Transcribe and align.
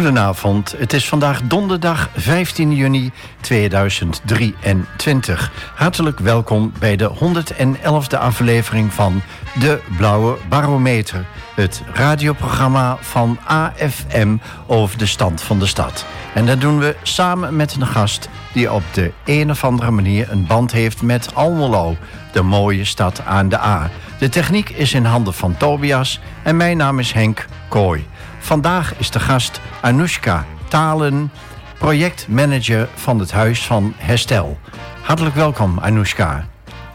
Goedenavond, 0.00 0.74
het 0.78 0.92
is 0.92 1.08
vandaag 1.08 1.42
donderdag 1.42 2.10
15 2.16 2.74
juni 2.74 3.10
2023. 3.40 5.52
Hartelijk 5.74 6.18
welkom 6.18 6.72
bij 6.78 6.96
de 6.96 7.10
111e 7.14 8.18
aflevering 8.18 8.92
van 8.92 9.22
De 9.58 9.80
Blauwe 9.96 10.36
Barometer. 10.48 11.24
Het 11.54 11.82
radioprogramma 11.92 12.96
van 13.00 13.38
AFM 13.46 14.36
over 14.66 14.98
de 14.98 15.06
stand 15.06 15.42
van 15.42 15.58
de 15.58 15.66
stad. 15.66 16.06
En 16.34 16.46
dat 16.46 16.60
doen 16.60 16.78
we 16.78 16.96
samen 17.02 17.56
met 17.56 17.74
een 17.74 17.86
gast 17.86 18.28
die 18.52 18.72
op 18.72 18.82
de 18.92 19.12
een 19.24 19.50
of 19.50 19.64
andere 19.64 19.90
manier 19.90 20.30
een 20.30 20.46
band 20.46 20.72
heeft 20.72 21.02
met 21.02 21.34
Almelo, 21.34 21.96
de 22.32 22.42
mooie 22.42 22.84
stad 22.84 23.24
aan 23.24 23.48
de 23.48 23.58
A. 23.58 23.90
De 24.18 24.28
techniek 24.28 24.68
is 24.68 24.94
in 24.94 25.04
handen 25.04 25.34
van 25.34 25.56
Tobias 25.56 26.20
en 26.42 26.56
mijn 26.56 26.76
naam 26.76 26.98
is 26.98 27.12
Henk 27.12 27.46
Kooi. 27.68 28.06
Vandaag 28.40 28.98
is 28.98 29.10
de 29.10 29.20
gast 29.20 29.60
Anoushka 29.80 30.46
Talen, 30.68 31.30
projectmanager 31.78 32.88
van 32.94 33.18
het 33.18 33.30
Huis 33.30 33.66
van 33.66 33.92
Herstel. 33.96 34.58
Hartelijk 35.02 35.34
welkom, 35.34 35.78
Anoushka. 35.78 36.46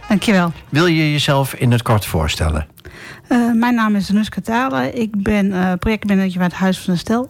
Dankjewel. 0.07 0.51
Wil 0.69 0.85
je 0.85 1.11
jezelf 1.11 1.53
in 1.53 1.71
het 1.71 1.81
kort 1.81 2.05
voorstellen? 2.05 2.67
Uh, 3.29 3.53
mijn 3.53 3.75
naam 3.75 3.95
is 3.95 4.09
Anoushka 4.09 4.41
Talen. 4.41 5.01
Ik 5.01 5.23
ben 5.23 5.45
uh, 5.45 5.73
projectmanager 5.79 6.37
bij 6.37 6.45
het 6.45 6.55
Huis 6.55 6.79
van 6.79 6.93
Herstel. 6.93 7.29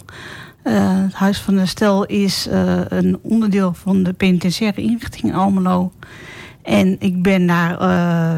Uh, 0.63 0.73
het 1.03 1.13
Huis 1.13 1.39
van 1.41 1.57
Herstel 1.57 2.05
is 2.05 2.47
een 2.88 3.19
onderdeel 3.22 3.73
van 3.73 4.03
de 4.03 4.13
penitentiaire 4.13 4.81
inrichting 4.81 5.23
in 5.23 5.33
Almelo. 5.33 5.91
En 6.63 6.95
ik 7.00 7.22
ben 7.22 7.47
daar 7.47 7.77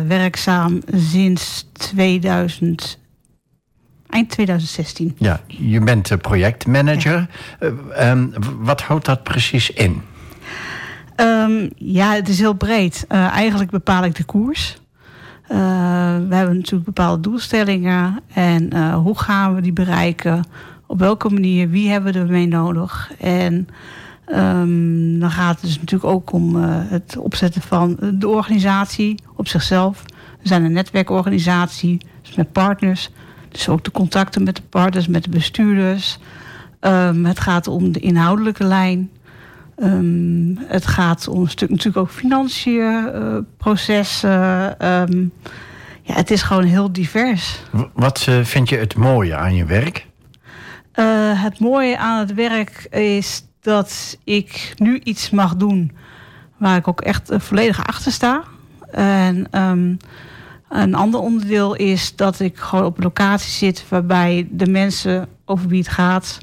werkzaam 0.08 0.82
sinds 0.94 1.70
2000 1.74 3.00
eind 4.10 4.30
2016. 4.30 5.16
Ja, 5.18 5.42
je 5.48 5.80
bent 5.80 6.22
projectmanager. 6.22 7.28
Ja. 7.60 7.68
Uh, 7.96 8.10
um, 8.10 8.34
wat 8.60 8.82
houdt 8.82 9.06
dat 9.06 9.24
precies 9.24 9.70
in? 9.70 10.02
Um, 11.16 11.70
ja, 11.76 12.14
het 12.14 12.30
is 12.30 12.40
heel 12.40 12.54
breed. 12.54 13.06
Uh, 13.10 13.28
eigenlijk 13.28 13.72
bepaal 13.72 14.04
ik 14.04 14.16
de 14.16 14.24
koers. 14.24 14.78
Uh, 15.52 15.58
we 16.28 16.36
hebben 16.36 16.56
natuurlijk 16.56 16.86
bepaalde 16.86 17.22
doelstellingen. 17.22 18.20
En 18.34 18.94
hoe 18.94 19.20
gaan 19.20 19.56
we 19.56 19.62
die 19.62 19.74
bereiken? 19.74 20.46
Op 20.86 21.00
welke 21.00 21.30
manier? 21.30 21.70
Wie 21.70 21.90
hebben 21.90 22.14
we 22.14 22.20
ermee 22.20 22.48
nodig? 22.48 23.12
En 23.20 23.68
um, 24.28 25.20
dan 25.20 25.32
gaat 25.32 25.54
het 25.54 25.62
dus 25.62 25.80
natuurlijk 25.80 26.12
ook 26.12 26.32
om 26.32 26.56
het 26.66 27.18
opzetten 27.18 27.62
van 27.62 27.98
de 28.14 28.28
organisatie 28.28 29.20
op 29.36 29.48
zichzelf. 29.48 30.04
We 30.42 30.48
zijn 30.48 30.64
een 30.64 30.72
netwerkorganisatie, 30.72 32.02
dus 32.22 32.36
met 32.36 32.52
partners. 32.52 33.10
Dus 33.50 33.70
ook 33.70 33.84
de 33.84 33.92
contacten 33.92 34.44
met 34.44 34.56
de 34.56 34.62
partners, 34.62 35.08
met 35.08 35.24
de 35.24 35.30
bestuurders. 35.30 36.18
Um, 36.82 37.26
het 37.26 37.40
gaat 37.40 37.68
om 37.68 37.92
de 37.92 38.00
inhoudelijke 38.00 38.64
lijn. 38.64 39.12
Um, 39.78 40.58
het 40.68 40.88
gaat 40.88 41.28
om 41.28 41.42
een 41.42 41.50
stuk 41.50 41.70
natuurlijk 41.70 41.98
ook 41.98 42.12
financiën, 42.12 43.10
uh, 43.16 43.38
processen. 43.58 44.86
Um, 44.88 45.32
ja, 46.02 46.14
het 46.14 46.32
is 46.32 46.42
gewoon 46.42 46.64
heel 46.64 46.92
divers. 46.92 47.60
Wat 47.94 48.26
uh, 48.30 48.44
vind 48.44 48.70
je 48.70 48.78
het 48.78 48.96
mooie 48.96 49.36
aan 49.36 49.56
je 49.56 49.66
werk? 49.66 50.08
Uh, 50.96 51.44
het 51.44 51.60
mooie 51.60 51.98
aan 51.98 52.20
het 52.20 52.34
werk 52.34 52.88
is 52.90 53.44
dat 53.62 54.18
ik 54.24 54.74
nu 54.78 55.00
iets 55.04 55.30
mag 55.30 55.56
doen 55.56 55.92
waar 56.58 56.78
ik 56.78 56.88
ook 56.88 57.02
echt 57.02 57.30
volledig 57.38 57.88
achter 57.88 58.12
sta. 58.12 58.44
En 58.92 59.48
een 60.70 60.96
ander 60.96 61.20
onderdeel 61.20 61.76
is 61.76 62.16
dat 62.16 62.40
ik 62.40 62.58
gewoon 62.58 62.86
op 62.86 62.98
een 62.98 63.04
locatie 63.04 63.52
zit 63.52 63.86
waarbij 63.90 64.48
de 64.52 64.68
mensen 64.68 65.28
over 65.46 65.68
wie 65.68 65.80
het 65.80 65.88
gaat 65.88 66.38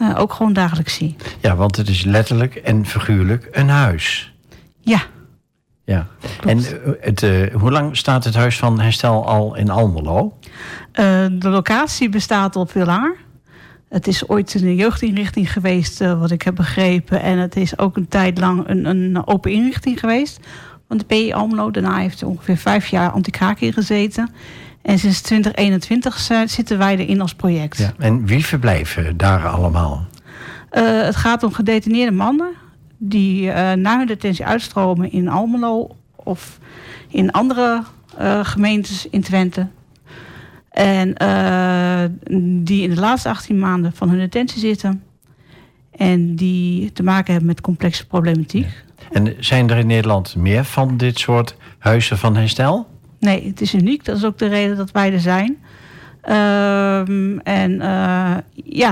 uh, 0.00 0.18
ook 0.18 0.32
gewoon 0.32 0.52
dagelijks 0.52 0.94
zie. 0.94 1.16
Ja, 1.40 1.56
want 1.56 1.76
het 1.76 1.88
is 1.88 2.04
letterlijk 2.04 2.54
en 2.54 2.86
figuurlijk 2.86 3.48
een 3.50 3.68
huis. 3.68 4.34
Ja. 4.80 5.00
Ja. 5.84 6.06
En 6.46 6.58
eh, 6.58 6.92
het, 7.00 7.22
uh, 7.22 7.54
hoe 7.54 7.70
lang 7.70 7.96
staat 7.96 8.24
het 8.24 8.34
Huis 8.34 8.58
van 8.58 8.80
Herstel 8.80 9.26
al 9.26 9.56
in 9.56 9.70
Almelo? 9.70 10.38
de 11.30 11.48
locatie 11.48 12.08
bestaat 12.08 12.56
al 12.56 12.66
veel 12.66 12.84
langer. 12.84 13.16
Het 13.88 14.06
is 14.06 14.28
ooit 14.28 14.54
een 14.54 14.74
jeugdinrichting 14.74 15.52
geweest, 15.52 15.98
wat 15.98 16.30
ik 16.30 16.42
heb 16.42 16.54
begrepen. 16.54 17.20
En 17.22 17.38
het 17.38 17.56
is 17.56 17.78
ook 17.78 17.96
een 17.96 18.08
tijd 18.08 18.38
lang 18.38 18.68
een, 18.68 18.84
een 18.84 19.26
open 19.26 19.52
inrichting 19.52 20.00
geweest 20.00 20.40
van 20.88 20.98
de 20.98 21.04
PI 21.04 21.32
Almelo. 21.32 21.70
Daarna 21.70 21.96
heeft 21.96 22.20
er 22.20 22.26
ongeveer 22.26 22.56
vijf 22.56 22.86
jaar 22.86 23.10
anti-kraak 23.10 23.60
in 23.60 23.72
gezeten. 23.72 24.30
En 24.82 24.98
sinds 24.98 25.20
2021 25.20 26.18
zitten 26.46 26.78
wij 26.78 26.96
erin 26.96 27.20
als 27.20 27.34
project. 27.34 27.78
Ja, 27.78 27.92
en 27.98 28.26
wie 28.26 28.44
verblijven 28.44 29.16
daar 29.16 29.46
allemaal? 29.46 30.06
Uh, 30.72 31.02
het 31.02 31.16
gaat 31.16 31.42
om 31.42 31.52
gedetineerde 31.52 32.16
mannen 32.16 32.50
die 32.96 33.46
uh, 33.46 33.72
na 33.72 33.98
hun 33.98 34.06
detentie 34.06 34.44
uitstromen 34.44 35.12
in 35.12 35.28
Almelo 35.28 35.96
of 36.16 36.58
in 37.08 37.30
andere 37.30 37.82
uh, 38.20 38.44
gemeentes 38.44 39.08
in 39.08 39.22
Twente. 39.22 39.66
En 40.70 41.08
die 42.64 42.82
in 42.82 42.90
de 42.94 43.00
laatste 43.00 43.28
18 43.28 43.58
maanden 43.58 43.92
van 43.92 44.08
hun 44.08 44.18
detentie 44.18 44.58
zitten. 44.58 45.02
En 45.90 46.36
die 46.36 46.92
te 46.92 47.02
maken 47.02 47.30
hebben 47.30 47.46
met 47.46 47.60
complexe 47.60 48.06
problematiek. 48.06 48.64
Ja. 48.64 48.87
En 49.12 49.34
zijn 49.38 49.70
er 49.70 49.76
in 49.76 49.86
Nederland 49.86 50.36
meer 50.36 50.64
van 50.64 50.96
dit 50.96 51.18
soort 51.18 51.56
huizen 51.78 52.18
van 52.18 52.36
herstel? 52.36 52.86
Nee, 53.18 53.46
het 53.46 53.60
is 53.60 53.74
uniek. 53.74 54.04
Dat 54.04 54.16
is 54.16 54.24
ook 54.24 54.38
de 54.38 54.46
reden 54.46 54.76
dat 54.76 54.90
wij 54.90 55.12
er 55.12 55.20
zijn. 55.20 55.58
Um, 56.28 57.40
en 57.40 57.70
uh, 57.72 58.36
ja, 58.64 58.88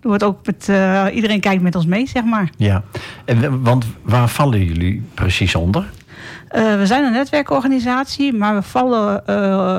er 0.00 0.08
wordt 0.08 0.22
ook 0.22 0.46
met, 0.46 0.66
uh, 0.70 1.06
iedereen 1.12 1.40
kijkt 1.40 1.62
met 1.62 1.74
ons 1.74 1.86
mee, 1.86 2.06
zeg 2.08 2.24
maar. 2.24 2.50
Ja, 2.56 2.82
en, 3.24 3.62
want 3.62 3.86
waar 4.02 4.28
vallen 4.28 4.64
jullie 4.64 5.02
precies 5.14 5.54
onder? 5.54 5.82
Uh, 6.56 6.76
we 6.76 6.86
zijn 6.86 7.04
een 7.04 7.12
netwerkorganisatie, 7.12 8.32
maar 8.32 8.54
we 8.54 8.62
vallen 8.62 9.22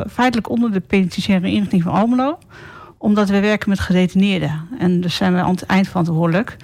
feitelijk 0.10 0.50
onder 0.50 0.72
de 0.72 0.80
penitentiaire 0.80 1.52
inrichting 1.52 1.84
van 1.84 1.92
Almelo. 1.92 2.38
Omdat 2.98 3.30
we 3.30 3.40
werken 3.40 3.70
met 3.70 3.80
gedetineerden. 3.80 4.68
En 4.80 5.02
dus 5.02 5.16
zijn 5.16 5.34
we 5.34 5.40
aan 5.40 5.52
het 5.52 5.66
eind 5.66 5.88
verantwoordelijk. 5.88 6.58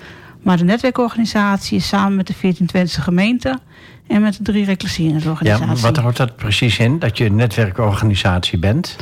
Maar 0.45 0.57
de 0.57 0.63
netwerkorganisatie 0.63 1.77
is 1.77 1.87
samen 1.87 2.15
met 2.15 2.27
de 2.27 2.33
14 2.33 2.65
Twentse 2.65 3.01
gemeenten 3.01 3.59
en 4.07 4.21
met 4.21 4.37
de 4.37 4.43
drie 4.43 4.65
reclasseringsorganisaties. 4.65 5.81
Ja, 5.81 5.87
wat 5.87 5.97
houdt 5.97 6.17
dat 6.17 6.35
precies 6.35 6.79
in, 6.79 6.99
dat 6.99 7.17
je 7.17 7.25
een 7.25 7.35
netwerkorganisatie 7.35 8.59
bent? 8.59 8.95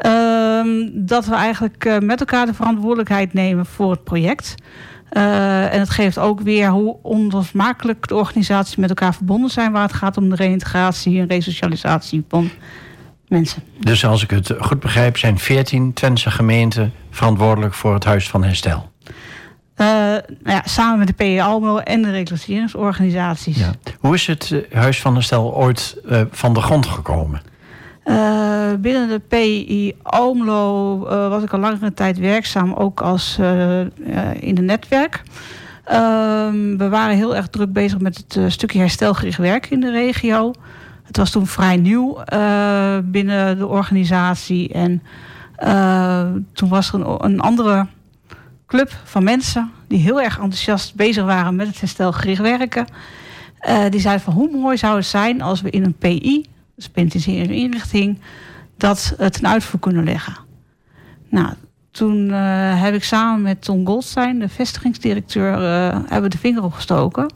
Uh, 0.00 0.88
dat 0.92 1.26
we 1.26 1.34
eigenlijk 1.34 1.84
uh, 1.84 1.98
met 1.98 2.20
elkaar 2.20 2.46
de 2.46 2.54
verantwoordelijkheid 2.54 3.32
nemen 3.32 3.66
voor 3.66 3.90
het 3.90 4.04
project. 4.04 4.54
Uh, 5.12 5.74
en 5.74 5.80
het 5.80 5.90
geeft 5.90 6.18
ook 6.18 6.40
weer 6.40 6.68
hoe 6.68 6.96
onlosmakelijk 7.02 8.08
de 8.08 8.14
organisaties 8.14 8.76
met 8.76 8.88
elkaar 8.88 9.14
verbonden 9.14 9.50
zijn... 9.50 9.72
waar 9.72 9.82
het 9.82 9.92
gaat 9.92 10.16
om 10.16 10.28
de 10.28 10.36
reïntegratie 10.36 11.20
en 11.20 11.28
resocialisatie 11.28 12.24
van 12.28 12.50
mensen. 13.28 13.62
Dus 13.80 14.04
als 14.04 14.22
ik 14.22 14.30
het 14.30 14.54
goed 14.60 14.80
begrijp, 14.80 15.16
zijn 15.16 15.38
14 15.38 15.92
Twentse 15.92 16.30
gemeenten 16.30 16.92
verantwoordelijk 17.10 17.74
voor 17.74 17.94
het 17.94 18.04
Huis 18.04 18.28
van 18.28 18.44
Herstel? 18.44 18.90
Uh, 19.80 19.86
nou 19.86 20.22
ja, 20.42 20.62
samen 20.64 20.98
met 20.98 21.06
de 21.06 21.12
PE 21.12 21.42
Almo 21.42 21.78
en 21.78 22.02
de 22.02 22.10
reclasseringsorganisaties. 22.10 23.58
Ja. 23.58 23.72
Hoe 24.00 24.14
is 24.14 24.26
het 24.26 24.50
uh, 24.50 24.60
Huis 24.72 25.00
van 25.00 25.14
Herstel 25.14 25.54
ooit 25.54 25.96
uh, 26.10 26.20
van 26.30 26.52
de 26.52 26.60
grond 26.60 26.86
gekomen? 26.86 27.40
binnen 28.80 29.08
de 29.08 29.20
PI 29.28 29.94
Almelo 30.02 30.98
was 31.28 31.42
ik 31.42 31.52
al 31.52 31.58
langere 31.58 31.94
tijd 31.94 32.18
werkzaam, 32.18 32.72
ook 32.72 33.00
als 33.00 33.38
in 34.40 34.56
het 34.56 34.60
netwerk. 34.60 35.22
Ehm, 35.84 36.76
we 36.76 36.88
waren 36.88 37.16
heel 37.16 37.36
erg 37.36 37.48
druk 37.48 37.72
bezig 37.72 37.98
met 37.98 38.24
het 38.28 38.52
stukje 38.52 38.78
herstelgericht 38.78 39.38
werk 39.38 39.70
in 39.70 39.80
de 39.80 39.90
regio. 39.90 40.52
Het 41.04 41.16
was 41.16 41.30
toen 41.30 41.46
vrij 41.46 41.76
nieuw 41.76 42.18
binnen 43.04 43.58
de 43.58 43.66
organisatie. 43.66 44.72
En 44.72 45.02
toen 46.52 46.68
was 46.68 46.92
er 46.92 47.00
een, 47.00 47.24
een 47.24 47.40
andere 47.40 47.86
club 48.68 48.92
van 49.04 49.24
mensen 49.24 49.70
die 49.86 49.98
heel 49.98 50.22
erg 50.22 50.38
enthousiast 50.38 50.94
bezig 50.94 51.24
waren 51.24 51.56
met 51.56 51.66
het 51.66 51.80
herstelgericht 51.80 52.40
werken. 52.40 52.86
Uh, 53.68 53.84
die 53.90 54.00
zeiden 54.00 54.24
van 54.24 54.32
hoe 54.32 54.50
mooi 54.50 54.76
zou 54.76 54.96
het 54.96 55.06
zijn 55.06 55.42
als 55.42 55.60
we 55.60 55.70
in 55.70 55.84
een 55.84 55.94
PI, 55.94 56.46
dus 56.74 56.88
penitentiaire 56.88 57.54
inrichting, 57.54 58.18
dat 58.76 59.14
het 59.16 59.32
ten 59.32 59.48
uitvoer 59.48 59.80
kunnen 59.80 60.04
leggen. 60.04 60.36
Nou, 61.28 61.54
toen 61.90 62.28
uh, 62.28 62.82
heb 62.82 62.94
ik 62.94 63.04
samen 63.04 63.42
met 63.42 63.62
Tom 63.64 63.86
Goldstein, 63.86 64.38
de 64.38 64.48
vestigingsdirecteur, 64.48 65.52
uh, 65.52 65.98
hebben 66.06 66.30
de 66.30 66.38
vinger 66.38 66.62
opgestoken. 66.62 67.32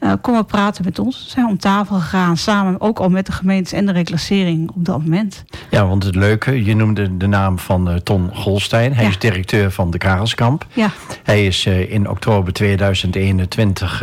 Uh, 0.00 0.12
kom 0.20 0.34
maar 0.34 0.44
praten 0.44 0.84
met 0.84 0.98
ons. 0.98 1.24
Zijn 1.28 1.46
om 1.46 1.58
tafel 1.58 1.96
gegaan, 1.96 2.36
samen 2.36 2.80
ook 2.80 2.98
al 2.98 3.08
met 3.08 3.26
de 3.26 3.32
gemeentes 3.32 3.72
en 3.72 3.86
de 3.86 3.92
reclassering 3.92 4.70
op 4.70 4.84
dat 4.84 4.98
moment. 4.98 5.44
Ja, 5.70 5.86
want 5.86 6.04
het 6.04 6.14
leuke, 6.14 6.64
je 6.64 6.76
noemde 6.76 7.16
de 7.16 7.26
naam 7.26 7.58
van 7.58 7.90
uh, 7.90 7.94
Ton 7.94 8.30
Golstein. 8.34 8.94
Hij 8.94 9.06
is 9.06 9.18
directeur 9.18 9.70
van 9.70 9.90
de 9.90 9.98
Karelskamp. 9.98 10.66
Ja. 10.72 10.90
Hij 11.22 11.46
is 11.46 11.66
uh, 11.66 11.92
in 11.92 12.08
oktober 12.08 12.52
2021 12.52 14.02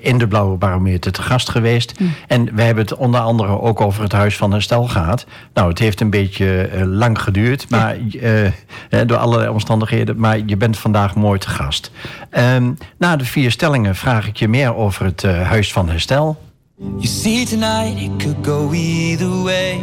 in 0.00 0.18
de 0.18 0.28
Blauwe 0.28 0.56
Barometer 0.56 1.12
te 1.12 1.22
gast 1.22 1.48
geweest. 1.48 2.00
Mm. 2.00 2.14
En 2.26 2.54
we 2.54 2.62
hebben 2.62 2.84
het 2.84 2.94
onder 2.94 3.20
andere 3.20 3.60
ook 3.60 3.80
over 3.80 4.02
het 4.02 4.12
Huis 4.12 4.36
van 4.36 4.52
Herstel 4.52 4.84
gehad. 4.84 5.26
Nou, 5.54 5.68
het 5.68 5.78
heeft 5.78 6.00
een 6.00 6.10
beetje 6.10 6.70
lang 6.84 7.22
geduurd, 7.22 7.70
maar 7.70 7.96
ja. 8.08 9.04
door 9.04 9.16
allerlei 9.16 9.48
omstandigheden. 9.48 10.20
Maar 10.20 10.38
je 10.46 10.56
bent 10.56 10.78
vandaag 10.78 11.14
mooi 11.14 11.38
te 11.38 11.48
gast. 11.48 11.90
Um, 12.38 12.76
na 12.98 13.16
de 13.16 13.24
vier 13.24 13.50
stellingen 13.50 13.94
vraag 13.94 14.26
ik 14.26 14.36
je 14.36 14.48
meer 14.48 14.74
over 14.74 15.04
het 15.04 15.17
uh, 15.24 15.44
Huis 15.50 15.72
van 15.72 15.88
Herstel. 15.88 16.36
You 16.78 17.08
see 17.08 17.44
tonight 17.44 17.96
it 17.98 18.20
could 18.20 18.42
go 18.44 18.72
either 18.72 19.30
way. 19.42 19.78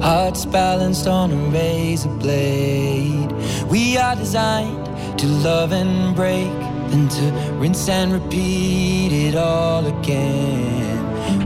Hearts 0.00 0.46
balanced 0.46 1.06
on 1.06 1.32
a 1.32 1.36
razor 1.50 2.08
blade. 2.08 3.32
We 3.68 3.98
are 3.98 4.16
designed 4.16 4.86
to 5.18 5.26
love 5.26 5.72
and 5.72 6.14
break, 6.14 6.52
then 6.90 7.08
to 7.08 7.32
rinse 7.58 7.88
and 7.88 8.12
repeat 8.12 9.12
it 9.12 9.34
all 9.34 9.84
again. 9.86 10.98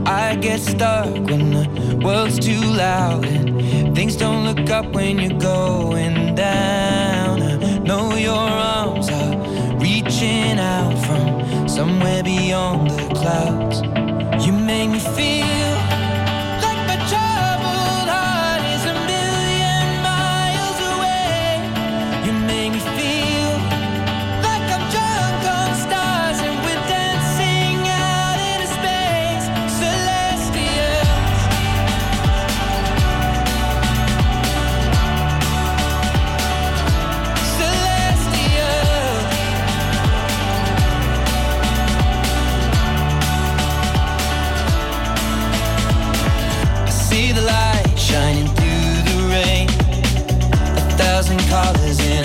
I 0.06 0.36
get 0.36 0.60
stuck 0.60 1.12
when 1.14 1.50
the 1.50 2.00
world's 2.04 2.38
too 2.38 2.60
loud 2.60 3.24
and 3.24 3.94
things 3.94 4.16
don't 4.16 4.44
look 4.44 4.68
up 4.70 4.86
when 4.92 5.18
you're 5.18 5.38
going 5.38 6.34
down. 6.34 7.42
I 7.42 7.78
know 7.78 8.14
your 8.14 8.34
arms 8.34 9.08
are 9.08 9.78
reaching 9.78 10.58
out 10.58 10.96
from 11.06 11.68
somewhere 11.68 12.11
beyond 12.62 12.90
the 12.90 13.14
clouds. 13.14 14.46
You 14.46 14.52
make 14.52 14.90
me 14.90 14.98
feel. 14.98 15.51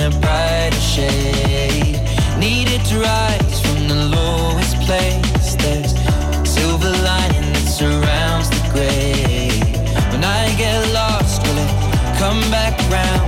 A 0.07 0.19
brighter 0.21 0.79
shade. 0.79 1.99
Needed 2.39 2.81
to 2.85 2.99
rise 2.99 3.59
from 3.65 3.87
the 3.87 3.99
lowest 4.15 4.75
place. 4.87 5.55
There's 5.55 5.91
silver 6.47 6.93
lining 7.03 7.51
that 7.53 7.67
surrounds 7.79 8.49
the 8.49 8.61
gray. 8.71 9.51
When 10.11 10.23
I 10.23 10.43
get 10.55 10.79
lost, 10.93 11.41
will 11.43 11.59
it 11.65 11.71
come 12.21 12.39
back 12.49 12.75
round? 12.89 13.27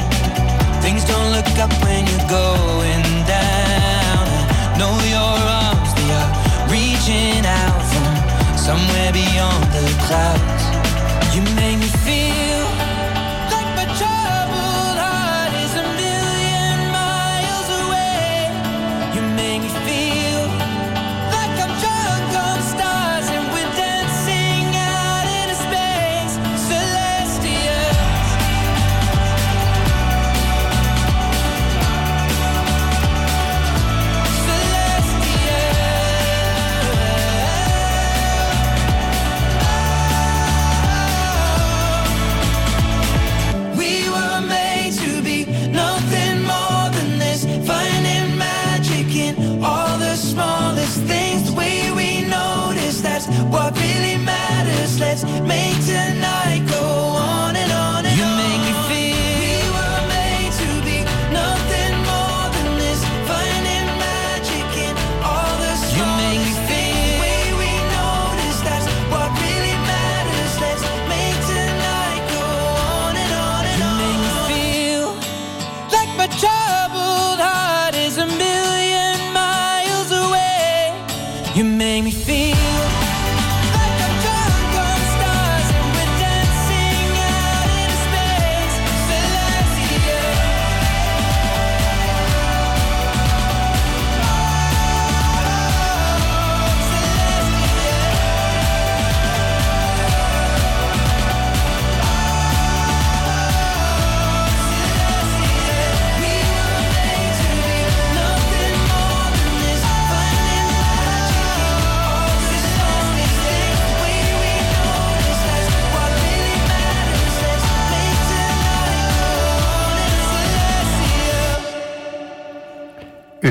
Things 0.84 1.04
don't 1.04 1.32
look 1.36 1.52
up 1.60 1.74
when 1.84 2.08
you're 2.08 2.30
going 2.30 3.08
down. 3.28 4.26
Know 4.80 4.96
your 5.16 5.36
arms, 5.64 5.92
they 6.00 6.10
are 6.22 6.32
reaching 6.76 7.44
out 7.62 7.82
from 7.92 8.08
somewhere 8.58 9.12
beyond 9.12 9.64
the 9.76 9.86
clouds. 10.08 10.49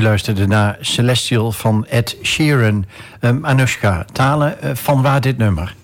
Luisterde 0.09 0.47
naar 0.47 0.77
Celestial 0.79 1.51
van 1.51 1.85
Ed 1.85 2.17
Sheeran. 2.23 2.85
Um, 3.21 3.45
Anushka, 3.45 4.05
talen 4.11 4.57
uh, 4.63 4.71
van 4.73 5.01
waar 5.01 5.21
dit 5.21 5.37
nummer? 5.37 5.75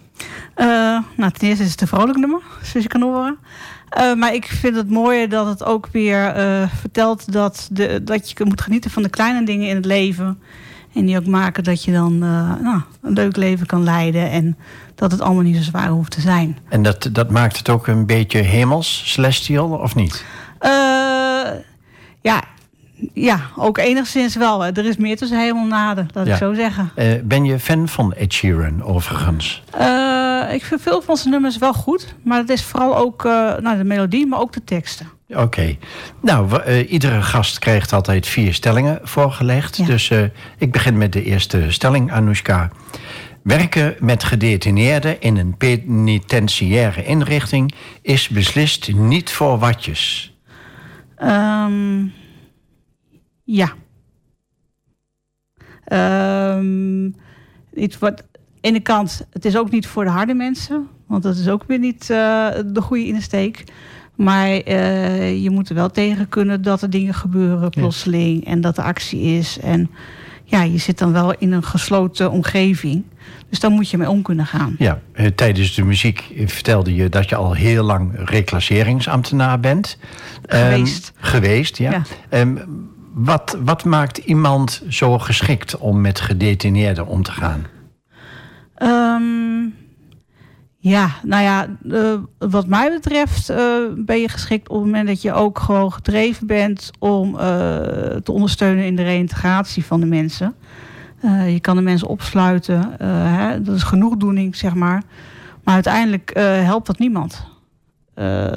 Uh, 0.58 0.65
nou, 1.17 1.32
ten 1.32 1.48
eerste 1.48 1.63
is 1.63 1.72
het 1.72 1.82
een 1.82 1.88
vrolijk 1.88 2.17
nummer, 2.17 2.41
zoals 2.62 2.86
je 2.86 2.88
kan 2.88 3.01
horen. 3.01 3.38
Uh, 3.98 4.13
maar 4.13 4.34
ik 4.34 4.46
vind 4.46 4.75
het 4.75 4.89
mooie 4.89 5.27
dat 5.27 5.46
het 5.46 5.63
ook 5.63 5.88
weer 5.91 6.34
vertelt 6.79 7.32
dat, 7.32 7.67
de, 7.72 8.03
dat 8.03 8.29
je 8.29 8.46
moet 8.46 8.62
genieten 8.62 8.91
van 8.91 9.03
de 9.03 9.10
kleine 9.10 9.46
dingen 9.46 9.67
in 9.67 9.75
het 9.75 9.86
leven. 9.86 10.39
En 10.94 11.05
die 11.05 11.17
ook 11.17 11.25
maken 11.25 11.63
dat 11.63 11.84
je 11.84 11.91
dan 11.91 12.17
nou, 12.17 12.82
een 13.01 13.13
leuk 13.13 13.36
leven 13.36 13.65
kan 13.65 13.84
leiden. 13.84 14.29
En 14.29 14.58
dat 14.96 15.12
het 15.12 15.22
allemaal 15.22 15.44
niet 15.44 15.55
zo 15.55 15.62
zwaar 15.62 15.89
hoeft 15.89 16.12
te 16.12 16.22
zijn. 16.22 16.58
En 16.70 16.84
dat, 16.84 17.10
dat 17.12 17.29
maakt 17.29 17.58
het 17.58 17.70
ook 17.70 17.88
een 17.88 18.05
beetje 18.05 18.39
hemels, 18.39 19.01
celestial, 19.05 19.70
of 19.70 19.96
niet? 19.96 20.25
ja, 22.22 22.44
ja, 23.14 23.40
ook 23.56 23.78
enigszins 23.78 24.36
wel. 24.36 24.66
Er 24.66 24.86
is 24.86 24.98
meer 24.98 25.18
tussen 25.18 25.40
hemel 25.40 25.62
en 25.62 25.68
naden, 25.68 26.08
dat 26.12 26.28
ik 26.28 26.36
zo 26.36 26.54
zeggen. 26.54 26.92
Uh, 26.96 27.14
ben 27.24 27.46
je 27.46 27.60
fan 27.60 27.88
van 27.88 28.14
Ed 28.14 28.34
Sheeran 28.34 28.84
overigens? 28.84 29.64
Uh, 29.80 30.54
ik 30.54 30.64
vind 30.64 30.82
veel 30.82 31.02
van 31.02 31.18
zijn 31.18 31.30
nummers 31.30 31.58
wel 31.58 31.74
goed. 31.74 32.16
Maar 32.24 32.38
het 32.38 32.50
is 32.50 32.64
vooral 32.64 32.98
ook 32.98 33.25
uh, 33.25 33.32
nou, 33.58 33.78
de 33.78 33.84
melodie, 33.84 34.28
maar 34.28 34.40
ook 34.40 34.54
de 34.54 34.64
teksten. 34.64 35.10
Oké. 35.30 35.78
Nou, 36.22 36.64
iedere 36.84 37.22
gast 37.22 37.60
krijgt 37.60 37.94
altijd 37.94 38.28
vier 38.28 38.54
stellingen 38.54 39.00
voorgelegd. 39.04 39.78
Ja. 39.78 39.86
Dus 39.86 40.12
ik 40.58 40.72
begin 40.72 40.98
met 40.98 41.14
de 41.14 41.24
eerste 41.24 41.72
stelling, 41.72 42.12
Anoushka. 42.12 42.70
Werken 43.44 43.96
met 44.00 44.24
gedetineerden 44.24 45.22
in 45.22 45.38
een 45.38 45.58
penitentiaire 45.58 47.06
inrichting... 47.06 47.74
is 48.02 48.30
beslist 48.30 48.94
niet 48.94 49.32
voor 49.32 49.60
watjes. 49.60 50.34
Um... 51.24 52.14
Ja. 53.46 53.74
Um, 56.58 57.16
iets 57.74 58.00
wat. 58.00 58.24
Aan 58.66 58.72
de 58.72 58.78
ene 58.78 58.80
kant, 58.80 59.28
het 59.32 59.46
is 59.46 59.58
ook 59.58 59.72
niet 59.72 59.88
voor 59.88 60.04
de 60.04 60.10
harde 60.10 60.34
mensen. 60.34 60.88
Want 61.08 61.24
dat 61.24 61.36
is 61.36 61.48
ook 61.48 61.64
weer 61.68 61.80
niet 61.80 62.02
uh, 62.02 62.50
de 62.66 62.82
goede 62.82 63.06
insteek. 63.06 63.64
Maar 64.16 64.50
uh, 64.50 65.44
je 65.44 65.50
moet 65.50 65.70
er 65.70 65.75
wel 65.75 65.90
tegen 65.90 66.30
kunnen 66.30 66.62
dat 66.62 66.82
er 66.82 66.90
dingen 66.90 67.14
gebeuren 67.14 67.70
plotseling. 67.70 68.44
Ja. 68.44 68.52
En 68.52 68.62
dat 68.62 68.78
er 68.78 68.84
actie 68.84 69.22
is. 69.22 69.60
En 69.60 69.90
ja, 70.44 70.64
je 70.64 70.78
zit 70.78 70.98
dan 70.98 71.12
wel 71.12 71.34
in 71.34 71.52
een 71.52 71.64
gesloten 71.64 72.32
omgeving. 72.32 73.04
Dus 73.50 73.60
daar 73.60 73.72
moet 73.72 73.90
je 73.90 73.98
mee 73.98 74.10
om 74.10 74.22
kunnen 74.22 74.46
gaan. 74.46 74.75
Ja, 74.78 75.00
eh, 75.12 75.28
tijdens 75.28 75.75
de 75.75 75.84
muziek 75.84 76.24
vertelde 76.46 76.96
je 76.96 77.10
dat 77.10 77.30
je 77.30 77.36
al 77.36 77.54
heel 77.54 77.84
lang 77.84 78.12
reclasseringsambtenaar 78.16 79.60
bent. 79.60 79.98
Geweest. 80.46 81.08
Um, 81.16 81.24
geweest, 81.24 81.78
ja. 81.78 81.92
ja. 82.30 82.40
Um, 82.40 82.94
wat, 83.16 83.58
wat 83.64 83.84
maakt 83.84 84.18
iemand 84.18 84.84
zo 84.90 85.20
geschikt 85.20 85.78
om 85.78 86.02
met 86.02 86.20
gedetineerden 86.20 87.08
om 87.08 87.24
te 87.24 87.32
gaan? 87.32 87.66
Um, 88.78 89.76
ja, 90.78 91.10
nou 91.24 91.44
ja, 91.44 91.68
uh, 91.84 92.14
wat 92.38 92.68
mij 92.68 92.90
betreft 92.90 93.50
uh, 93.50 93.58
ben 93.96 94.20
je 94.20 94.30
geschikt 94.30 94.70
op 94.70 94.76
het 94.76 94.86
moment 94.86 95.08
dat 95.08 95.22
je 95.22 95.34
ook 95.34 95.60
gewoon 95.60 95.94
gedreven 95.94 96.48
bent 96.48 96.92
om 97.00 97.34
uh, 97.34 97.40
te 98.24 98.32
ondersteunen 98.32 98.86
in 98.86 98.96
de 98.96 99.04
reïntegratie 99.04 99.86
van 99.86 100.00
de 100.00 100.06
mensen. 100.06 100.56
je 101.48 101.60
kan 101.62 101.76
de 101.76 101.82
mensen 101.82 102.08
opsluiten, 102.08 102.96
hè, 103.04 103.62
dat 103.62 103.76
is 103.76 103.84
genoegdoening, 103.84 104.56
zeg 104.56 104.74
maar. 104.74 105.04
Maar 105.64 105.74
uiteindelijk 105.74 106.32
helpt 106.40 106.88
dat 106.88 107.00
niemand. 107.00 107.48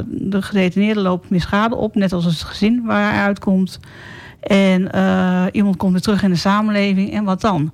de 0.07 0.43
gedetineerde 0.43 1.01
loopt 1.01 1.31
meer 1.31 1.41
schade 1.41 1.77
op, 1.77 1.95
net 1.95 2.13
als 2.13 2.25
het 2.25 2.43
gezin 2.43 2.83
waar 2.85 3.13
hij 3.13 3.23
uitkomt. 3.23 3.81
En 4.49 4.83
iemand 5.53 5.77
komt 5.77 5.93
weer 5.93 6.01
terug 6.01 6.23
in 6.23 6.31
de 6.31 6.37
samenleving 6.37 7.13
en 7.13 7.25
wat 7.25 7.41
dan? 7.41 7.73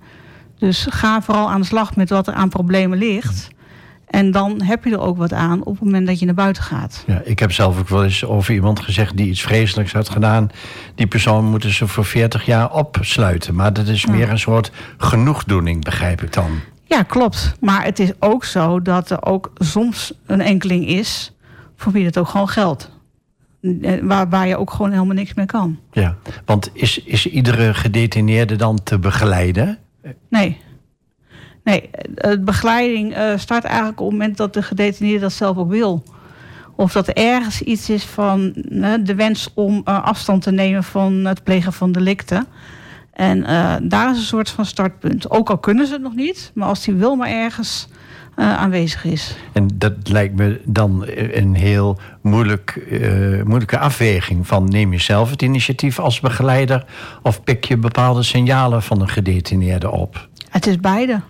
Dus 0.58 0.86
ga 0.90 1.22
vooral 1.22 1.50
aan 1.50 1.60
de 1.60 1.66
slag 1.66 1.96
met 1.96 2.10
wat 2.10 2.26
er 2.26 2.34
aan 2.34 2.48
problemen 2.48 2.98
ligt. 2.98 3.48
En 4.06 4.30
dan 4.30 4.62
heb 4.62 4.84
je 4.84 4.90
er 4.90 5.00
ook 5.00 5.16
wat 5.16 5.32
aan 5.32 5.64
op 5.64 5.74
het 5.74 5.84
moment 5.84 6.06
dat 6.06 6.18
je 6.18 6.26
naar 6.26 6.34
buiten 6.34 6.62
gaat. 6.62 7.04
Ja, 7.06 7.20
ik 7.24 7.38
heb 7.38 7.52
zelf 7.52 7.78
ook 7.78 7.88
wel 7.88 8.04
eens 8.04 8.24
over 8.24 8.54
iemand 8.54 8.80
gezegd 8.80 9.16
die 9.16 9.28
iets 9.28 9.42
vreselijks 9.42 9.92
had 9.92 10.08
gedaan. 10.08 10.48
Die 10.94 11.06
persoon 11.06 11.44
moeten 11.44 11.70
ze 11.72 11.88
voor 11.88 12.04
40 12.04 12.46
jaar 12.46 12.72
opsluiten. 12.72 13.54
Maar 13.54 13.72
dat 13.72 13.86
is 13.86 14.06
meer 14.06 14.30
een 14.30 14.38
soort 14.38 14.72
genoegdoening, 14.96 15.84
begrijp 15.84 16.22
ik 16.22 16.32
dan. 16.32 16.50
Ja, 16.84 17.02
klopt. 17.02 17.54
Maar 17.60 17.84
het 17.84 17.98
is 17.98 18.12
ook 18.18 18.44
zo 18.44 18.82
dat 18.82 19.10
er 19.10 19.24
ook 19.24 19.50
soms 19.54 20.12
een 20.26 20.40
enkeling 20.40 20.86
is 20.86 21.32
voor 21.76 21.92
wie 21.92 22.04
het 22.04 22.18
ook 22.18 22.28
gewoon 22.28 22.48
geldt. 22.48 22.90
Waar, 24.02 24.28
waar 24.28 24.46
je 24.46 24.56
ook 24.56 24.70
gewoon 24.70 24.92
helemaal 24.92 25.14
niks 25.14 25.34
mee 25.34 25.46
kan. 25.46 25.78
Ja, 25.92 26.16
want 26.44 26.70
is, 26.72 26.98
is 26.98 27.26
iedere 27.26 27.74
gedetineerde 27.74 28.56
dan 28.56 28.82
te 28.82 28.98
begeleiden? 28.98 29.78
Nee. 30.28 30.60
Nee, 31.62 31.90
de 32.14 32.40
begeleiding 32.40 33.16
uh, 33.16 33.36
start 33.36 33.64
eigenlijk 33.64 34.00
op 34.00 34.06
het 34.06 34.18
moment 34.18 34.36
dat 34.36 34.54
de 34.54 34.62
gedetineerde 34.62 35.20
dat 35.20 35.32
zelf 35.32 35.56
ook 35.56 35.70
wil. 35.70 36.02
Of 36.76 36.92
dat 36.92 37.08
er 37.08 37.16
ergens 37.16 37.62
iets 37.62 37.90
is 37.90 38.04
van 38.04 38.52
de 39.00 39.14
wens 39.16 39.50
om 39.54 39.82
uh, 39.84 40.04
afstand 40.04 40.42
te 40.42 40.52
nemen 40.52 40.84
van 40.84 41.12
het 41.12 41.42
plegen 41.44 41.72
van 41.72 41.92
delicten. 41.92 42.46
En 43.12 43.42
daar 43.88 44.10
is 44.10 44.16
een 44.16 44.22
soort 44.22 44.50
van 44.50 44.66
startpunt. 44.66 45.30
Ook 45.30 45.50
al 45.50 45.58
kunnen 45.58 45.86
ze 45.86 45.92
het 45.92 46.02
nog 46.02 46.14
niet, 46.14 46.50
maar 46.54 46.68
als 46.68 46.84
die 46.84 46.94
wil 46.94 47.16
maar 47.16 47.28
ergens 47.28 47.88
aanwezig 48.34 49.04
is. 49.04 49.36
En 49.52 49.68
dat 49.74 49.92
lijkt 50.02 50.36
me 50.36 50.60
dan 50.64 51.04
een 51.32 51.54
heel 51.54 51.98
moeilijk, 52.22 52.86
moeilijke 53.44 53.78
afweging 53.78 54.46
van 54.46 54.68
neem 54.68 54.92
je 54.92 55.00
zelf 55.00 55.30
het 55.30 55.42
initiatief 55.42 55.98
als 55.98 56.20
begeleider 56.20 56.84
of 57.22 57.42
pik 57.42 57.64
je 57.64 57.76
bepaalde 57.76 58.22
signalen 58.22 58.82
van 58.82 59.00
een 59.00 59.08
gedetineerde 59.08 59.90
op? 59.90 60.28
Het 60.50 60.66
is 60.66 60.80
beide 60.80 61.20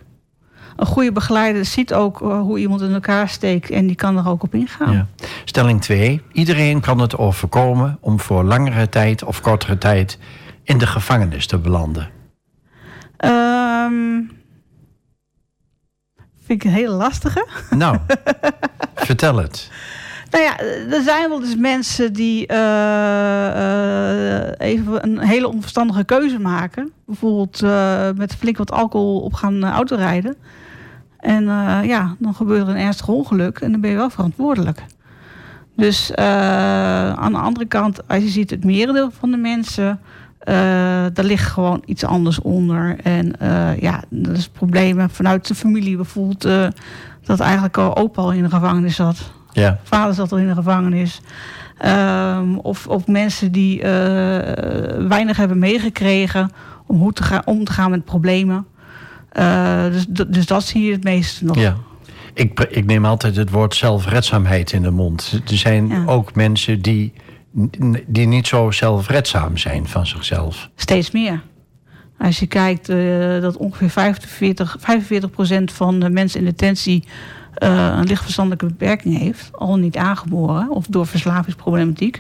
een 0.77 0.87
goede 0.87 1.13
begeleider 1.13 1.65
ziet 1.65 1.95
ook 1.95 2.21
uh, 2.21 2.41
hoe 2.41 2.59
iemand 2.59 2.81
in 2.81 2.93
elkaar 2.93 3.29
steekt 3.29 3.71
en 3.71 3.87
die 3.87 3.97
kan 3.97 4.17
er 4.17 4.29
ook 4.29 4.43
op 4.43 4.55
ingaan. 4.55 4.93
Ja. 4.93 5.07
Stelling 5.45 5.81
2. 5.81 6.23
Iedereen 6.33 6.81
kan 6.81 6.99
het 6.99 7.17
overkomen 7.17 7.99
om 8.01 8.21
voor 8.21 8.45
langere 8.45 8.89
tijd 8.89 9.25
of 9.25 9.41
kortere 9.41 9.79
tijd 9.79 10.19
in 10.63 10.79
de 10.79 10.87
gevangenis 10.87 11.47
te 11.47 11.59
belanden. 11.59 12.11
Um, 13.25 14.31
vind 16.45 16.65
ik 16.65 16.65
een 16.65 16.77
hele 16.77 16.95
lastige. 16.95 17.47
Nou, 17.71 17.99
vertel 18.95 19.37
het. 19.37 19.71
Nou 20.31 20.45
ja, 20.47 20.59
er 20.91 21.03
zijn 21.03 21.29
wel 21.29 21.41
dus 21.41 21.57
mensen 21.57 22.13
die 22.13 22.53
uh, 22.53 22.57
uh, 23.57 24.49
even 24.59 25.05
een 25.05 25.19
hele 25.19 25.49
onverstandige 25.49 26.05
keuze 26.05 26.39
maken. 26.39 26.93
Bijvoorbeeld 27.07 27.63
uh, 27.63 28.09
met 28.17 28.35
flink 28.35 28.57
wat 28.57 28.73
alcohol 28.73 29.21
op 29.21 29.35
gaan 29.35 29.65
autorijden. 29.65 30.37
En 31.19 31.45
ja, 31.85 32.17
dan 32.19 32.35
gebeurt 32.35 32.63
er 32.63 32.69
een 32.69 32.77
ernstig 32.77 33.09
ongeluk 33.09 33.59
en 33.59 33.71
dan 33.71 33.81
ben 33.81 33.91
je 33.91 33.97
wel 33.97 34.11
verantwoordelijk. 34.11 34.85
Dus 35.77 36.15
aan 36.17 37.33
de 37.33 37.39
andere 37.39 37.67
kant, 37.67 38.09
als 38.09 38.23
je 38.23 38.29
ziet 38.29 38.51
het 38.51 38.65
merendeel 38.65 39.11
van 39.11 39.31
de 39.31 39.37
mensen, 39.37 40.01
uh, 40.49 40.55
daar 41.13 41.25
ligt 41.25 41.47
gewoon 41.51 41.83
iets 41.85 42.05
anders 42.05 42.41
onder. 42.41 42.97
En 43.03 43.33
ja, 43.81 44.03
dat 44.09 44.37
is 44.37 44.49
problemen 44.49 45.11
vanuit 45.11 45.49
de 45.49 45.55
familie. 45.55 45.97
Bijvoorbeeld 45.97 46.49
dat 47.25 47.41
eigenlijk 47.41 47.79
al 47.79 47.97
opa 47.97 48.23
al 48.23 48.33
in 48.33 48.43
de 48.43 48.51
gevangenis 48.51 48.97
zat. 48.97 49.33
Ja. 49.53 49.79
Vader 49.83 50.15
zat 50.15 50.33
al 50.33 50.39
in 50.39 50.49
de 50.49 50.55
gevangenis. 50.55 51.21
Um, 51.87 52.59
of, 52.59 52.87
of 52.87 53.07
mensen 53.07 53.53
die 53.53 53.81
weinig 55.09 55.37
hebben 55.37 55.59
meegekregen 55.59 56.51
om 56.87 56.99
hoe 56.99 57.13
te 57.13 57.23
gaan, 57.23 57.43
om 57.45 57.65
te 57.65 57.73
gaan 57.73 57.91
met 57.91 58.05
problemen. 58.05 58.67
Uh, 59.39 59.85
dus, 59.85 60.07
dus 60.29 60.47
dat 60.47 60.65
zie 60.65 60.85
je 60.85 60.93
het 60.93 61.05
meeste 61.05 61.45
nog. 61.45 61.57
Ja. 61.57 61.77
Ik, 62.35 62.61
ik 62.61 62.85
neem 62.85 63.05
altijd 63.05 63.37
het 63.37 63.51
woord 63.51 63.75
zelfredzaamheid 63.75 64.73
in 64.73 64.83
de 64.83 64.91
mond. 64.91 65.41
Er 65.51 65.57
zijn 65.57 65.89
ja. 65.89 66.05
ook 66.07 66.35
mensen 66.35 66.83
die, 66.83 67.13
die 68.07 68.27
niet 68.27 68.47
zo 68.47 68.71
zelfredzaam 68.71 69.57
zijn 69.57 69.87
van 69.89 70.07
zichzelf. 70.07 70.71
Steeds 70.77 71.11
meer. 71.11 71.43
Als 72.19 72.39
je 72.39 72.47
kijkt 72.47 72.89
uh, 72.89 73.41
dat 73.41 73.57
ongeveer 73.57 73.91
45, 73.91 74.77
45% 75.61 75.65
van 75.65 76.01
de 76.01 76.11
mensen 76.11 76.39
in 76.39 76.45
detentie 76.45 77.05
uh, 77.59 77.95
een 77.99 78.07
lichtverstandelijke 78.07 78.67
beperking 78.67 79.19
heeft, 79.19 79.49
al 79.53 79.77
niet 79.77 79.97
aangeboren 79.97 80.71
of 80.71 80.87
door 80.87 81.07
verslavingsproblematiek. 81.07 82.19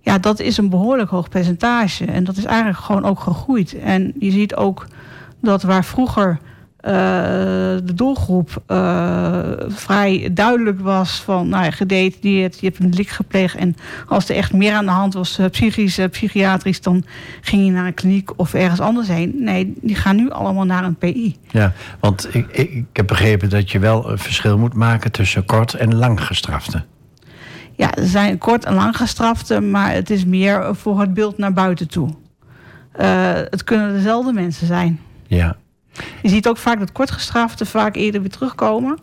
Ja, 0.00 0.18
dat 0.18 0.40
is 0.40 0.56
een 0.56 0.70
behoorlijk 0.70 1.10
hoog 1.10 1.28
percentage. 1.28 2.04
En 2.04 2.24
dat 2.24 2.36
is 2.36 2.44
eigenlijk 2.44 2.78
gewoon 2.78 3.04
ook 3.04 3.20
gegroeid. 3.20 3.78
En 3.78 4.12
je 4.18 4.30
ziet 4.30 4.54
ook 4.54 4.86
dat 5.40 5.62
waar 5.62 5.84
vroeger 5.84 6.38
de 6.84 7.94
doelgroep 7.94 8.62
uh, 8.68 9.38
vrij 9.68 10.30
duidelijk 10.32 10.80
was 10.80 11.20
van 11.20 11.48
nou 11.48 11.64
ja, 11.64 11.70
gedetineerd, 11.70 12.60
je 12.60 12.66
hebt 12.66 12.78
een 12.78 12.94
lik 12.94 13.08
gepleegd 13.08 13.54
en 13.54 13.76
als 14.08 14.28
er 14.28 14.36
echt 14.36 14.52
meer 14.52 14.72
aan 14.72 14.84
de 14.84 14.90
hand 14.90 15.14
was, 15.14 15.38
uh, 15.38 15.46
psychisch, 15.46 15.98
psychiatrisch, 16.10 16.80
dan 16.80 17.04
ging 17.40 17.64
je 17.64 17.70
naar 17.70 17.86
een 17.86 17.94
kliniek 17.94 18.30
of 18.36 18.54
ergens 18.54 18.80
anders 18.80 19.08
heen. 19.08 19.34
Nee, 19.38 19.74
die 19.80 19.94
gaan 19.94 20.16
nu 20.16 20.30
allemaal 20.30 20.64
naar 20.64 20.84
een 20.84 20.96
PI. 20.96 21.36
Ja, 21.50 21.72
want 22.00 22.34
ik, 22.34 22.46
ik, 22.50 22.70
ik 22.70 22.86
heb 22.92 23.06
begrepen 23.06 23.50
dat 23.50 23.70
je 23.70 23.78
wel 23.78 24.10
een 24.10 24.18
verschil 24.18 24.58
moet 24.58 24.74
maken 24.74 25.12
tussen 25.12 25.44
kort 25.44 25.74
en 25.74 25.94
lang 25.94 26.24
gestrafte. 26.24 26.84
Ja, 27.76 27.94
er 27.94 28.06
zijn 28.06 28.38
kort 28.38 28.64
en 28.64 28.74
lang 28.74 28.96
gestrafte, 28.96 29.60
maar 29.60 29.92
het 29.92 30.10
is 30.10 30.24
meer 30.24 30.76
voor 30.76 31.00
het 31.00 31.14
beeld 31.14 31.38
naar 31.38 31.52
buiten 31.52 31.88
toe. 31.88 32.08
het 33.50 33.64
kunnen 33.64 33.92
dezelfde 33.92 34.32
mensen 34.32 34.66
zijn. 34.66 35.00
Ja. 35.26 35.56
Je 36.22 36.28
ziet 36.28 36.48
ook 36.48 36.56
vaak 36.56 36.78
dat 36.78 36.92
kortgestraften 36.92 37.66
vaak 37.66 37.96
eerder 37.96 38.20
weer 38.20 38.30
terugkomen. 38.30 38.98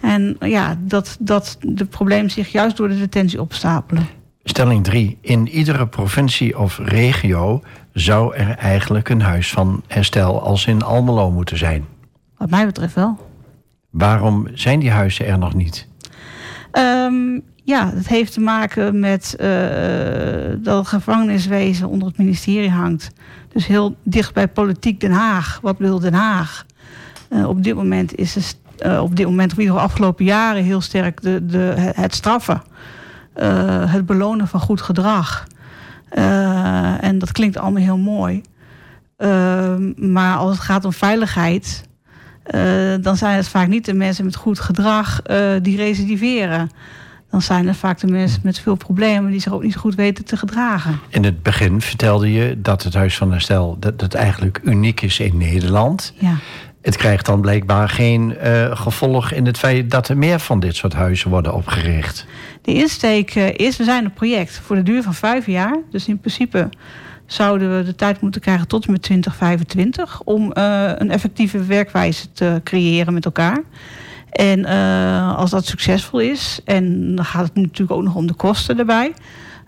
En 0.00 0.36
ja, 0.40 0.76
dat, 0.80 1.16
dat 1.20 1.56
de 1.60 1.84
problemen 1.84 2.30
zich 2.30 2.52
juist 2.52 2.76
door 2.76 2.88
de 2.88 2.98
detentie 2.98 3.40
opstapelen. 3.40 4.06
Stelling 4.42 4.84
3. 4.84 5.18
In 5.20 5.48
iedere 5.48 5.86
provincie 5.86 6.58
of 6.58 6.78
regio 6.82 7.62
zou 7.92 8.34
er 8.34 8.56
eigenlijk 8.56 9.08
een 9.08 9.22
huis 9.22 9.50
van 9.50 9.82
herstel 9.86 10.42
als 10.42 10.66
in 10.66 10.82
Almelo 10.82 11.30
moeten 11.30 11.58
zijn. 11.58 11.84
Wat 12.36 12.50
mij 12.50 12.66
betreft 12.66 12.94
wel. 12.94 13.18
Waarom 13.90 14.48
zijn 14.54 14.80
die 14.80 14.90
huizen 14.90 15.26
er 15.26 15.38
nog 15.38 15.54
niet? 15.54 15.88
Um, 16.72 17.42
ja, 17.64 17.92
het 17.94 18.08
heeft 18.08 18.32
te 18.32 18.40
maken 18.40 18.98
met 18.98 19.36
uh, 19.40 19.48
dat 20.58 20.78
het 20.78 20.86
gevangeniswezen 20.86 21.88
onder 21.88 22.08
het 22.08 22.18
ministerie 22.18 22.70
hangt. 22.70 23.10
Dus 23.48 23.66
heel 23.66 23.96
dicht 24.02 24.34
bij 24.34 24.48
politiek 24.48 25.00
Den 25.00 25.10
Haag. 25.10 25.58
Wat 25.62 25.78
wil 25.78 25.98
Den 25.98 26.14
Haag? 26.14 26.66
Uh, 27.30 27.48
op 27.48 27.62
dit 27.62 27.74
moment 27.74 28.14
is 28.14 28.34
het, 28.34 28.56
uh, 28.86 29.02
op 29.02 29.16
dit 29.16 29.26
moment, 29.26 29.52
of 29.52 29.58
in 29.58 29.66
de 29.66 29.72
afgelopen 29.72 30.24
jaren, 30.24 30.62
heel 30.62 30.80
sterk 30.80 31.22
de, 31.22 31.46
de, 31.46 31.92
het 31.94 32.14
straffen. 32.14 32.62
het 33.88 34.06
belonen 34.06 34.48
van 34.48 34.60
goed 34.60 34.80
gedrag. 34.80 35.46
en 37.00 37.18
dat 37.18 37.32
klinkt 37.32 37.56
allemaal 37.56 37.82
heel 37.82 37.98
mooi. 37.98 38.42
maar 39.96 40.36
als 40.36 40.50
het 40.50 40.60
gaat 40.60 40.84
om 40.84 40.92
veiligheid, 40.92 41.82
dan 43.00 43.16
zijn 43.16 43.36
het 43.36 43.48
vaak 43.48 43.68
niet 43.68 43.84
de 43.84 43.94
mensen 43.94 44.24
met 44.24 44.36
goed 44.36 44.60
gedrag 44.60 45.22
die 45.62 45.76
recidiveren 45.76 46.70
dan 47.30 47.42
zijn 47.42 47.66
het 47.66 47.76
vaak 47.76 48.00
de 48.00 48.06
mensen 48.06 48.40
met 48.42 48.58
veel 48.58 48.74
problemen 48.74 49.30
die 49.30 49.40
zich 49.40 49.52
ook 49.52 49.62
niet 49.62 49.72
zo 49.72 49.80
goed 49.80 49.94
weten 49.94 50.24
te 50.24 50.36
gedragen. 50.36 51.00
In 51.08 51.24
het 51.24 51.42
begin 51.42 51.80
vertelde 51.80 52.32
je 52.32 52.60
dat 52.60 52.82
het 52.82 52.94
Huis 52.94 53.16
van 53.16 53.30
Herstel 53.30 53.76
dat 53.80 54.00
het 54.00 54.14
eigenlijk 54.14 54.60
uniek 54.64 55.00
is 55.00 55.20
in 55.20 55.36
Nederland. 55.36 56.12
Ja. 56.18 56.34
Het 56.82 56.96
krijgt 56.96 57.26
dan 57.26 57.40
blijkbaar 57.40 57.88
geen 57.88 58.36
uh, 58.44 58.76
gevolg 58.76 59.32
in 59.32 59.46
het 59.46 59.58
feit 59.58 59.90
dat 59.90 60.08
er 60.08 60.16
meer 60.18 60.38
van 60.38 60.60
dit 60.60 60.76
soort 60.76 60.92
huizen 60.92 61.30
worden 61.30 61.54
opgericht. 61.54 62.26
De 62.62 62.74
insteek 62.74 63.34
is, 63.34 63.76
we 63.76 63.84
zijn 63.84 64.04
een 64.04 64.12
project 64.12 64.60
voor 64.64 64.76
de 64.76 64.82
duur 64.82 65.02
van 65.02 65.14
vijf 65.14 65.46
jaar. 65.46 65.76
Dus 65.90 66.08
in 66.08 66.18
principe 66.20 66.68
zouden 67.26 67.76
we 67.76 67.84
de 67.84 67.94
tijd 67.94 68.20
moeten 68.20 68.40
krijgen 68.40 68.68
tot 68.68 68.86
en 68.86 68.92
met 68.92 69.02
2025 69.02 70.20
om 70.24 70.50
een 70.54 71.10
effectieve 71.10 71.64
werkwijze 71.64 72.32
te 72.32 72.60
creëren 72.64 73.14
met 73.14 73.24
elkaar. 73.24 73.62
En 74.30 74.64
als 75.36 75.50
dat 75.50 75.66
succesvol 75.66 76.20
is, 76.20 76.60
en 76.64 77.14
dan 77.14 77.24
gaat 77.24 77.44
het 77.44 77.54
natuurlijk 77.54 77.90
ook 77.90 78.02
nog 78.02 78.14
om 78.14 78.26
de 78.26 78.34
kosten 78.34 78.78
erbij. 78.78 79.12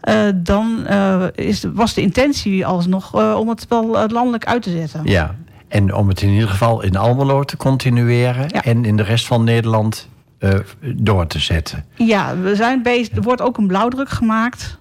Uh, 0.09 0.14
dan 0.35 0.85
uh, 0.90 1.25
is, 1.35 1.64
was 1.75 1.95
de 1.95 2.00
intentie 2.00 2.67
alsnog 2.67 3.37
om 3.37 3.49
het 3.49 3.67
wel 3.69 4.09
landelijk 4.09 4.47
uit 4.47 4.62
te 4.62 4.71
zetten. 4.71 5.00
Ja, 5.05 5.35
en 5.69 5.95
om 5.95 6.09
het 6.09 6.23
in 6.23 6.29
ieder 6.29 6.49
geval 6.49 6.83
in 6.83 6.97
Almelo 6.97 7.45
te 7.45 7.57
continueren 7.57 8.45
ja. 8.49 8.62
en 8.62 8.85
in 8.85 8.97
de 8.97 9.02
rest 9.02 9.26
van 9.26 9.45
Nederland 9.45 10.09
door 10.81 11.26
te 11.26 11.38
zetten. 11.38 11.85
Ja, 11.95 12.37
we 12.37 12.55
zijn 12.55 12.83
bezig. 12.83 13.17
Er 13.17 13.23
wordt 13.23 13.43
ook 13.43 13.59
een 13.59 13.67
blauwdruk 13.67 14.09
gemaakt 14.09 14.79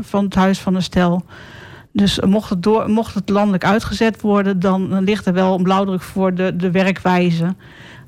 van 0.00 0.24
het 0.24 0.34
Huis 0.34 0.58
van 0.58 0.74
de 0.74 0.80
Stel. 0.80 1.24
Dus 1.92 2.20
mocht 2.20 2.50
het, 2.50 2.62
door, 2.62 2.90
mocht 2.90 3.14
het 3.14 3.28
landelijk 3.28 3.64
uitgezet 3.64 4.20
worden, 4.20 4.60
dan 4.60 5.02
ligt 5.02 5.26
er 5.26 5.32
wel 5.32 5.54
een 5.54 5.62
blauwdruk 5.62 6.02
voor 6.02 6.34
de, 6.34 6.56
de 6.56 6.70
werkwijze. 6.70 7.54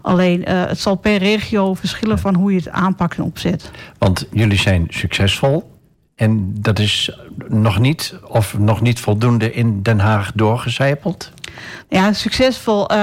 Alleen 0.03 0.41
uh, 0.49 0.65
het 0.67 0.81
zal 0.81 0.95
per 0.95 1.17
regio 1.17 1.75
verschillen 1.75 2.19
van 2.19 2.35
hoe 2.35 2.51
je 2.53 2.59
het 2.59 2.69
aanpakt 2.69 3.17
en 3.17 3.23
opzet. 3.23 3.71
Want 3.99 4.27
jullie 4.33 4.59
zijn 4.59 4.87
succesvol. 4.89 5.79
En 6.15 6.55
dat 6.61 6.79
is 6.79 7.19
nog 7.49 7.79
niet, 7.79 8.15
of 8.29 8.59
nog 8.59 8.81
niet 8.81 9.01
voldoende 9.01 9.53
in 9.53 9.83
Den 9.83 9.99
Haag 9.99 10.33
doorgecijpeld? 10.35 11.33
Ja, 11.89 12.13
succesvol. 12.13 12.93
Uh, 12.93 12.97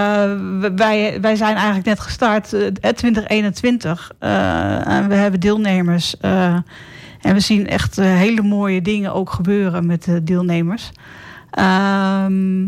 wij, 0.76 1.18
wij 1.22 1.36
zijn 1.36 1.56
eigenlijk 1.56 1.86
net 1.86 2.00
gestart, 2.00 2.54
uh, 2.54 2.68
2021. 2.68 4.12
en 4.20 5.08
we 5.08 5.16
hebben 5.16 5.40
deelnemers. 5.40 6.18
en 6.20 7.34
we 7.34 7.40
zien 7.40 7.68
echt 7.68 7.96
hele 7.96 8.42
mooie 8.42 8.82
dingen 8.82 9.14
ook 9.14 9.30
gebeuren 9.30 9.86
met 9.86 10.04
de 10.04 10.24
deelnemers. 10.24 10.92
Ehm 11.52 12.66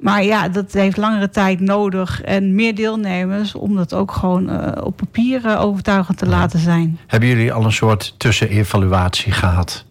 maar 0.00 0.24
ja, 0.24 0.48
dat 0.48 0.72
heeft 0.72 0.96
langere 0.96 1.30
tijd 1.30 1.60
nodig 1.60 2.22
en 2.22 2.54
meer 2.54 2.74
deelnemers 2.74 3.54
om 3.54 3.76
dat 3.76 3.94
ook 3.94 4.12
gewoon 4.12 4.50
uh, 4.50 4.72
op 4.82 4.96
papier 4.96 5.44
uh, 5.44 5.64
overtuigend 5.64 6.18
te 6.18 6.26
laten 6.26 6.58
zijn. 6.58 6.98
Hebben 7.06 7.28
jullie 7.28 7.52
al 7.52 7.64
een 7.64 7.72
soort 7.72 8.14
tussenevaluatie 8.16 9.32
gehad? 9.32 9.84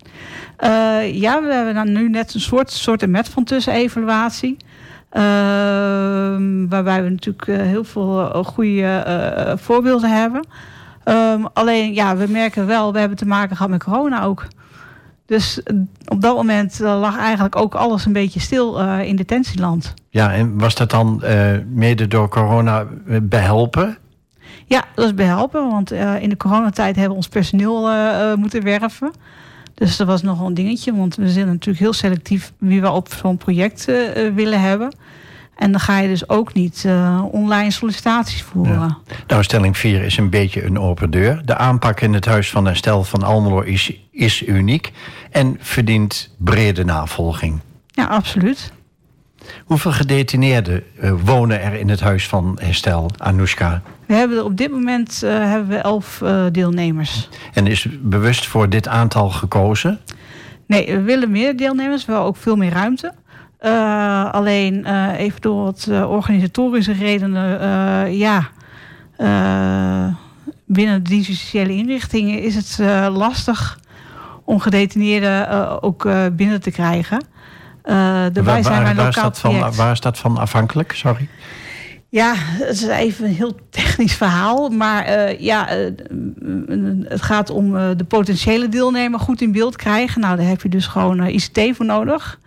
Uh, 0.60 1.14
ja, 1.14 1.42
we 1.42 1.54
hebben 1.54 1.74
dan 1.74 1.92
nu 1.92 2.10
net 2.10 2.34
een 2.34 2.40
soort, 2.40 2.72
soort 2.72 3.02
en 3.02 3.12
met 3.12 3.30
van 3.30 3.44
tussenevaluatie. 3.44 4.58
Ehm, 5.10 6.68
waarbij 6.68 7.04
we 7.04 7.10
natuurlijk 7.10 7.46
heel 7.46 7.84
veel 7.84 8.44
goede 8.44 9.58
voorbeelden 9.60 10.10
hebben. 10.10 10.48
Um, 11.06 11.48
alleen 11.54 11.94
ja, 11.94 12.18
we 12.18 12.28
merken 12.28 12.66
wel, 12.66 12.94
we 12.94 13.00
hebben 13.00 13.18
te 13.18 13.26
maken 13.26 13.56
gehad 13.56 13.72
met 13.72 13.84
corona 13.84 14.24
ook. 14.24 14.48
Dus 15.30 15.64
eh, 15.64 15.76
op 16.08 16.22
dat 16.22 16.36
moment 16.36 16.82
eh, 16.82 17.00
lag 17.00 17.18
eigenlijk 17.18 17.56
ook 17.56 17.76
alles 17.76 18.06
een 18.06 18.14
beetje 18.14 18.40
stil 18.40 18.82
uh, 18.82 19.04
in 19.04 19.16
detentieland. 19.16 19.94
Ja, 20.10 20.34
en 20.34 20.60
was 20.60 20.76
dat 20.76 20.90
dan 20.90 21.22
uh, 21.24 21.52
mede 21.68 22.08
door 22.08 22.30
corona 22.30 22.86
behelpen? 23.22 23.98
Ja, 24.66 24.86
dat 24.96 25.06
is 25.06 25.14
behelpen, 25.14 25.70
want 25.70 25.92
in 25.92 26.30
de 26.30 26.38
coronatijd 26.38 26.96
hebben 26.96 27.12
we 27.12 27.18
ons 27.18 27.28
personeel 27.28 27.90
moeten 28.36 28.64
werven. 28.64 29.12
Dus 29.74 29.98
dat 29.98 30.08
was 30.08 30.22
nogal 30.22 30.48
een 30.48 30.54
dingetje, 30.54 30.96
want 30.96 31.16
we 31.16 31.30
zijn 31.30 31.48
natuurlijk 31.48 31.80
heel 31.80 31.94
selectief 31.94 32.54
wie 32.58 32.82
we 32.82 32.92
op 32.92 33.14
zo'n 33.14 33.38
project 33.38 33.86
willen 34.34 34.62
hebben. 34.62 34.92
En 35.60 35.72
dan 35.72 35.80
ga 35.80 36.00
je 36.00 36.08
dus 36.08 36.30
ook 36.30 36.54
niet 36.54 36.84
uh, 36.86 37.24
online 37.32 37.72
sollicitaties 37.72 38.42
voeren. 38.42 38.80
Ja. 38.80 38.98
Nou, 39.28 39.44
stelling 39.44 39.78
4 39.78 40.04
is 40.04 40.18
een 40.18 40.30
beetje 40.30 40.64
een 40.64 40.80
open 40.80 41.12
deur. 41.12 41.42
De 41.46 41.56
aanpak 41.58 42.02
in 42.02 42.14
het 42.14 42.26
Huis 42.26 42.50
van 42.50 42.66
Herstel 42.66 43.04
van 43.04 43.24
Almelo 43.24 43.62
is, 43.62 43.94
is 44.12 44.48
uniek 44.48 44.92
en 45.32 45.58
verdient 45.60 46.34
brede 46.38 46.86
navolging. 46.86 47.60
Ja, 47.88 48.06
absoluut. 48.06 48.72
Hoeveel 49.66 49.92
gedetineerden 49.92 50.84
uh, 51.02 51.12
wonen 51.24 51.62
er 51.62 51.74
in 51.74 51.90
het 51.90 52.00
Huis 52.00 52.28
van 52.28 52.58
Herstel, 52.62 53.12
Anoushka? 53.18 53.82
We 54.06 54.14
hebben 54.14 54.38
er 54.38 54.44
op 54.44 54.58
dit 54.58 54.72
moment 54.72 55.22
uh, 55.24 55.30
hebben 55.32 55.68
we 55.68 55.76
elf 55.76 56.24
deelnemers. 56.52 57.30
En 57.54 57.68
is 57.68 57.88
bewust 58.02 58.48
voor 58.48 58.70
dit 58.70 58.88
aantal 58.88 59.30
gekozen? 59.30 60.00
Nee, 60.66 60.86
we 60.86 61.02
willen 61.02 61.32
meer 61.32 61.58
deelnemers, 61.58 62.06
wel 62.06 62.26
ook 62.26 62.38
veel 62.38 62.56
meer 62.56 62.72
ruimte. 62.72 63.14
Uh, 63.62 64.34
alleen 64.34 64.86
even 65.16 65.42
door 65.42 65.64
wat 65.64 65.90
organisatorische 66.08 66.94
redenen, 66.94 68.18
ja, 68.18 68.50
binnen 70.66 71.04
de 71.04 71.16
justitiële 71.16 71.74
inrichtingen 71.74 72.42
is 72.42 72.56
het 72.56 72.78
lastig 73.12 73.80
om 74.44 74.60
gedetineerden 74.60 75.82
ook 75.82 76.08
binnen 76.36 76.62
te 76.62 76.72
krijgen. 76.72 77.24
Daarbij 77.90 78.44
waar, 78.44 78.64
zijn 78.64 78.84
wij 78.84 78.96
waar, 78.96 79.06
lokaal 79.06 79.32
van, 79.34 79.76
waar 79.76 79.92
is 79.92 80.00
dat 80.00 80.18
van 80.18 80.38
afhankelijk? 80.38 80.92
Sorry. 80.92 81.28
Ja, 82.12 82.34
het 82.38 82.76
is 82.76 82.88
even 82.88 83.26
een 83.26 83.36
heel 83.36 83.56
technisch 83.70 84.14
verhaal. 84.14 84.70
Maar 84.70 85.10
uh, 85.10 85.40
ja, 85.40 85.78
uh, 85.78 85.92
het 87.04 87.22
gaat 87.22 87.50
om 87.50 87.76
uh, 87.76 87.90
de 87.98 88.04
potentiële 88.04 88.70
deelnemer 88.70 89.20
goed 89.20 89.42
in 89.42 89.52
beeld 89.52 89.76
krijgen. 89.76 90.22
Nou, 90.22 90.38
daar 90.38 90.48
heb 90.48 90.62
je 90.62 90.70
dus 90.70 90.88
gewoon 90.88 91.28
ICT 91.28 91.60
voor 91.76 91.86
nodig. 91.86 92.40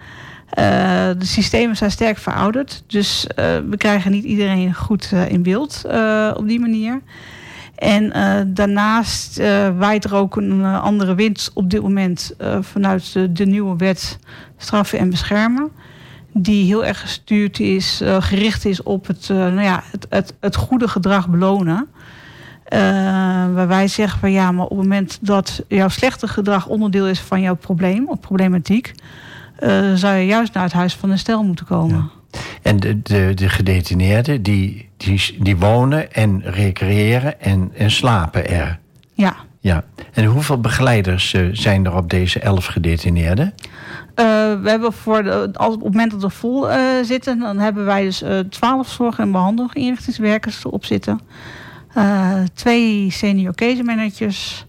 De 0.54 1.16
systemen 1.18 1.76
zijn 1.76 1.90
sterk 1.90 2.18
verouderd. 2.18 2.82
Dus 2.86 3.26
we 3.68 3.76
krijgen 3.76 4.10
niet 4.10 4.24
iedereen 4.24 4.74
goed 4.74 5.12
in 5.28 5.42
beeld 5.42 5.82
op 6.34 6.48
die 6.48 6.60
manier. 6.60 7.00
En 7.82 8.12
daarnaast 8.54 9.36
waait 9.76 10.04
er 10.04 10.14
ook 10.14 10.36
een 10.36 10.64
andere 10.64 11.14
wind 11.14 11.50
op 11.54 11.70
dit 11.70 11.82
moment 11.82 12.34
vanuit 12.60 13.12
de, 13.36 13.46
nieuwe 13.46 13.76
wet 13.76 14.18
straffen 14.56 14.98
en 14.98 15.10
beschermen. 15.10 15.70
Die 16.32 16.66
heel 16.66 16.84
erg 16.84 17.00
gestuurd 17.00 17.60
is, 17.60 18.00
gericht 18.04 18.64
is 18.64 18.82
op 18.82 19.06
het, 19.06 19.28
nou 19.28 19.62
ja, 19.62 19.82
het, 19.90 20.06
het, 20.08 20.34
het 20.40 20.56
goede 20.56 20.88
gedrag 20.88 21.28
belonen. 21.28 21.88
waar 23.54 23.68
wij 23.68 23.88
zeggen 23.88 24.20
van 24.20 24.32
ja, 24.32 24.52
maar 24.52 24.64
op 24.64 24.70
het 24.70 24.78
moment 24.78 25.18
dat 25.20 25.64
jouw 25.68 25.88
slechte 25.88 26.28
gedrag 26.28 26.66
onderdeel 26.66 27.06
is 27.06 27.20
van 27.20 27.40
jouw 27.40 27.56
probleem 27.56 28.08
of 28.08 28.20
problematiek 28.20 28.94
uh, 29.62 29.94
zou 29.94 30.16
je 30.16 30.26
juist 30.26 30.54
naar 30.54 30.62
het 30.62 30.72
huis 30.72 30.94
van 30.94 31.08
de 31.08 31.16
stel 31.16 31.42
moeten 31.42 31.66
komen. 31.66 32.10
En 32.62 32.76
de, 32.76 33.02
de, 33.02 33.32
de 33.34 33.48
gedetineerden 33.48 34.42
die, 34.42 34.88
die, 34.96 35.36
die 35.40 35.56
wonen 35.56 36.12
en 36.12 36.42
recreëren 36.44 37.40
en, 37.40 37.70
en 37.76 37.90
slapen 37.90 38.50
er. 38.50 38.78
Ja. 39.14 39.36
ja. 39.60 39.84
En 40.12 40.24
hoeveel 40.24 40.60
begeleiders 40.60 41.32
uh, 41.32 41.48
zijn 41.52 41.86
er 41.86 41.96
op 41.96 42.10
deze 42.10 42.40
elf 42.40 42.66
gedetineerden? 42.66 43.54
Uh, 44.16 44.24
we 44.62 44.70
hebben 44.70 44.92
voor 44.92 45.22
de, 45.22 45.50
als 45.52 45.74
op 45.74 45.82
het 45.82 45.92
moment 45.92 46.10
dat 46.10 46.22
we 46.22 46.30
vol 46.30 46.70
uh, 46.70 46.76
zitten, 47.02 47.38
dan 47.38 47.58
hebben 47.58 47.84
wij 47.84 48.02
dus 48.02 48.24
twaalf 48.48 48.88
zorg- 48.88 49.18
en 49.18 49.32
behandelinrichtingswerkers 49.32 50.64
erop 50.64 50.84
zitten. 50.84 51.20
twee 52.54 53.10
senior 53.10 53.54
case 53.54 53.82
managers, 53.82 54.66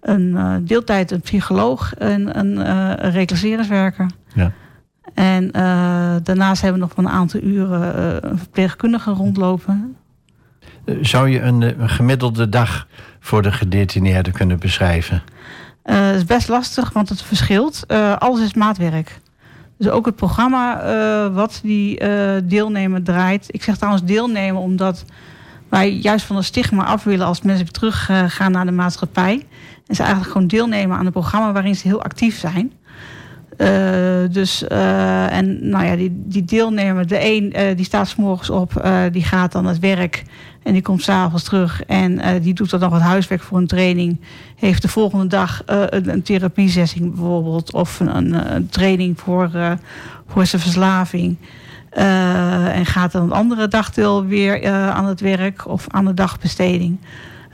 een 0.00 0.60
deeltijd 0.64 1.10
een 1.10 1.20
psycholoog 1.20 1.94
en 1.94 2.38
een 2.38 2.94
reclasseringswerker. 3.10 4.06
Ja. 4.34 4.52
En 5.14 5.44
uh, 5.44 5.52
daarnaast 6.22 6.62
hebben 6.62 6.80
we 6.80 6.86
nog 6.86 6.96
een 6.96 7.12
aantal 7.12 7.40
uren 7.40 8.24
een 8.30 8.38
verpleegkundige 8.38 9.10
rondlopen. 9.10 9.96
Zou 11.00 11.28
je 11.28 11.40
een, 11.40 11.62
een, 11.62 11.88
gemiddelde 11.88 12.48
dag 12.48 12.86
voor 13.20 13.42
de 13.42 13.52
gedetineerden 13.52 14.32
kunnen 14.32 14.58
beschrijven? 14.58 15.22
Het 15.82 16.16
is 16.16 16.24
best 16.24 16.48
lastig, 16.48 16.92
want 16.92 17.08
het 17.08 17.22
verschilt. 17.22 17.84
alles 18.18 18.40
is 18.40 18.54
maatwerk. 18.54 19.20
Dus 19.78 19.88
ook 19.88 20.06
het 20.06 20.16
programma 20.16 20.80
wat 21.30 21.60
die 21.62 22.00
deelnemer 22.44 23.02
draait. 23.02 23.46
Ik 23.50 23.62
zeg 23.62 23.76
trouwens 23.76 24.04
deelnemen 24.04 24.60
omdat 24.60 25.04
wij 25.68 25.92
juist 25.92 26.26
van 26.26 26.36
het 26.36 26.44
stigma 26.44 26.84
af 26.84 27.04
willen 27.04 27.26
als 27.26 27.42
mensen 27.42 27.72
teruggaan 27.72 28.52
naar 28.52 28.66
de 28.66 28.72
maatschappij. 28.72 29.46
En 29.86 29.94
ze 29.94 30.02
eigenlijk 30.02 30.32
gewoon 30.32 30.46
deelnemen 30.46 30.96
aan 30.96 31.06
een 31.06 31.12
programma 31.12 31.52
waarin 31.52 31.76
ze 31.76 31.88
heel 31.88 32.02
actief 32.02 32.38
zijn. 32.38 32.72
Uh, 33.58 33.68
dus, 34.30 34.64
uh, 34.72 35.32
en 35.32 35.68
nou 35.68 35.84
ja, 35.84 35.96
die, 35.96 36.22
die 36.24 36.44
deelnemer, 36.44 37.06
de 37.06 37.24
een 37.24 37.52
uh, 37.56 37.76
die 37.76 37.84
staat 37.84 38.08
s 38.08 38.16
morgens 38.16 38.50
op, 38.50 38.88
die 39.12 39.24
gaat 39.24 39.52
dan 39.52 39.66
het 39.66 39.78
werk 39.78 40.22
en 40.62 40.72
die 40.72 40.82
komt 40.82 41.02
s'avonds 41.02 41.44
terug 41.44 41.82
en 41.84 42.42
die 42.42 42.54
doet 42.54 42.70
dan 42.70 42.80
nog 42.80 42.90
wat 42.90 43.00
huiswerk 43.00 43.42
voor 43.42 43.58
een 43.58 43.66
training. 43.66 44.20
Heeft 44.56 44.82
de 44.82 44.88
volgende 44.88 45.26
dag 45.26 45.62
een, 45.66 46.08
een 46.08 46.22
therapiesessie 46.22 47.08
bijvoorbeeld 47.08 47.72
of 47.72 48.00
een, 48.00 48.54
een 48.54 48.68
training 48.68 49.20
voor, 49.20 49.50
voor 50.26 50.46
zijn 50.46 50.62
verslaving. 50.62 51.36
en 51.90 52.86
gaat 52.86 53.12
dan 53.12 53.22
een 53.22 53.32
andere 53.32 53.68
dagdeel 53.68 54.24
weer 54.24 54.70
aan 54.70 55.06
het 55.06 55.20
werk 55.20 55.68
of 55.68 55.86
aan 55.88 56.04
de 56.04 56.14
dagbesteding. 56.14 56.98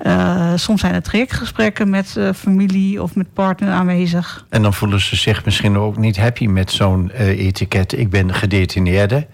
Uh, 0.07 0.53
soms 0.55 0.81
zijn 0.81 0.95
er 0.95 1.03
trajectgesprekken 1.03 1.91
met 1.91 2.15
uh, 2.19 2.33
familie 2.33 3.03
of 3.03 3.15
met 3.15 3.33
partner 3.33 3.71
aanwezig. 3.71 4.47
En 4.49 4.62
dan 4.62 4.75
voelen 4.75 5.01
ze 5.01 5.17
zich 5.17 5.45
misschien 5.45 5.77
ook 5.77 5.97
niet 5.97 6.17
happy 6.17 6.47
met 6.47 6.71
zo'n 6.71 7.11
uh, 7.15 7.29
etiket. 7.29 7.99
Ik 7.99 8.11
ben 8.11 8.35
gedetineerde. 8.35 9.27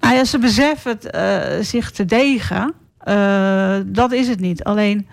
Nou 0.00 0.14
ja, 0.14 0.24
ze 0.24 0.38
beseffen 0.38 0.98
het, 1.00 1.66
zich 1.66 1.90
te 1.90 2.04
degen. 2.04 2.74
Dat 3.86 4.12
is 4.12 4.28
het 4.28 4.40
niet. 4.40 4.64
Alleen 4.64 5.06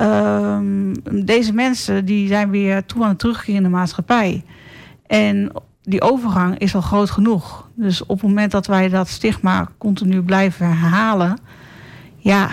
uh, 0.00 0.58
deze 1.24 1.52
mensen 1.52 2.04
die 2.04 2.28
zijn 2.28 2.50
weer 2.50 2.86
toe 2.86 3.02
aan 3.02 3.08
het 3.08 3.18
terugkeer 3.18 3.54
in 3.54 3.62
de 3.62 3.68
maatschappij. 3.68 4.44
En 5.06 5.52
die 5.82 6.02
overgang 6.02 6.58
is 6.58 6.74
al 6.74 6.80
groot 6.80 7.10
genoeg. 7.10 7.68
Dus 7.74 8.02
op 8.02 8.20
het 8.20 8.28
moment 8.28 8.50
dat 8.50 8.66
wij 8.66 8.88
dat 8.88 9.08
stigma 9.08 9.68
continu 9.78 10.22
blijven 10.22 10.66
herhalen, 10.66 11.38
ja, 12.16 12.48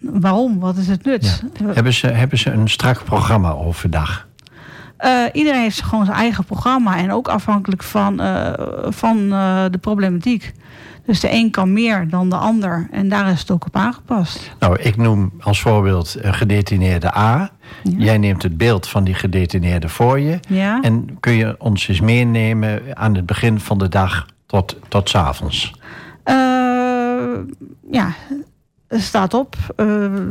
waarom? 0.00 0.58
Wat 0.58 0.76
is 0.76 0.88
het 0.88 1.04
nut? 1.04 1.42
Ja. 1.58 1.72
Hebben, 1.72 1.92
ze, 1.92 2.06
hebben 2.06 2.38
ze 2.38 2.50
een 2.50 2.68
strak 2.68 3.04
programma 3.04 3.50
overdag? 3.50 4.26
Uh, 5.00 5.24
iedereen 5.32 5.60
heeft 5.60 5.82
gewoon 5.82 6.04
zijn 6.04 6.16
eigen 6.16 6.44
programma 6.44 6.96
en 6.96 7.12
ook 7.12 7.28
afhankelijk 7.28 7.82
van, 7.82 8.20
uh, 8.20 8.52
van 8.82 9.18
uh, 9.18 9.64
de 9.70 9.78
problematiek. 9.78 10.52
Dus 11.06 11.20
de 11.20 11.32
een 11.32 11.50
kan 11.50 11.72
meer 11.72 12.08
dan 12.08 12.30
de 12.30 12.36
ander 12.36 12.88
en 12.90 13.08
daar 13.08 13.30
is 13.30 13.40
het 13.40 13.50
ook 13.50 13.66
op 13.66 13.76
aangepast. 13.76 14.50
Nou, 14.58 14.78
ik 14.80 14.96
noem 14.96 15.32
als 15.40 15.60
voorbeeld 15.60 16.16
gedetineerde 16.20 17.16
A. 17.16 17.50
Ja. 17.82 17.92
Jij 17.96 18.18
neemt 18.18 18.42
het 18.42 18.56
beeld 18.56 18.88
van 18.88 19.04
die 19.04 19.14
gedetineerde 19.14 19.88
voor 19.88 20.20
je. 20.20 20.40
Ja. 20.48 20.80
En 20.80 21.16
kun 21.20 21.32
je 21.32 21.54
ons 21.58 21.88
eens 21.88 22.00
meenemen 22.00 22.82
aan 22.96 23.14
het 23.14 23.26
begin 23.26 23.60
van 23.60 23.78
de 23.78 23.88
dag 23.88 24.26
tot, 24.46 24.76
tot 24.88 25.08
s 25.08 25.14
avonds? 25.14 25.72
ja, 27.90 28.14
staat 28.88 29.34
op. 29.34 29.56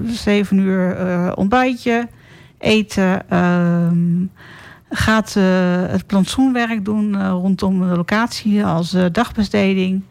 Zeven 0.07 0.57
uur 0.57 0.97
ontbijtje, 1.35 2.07
eten 2.57 3.21
gaat 4.89 5.35
uh, 5.37 5.43
het 5.87 6.07
plantsoenwerk 6.07 6.85
doen 6.85 7.29
rondom 7.29 7.79
de 7.79 7.95
locatie 7.95 8.65
als 8.65 8.95
dagbesteding. 9.11 10.03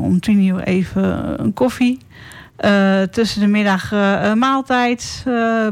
om 0.00 0.20
tien 0.20 0.46
uur 0.46 0.62
even 0.62 1.40
een 1.42 1.52
koffie. 1.52 1.98
tussen 3.10 3.40
de 3.40 3.46
middag 3.46 3.90
maaltijd, 4.34 5.24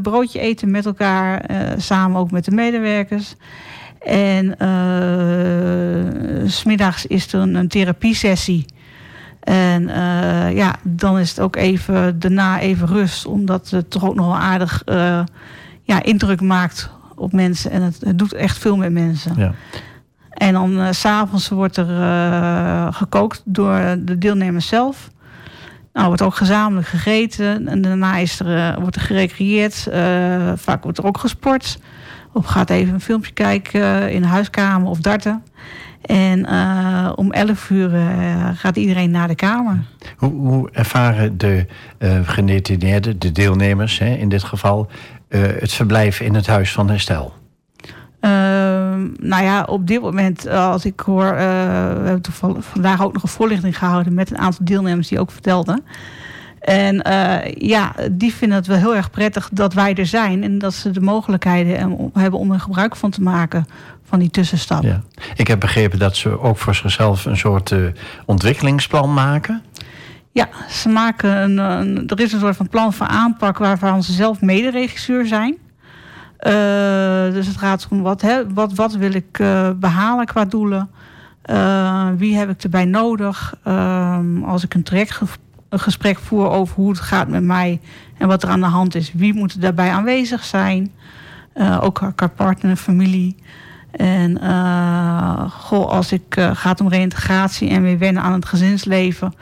broodje 0.02 0.40
eten 0.40 0.70
met 0.70 0.86
elkaar, 0.86 1.44
samen 1.76 2.20
ook 2.20 2.30
met 2.30 2.44
de 2.44 2.50
medewerkers. 2.50 3.34
En 4.00 4.56
smiddags 6.50 7.06
is 7.06 7.32
er 7.32 7.40
een, 7.40 7.54
een 7.54 7.68
therapiesessie. 7.68 8.66
En 9.46 9.88
ja, 10.54 10.74
dan 10.82 11.18
is 11.18 11.30
het 11.30 11.40
ook 11.40 11.56
even 11.56 12.18
daarna 12.18 12.60
even 12.60 12.86
rust, 12.86 13.26
omdat 13.26 13.70
het 13.70 13.90
toch 13.90 14.04
ook 14.04 14.14
nog 14.14 14.26
wel 14.26 14.36
aardig 14.36 14.82
ja, 15.82 16.02
indruk 16.02 16.40
maakt 16.40 16.90
op 17.14 17.32
mensen. 17.32 17.70
En 17.70 17.82
het, 17.82 18.00
het 18.00 18.18
doet 18.18 18.32
echt 18.32 18.58
veel 18.58 18.76
met 18.76 18.92
mensen. 18.92 19.32
Ja. 19.36 19.52
En 20.30 20.52
dan 20.52 20.78
uh, 20.78 20.88
s'avonds 20.90 21.48
wordt 21.48 21.76
er 21.76 22.92
gekookt 22.92 23.42
door 23.44 23.96
de 23.98 24.18
deelnemers 24.18 24.66
zelf. 24.66 25.10
Nou, 25.92 26.06
wordt 26.06 26.22
ook 26.22 26.34
gezamenlijk 26.34 26.86
gegeten. 26.86 27.68
En 27.68 27.82
daarna 27.82 28.16
is 28.16 28.40
er, 28.40 28.80
wordt 28.80 28.96
er 28.96 29.02
gerecreëerd. 29.02 29.88
vaak 30.54 30.82
wordt 30.82 30.98
er 30.98 31.06
ook 31.06 31.18
gesport. 31.18 31.78
Of 32.32 32.46
gaat 32.46 32.70
even 32.70 32.94
een 32.94 33.00
filmpje 33.00 33.32
kijken 33.32 34.12
in 34.12 34.22
de 34.22 34.28
huiskamer 34.28 34.88
of 34.88 34.98
darten. 34.98 35.42
En 36.06 36.48
om 37.16 37.32
11 37.32 37.70
uur 37.70 37.90
gaat 38.54 38.76
iedereen 38.76 39.10
naar 39.10 39.28
de 39.28 39.34
kamer. 39.34 39.84
Hoe, 40.16 40.32
hoe 40.32 40.70
ervaren 40.72 41.38
de 41.38 41.66
gedetineerden, 42.24 43.18
de 43.18 43.32
deelnemers 43.32 43.98
hè, 43.98 44.14
in 44.14 44.28
dit 44.28 44.42
geval, 44.42 44.88
uh, 45.28 45.42
het 45.42 45.72
verblijf 45.72 46.20
in 46.20 46.34
het 46.34 46.46
Huis 46.46 46.72
van 46.72 46.88
Herstel? 46.88 47.32
Uh, 48.20 48.30
nou 49.20 49.44
ja, 49.44 49.62
op 49.62 49.86
dit 49.86 50.00
moment, 50.00 50.46
uh, 50.46 50.70
als 50.70 50.84
ik 50.84 51.00
hoor... 51.00 51.34
we 51.34 52.02
hebben 52.02 52.20
toevallig 52.20 52.64
vandaag 52.64 53.02
ook 53.04 53.12
nog 53.12 53.22
een 53.22 53.28
voorlichting 53.28 53.78
gehouden... 53.78 54.14
met 54.14 54.30
een 54.30 54.38
aantal 54.38 54.64
deelnemers 54.64 55.08
die 55.08 55.20
ook 55.20 55.30
vertelden. 55.30 55.84
En 56.60 57.02
ja, 57.58 57.94
die 58.10 58.34
vinden 58.34 58.58
het 58.58 58.66
wel 58.66 58.76
heel 58.76 58.96
erg 58.96 59.10
prettig 59.10 59.48
dat 59.52 59.74
wij 59.74 59.94
er 59.94 60.06
zijn... 60.06 60.42
en 60.42 60.58
dat 60.58 60.74
ze 60.74 60.90
de 60.90 61.00
mogelijkheden 61.00 62.10
hebben 62.12 62.40
om 62.40 62.52
er 62.52 62.60
gebruik 62.60 62.96
van 62.96 63.10
te 63.10 63.22
maken 63.22 63.66
van 64.08 64.18
die 64.18 64.30
tussenstap. 64.30 64.82
Ja. 64.82 65.02
Ik 65.34 65.46
heb 65.46 65.60
begrepen 65.60 65.98
dat 65.98 66.16
ze 66.16 66.40
ook 66.40 66.58
voor 66.58 66.74
zichzelf 66.74 67.24
een 67.24 67.36
soort 67.36 67.74
ontwikkelingsplan 68.24 69.14
maken... 69.14 69.62
Ja, 70.36 70.48
ze 70.68 70.88
maken 70.88 71.36
een, 71.36 71.58
een, 71.58 72.08
er 72.08 72.20
is 72.20 72.32
een 72.32 72.40
soort 72.40 72.56
van 72.56 72.68
plan 72.68 72.92
van 72.92 73.06
aanpak 73.06 73.58
waarvan 73.58 74.02
ze 74.02 74.12
zelf 74.12 74.40
mederegisseur 74.40 75.26
zijn. 75.26 75.56
Uh, 76.40 77.32
dus 77.32 77.46
het 77.46 77.56
gaat 77.56 77.86
om 77.90 78.02
wat, 78.02 78.20
hè, 78.20 78.52
wat, 78.52 78.74
wat 78.74 78.94
wil 78.94 79.12
ik 79.12 79.38
uh, 79.38 79.70
behalen 79.76 80.26
qua 80.26 80.44
doelen. 80.44 80.90
Uh, 81.50 82.08
wie 82.16 82.36
heb 82.36 82.50
ik 82.50 82.62
erbij 82.62 82.84
nodig? 82.84 83.54
als 84.44 84.64
ik 84.64 84.74
een 84.74 84.82
trajectgesprek 84.82 86.18
voer 86.18 86.48
over 86.48 86.74
hoe 86.74 86.88
het 86.88 87.00
gaat 87.00 87.28
met 87.28 87.42
mij 87.42 87.80
en 88.18 88.28
wat 88.28 88.42
er 88.42 88.48
aan 88.48 88.60
de 88.60 88.66
hand 88.66 88.94
is. 88.94 89.12
Wie 89.12 89.34
moet 89.34 89.52
er 89.52 89.60
daarbij 89.60 89.90
aanwezig 89.90 90.44
zijn? 90.44 90.92
ook 91.80 92.00
haar 92.00 92.30
partner 92.30 92.70
en 92.70 92.76
familie. 92.76 93.36
En 93.96 94.40
goh, 95.50 95.88
als 95.88 96.12
ik 96.12 96.50
gaat 96.52 96.80
om 96.80 96.88
reïntegratie 96.88 97.68
en 97.68 97.82
weer 97.82 97.98
wennen 97.98 98.22
aan 98.22 98.32
het 98.32 98.46
gezinsleven 98.46 99.32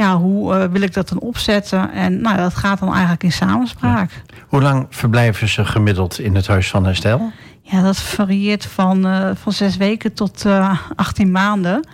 ja, 0.00 0.16
hoe 0.16 0.54
uh, 0.54 0.64
wil 0.64 0.82
ik 0.82 0.94
dat 0.94 1.08
dan 1.08 1.18
opzetten? 1.18 1.92
En 1.92 2.20
nou, 2.20 2.36
dat 2.36 2.54
gaat 2.54 2.78
dan 2.78 2.92
eigenlijk 2.92 3.22
in 3.22 3.32
samenspraak. 3.32 4.10
Ja. 4.10 4.34
Hoe 4.48 4.62
lang 4.62 4.86
verblijven 4.90 5.48
ze 5.48 5.64
gemiddeld 5.64 6.18
in 6.18 6.34
het 6.34 6.46
Huis 6.46 6.70
van 6.70 6.84
Herstel? 6.84 7.32
Ja, 7.62 7.82
dat 7.82 7.98
varieert 7.98 8.66
van, 8.66 9.06
van 9.36 9.52
zes 9.52 9.76
weken 9.76 10.12
tot 10.12 10.44
uh, 10.46 10.56
eh, 10.56 10.78
18 10.96 11.30
maanden. 11.30 11.86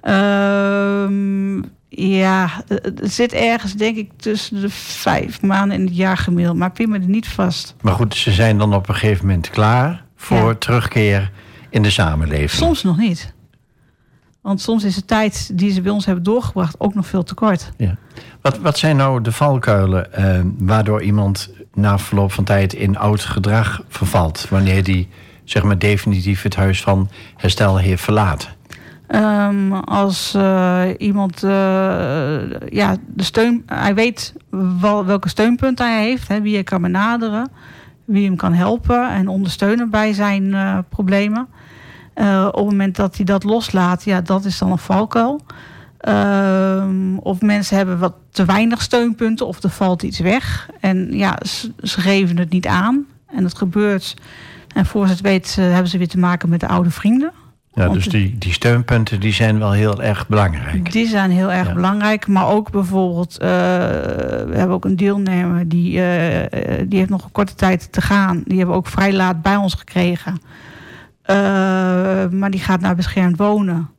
Ehm, 0.00 1.56
ja, 1.88 2.48
het 2.66 3.12
zit 3.12 3.32
ergens, 3.32 3.72
denk 3.72 3.96
ik, 3.96 4.10
tussen 4.16 4.60
de 4.60 4.70
vijf 4.70 5.42
maanden 5.42 5.78
in 5.78 5.84
het 5.84 5.96
jaar 5.96 6.16
gemiddeld. 6.16 6.56
Maar 6.56 6.70
pin 6.70 6.88
me 6.88 6.98
er 6.98 7.08
niet 7.08 7.28
vast. 7.28 7.74
Maar 7.80 7.94
goed, 7.94 8.14
ze 8.14 8.30
zijn 8.30 8.58
dan 8.58 8.74
op 8.74 8.88
een 8.88 8.94
gegeven 8.94 9.26
moment 9.26 9.50
klaar 9.50 10.04
voor 10.16 10.48
ja. 10.48 10.54
terugkeer 10.54 11.30
in 11.72 11.82
de 11.82 11.90
samenleving. 11.90 12.50
Soms 12.50 12.82
nog 12.82 12.96
niet. 12.96 13.34
Want 14.40 14.60
soms 14.60 14.84
is 14.84 14.94
de 14.94 15.04
tijd 15.04 15.50
die 15.58 15.72
ze 15.72 15.80
bij 15.80 15.92
ons 15.92 16.04
hebben 16.06 16.24
doorgebracht 16.24 16.80
ook 16.80 16.94
nog 16.94 17.06
veel 17.06 17.22
te 17.22 17.34
kort. 17.34 17.72
Ja. 17.76 17.96
Wat, 18.40 18.58
wat 18.58 18.78
zijn 18.78 18.96
nou 18.96 19.20
de 19.20 19.32
valkuilen 19.32 20.12
eh, 20.12 20.40
waardoor 20.58 21.02
iemand 21.02 21.50
na 21.74 21.98
verloop 21.98 22.32
van 22.32 22.44
tijd 22.44 22.72
in 22.72 22.98
oud 22.98 23.20
gedrag 23.20 23.82
vervalt? 23.88 24.46
Wanneer 24.48 24.84
die 24.84 25.08
zeg 25.44 25.62
maar 25.62 25.78
definitief 25.78 26.42
het 26.42 26.56
huis 26.56 26.82
van 26.82 27.08
herstel 27.36 27.78
heeft 27.78 28.02
verlaten? 28.02 28.50
Um, 29.08 29.72
als 29.72 30.34
uh, 30.36 30.82
iemand 30.98 31.42
uh, 31.42 31.50
ja, 32.68 32.96
de 33.06 33.22
steun, 33.22 33.62
hij 33.66 33.94
weet 33.94 34.34
wel, 34.80 35.04
welke 35.04 35.28
steunpunten 35.28 35.86
hij 35.86 36.04
heeft, 36.04 36.28
hè, 36.28 36.40
wie 36.40 36.54
hij 36.54 36.64
kan 36.64 36.82
benaderen, 36.82 37.50
wie 38.04 38.24
hem 38.24 38.36
kan 38.36 38.52
helpen 38.52 39.10
en 39.10 39.28
ondersteunen 39.28 39.90
bij 39.90 40.12
zijn 40.12 40.44
uh, 40.44 40.78
problemen. 40.88 41.48
Uh, 42.14 42.46
op 42.46 42.54
het 42.54 42.64
moment 42.64 42.96
dat 42.96 43.16
hij 43.16 43.24
dat 43.24 43.44
loslaat, 43.44 44.04
ja, 44.04 44.20
dat 44.20 44.44
is 44.44 44.58
dan 44.58 44.70
een 44.70 44.78
valkuil. 44.78 45.40
Uh, 46.08 46.84
of 47.20 47.40
mensen 47.40 47.76
hebben 47.76 47.98
wat 47.98 48.14
te 48.30 48.44
weinig 48.44 48.82
steunpunten 48.82 49.46
of 49.46 49.62
er 49.62 49.70
valt 49.70 50.02
iets 50.02 50.18
weg. 50.18 50.68
En 50.80 51.08
ja, 51.12 51.38
ze, 51.46 51.72
ze 51.82 52.00
geven 52.00 52.38
het 52.38 52.50
niet 52.50 52.66
aan. 52.66 53.06
En 53.26 53.42
dat 53.42 53.56
gebeurt. 53.56 54.16
En 54.74 54.86
voor 54.86 55.06
ze 55.06 55.12
het 55.12 55.20
weet 55.20 55.56
uh, 55.58 55.64
hebben 55.64 55.88
ze 55.88 55.98
weer 55.98 56.08
te 56.08 56.18
maken 56.18 56.48
met 56.48 56.60
de 56.60 56.68
oude 56.68 56.90
vrienden. 56.90 57.32
Ja, 57.74 57.88
dus 57.88 58.08
die, 58.08 58.38
die 58.38 58.52
steunpunten 58.52 59.20
die 59.20 59.32
zijn 59.32 59.58
wel 59.58 59.72
heel 59.72 60.02
erg 60.02 60.28
belangrijk. 60.28 60.92
Die 60.92 61.06
zijn 61.06 61.30
heel 61.30 61.52
erg 61.52 61.66
ja. 61.66 61.74
belangrijk. 61.74 62.26
Maar 62.26 62.46
ook 62.46 62.70
bijvoorbeeld, 62.70 63.32
uh, 63.32 63.48
we 63.48 64.52
hebben 64.52 64.70
ook 64.70 64.84
een 64.84 64.96
deelnemer 64.96 65.68
die, 65.68 65.92
uh, 65.92 66.02
die 66.86 66.98
heeft 66.98 67.10
nog 67.10 67.24
een 67.24 67.32
korte 67.32 67.54
tijd 67.54 67.92
te 67.92 68.00
gaan. 68.00 68.42
Die 68.44 68.56
hebben 68.56 68.74
we 68.74 68.80
ook 68.80 68.86
vrij 68.86 69.12
laat 69.12 69.42
bij 69.42 69.56
ons 69.56 69.74
gekregen. 69.74 70.40
Uh, 71.26 71.36
maar 72.28 72.50
die 72.50 72.60
gaat 72.60 72.80
naar 72.80 72.96
beschermd 72.96 73.38
wonen. 73.38 73.90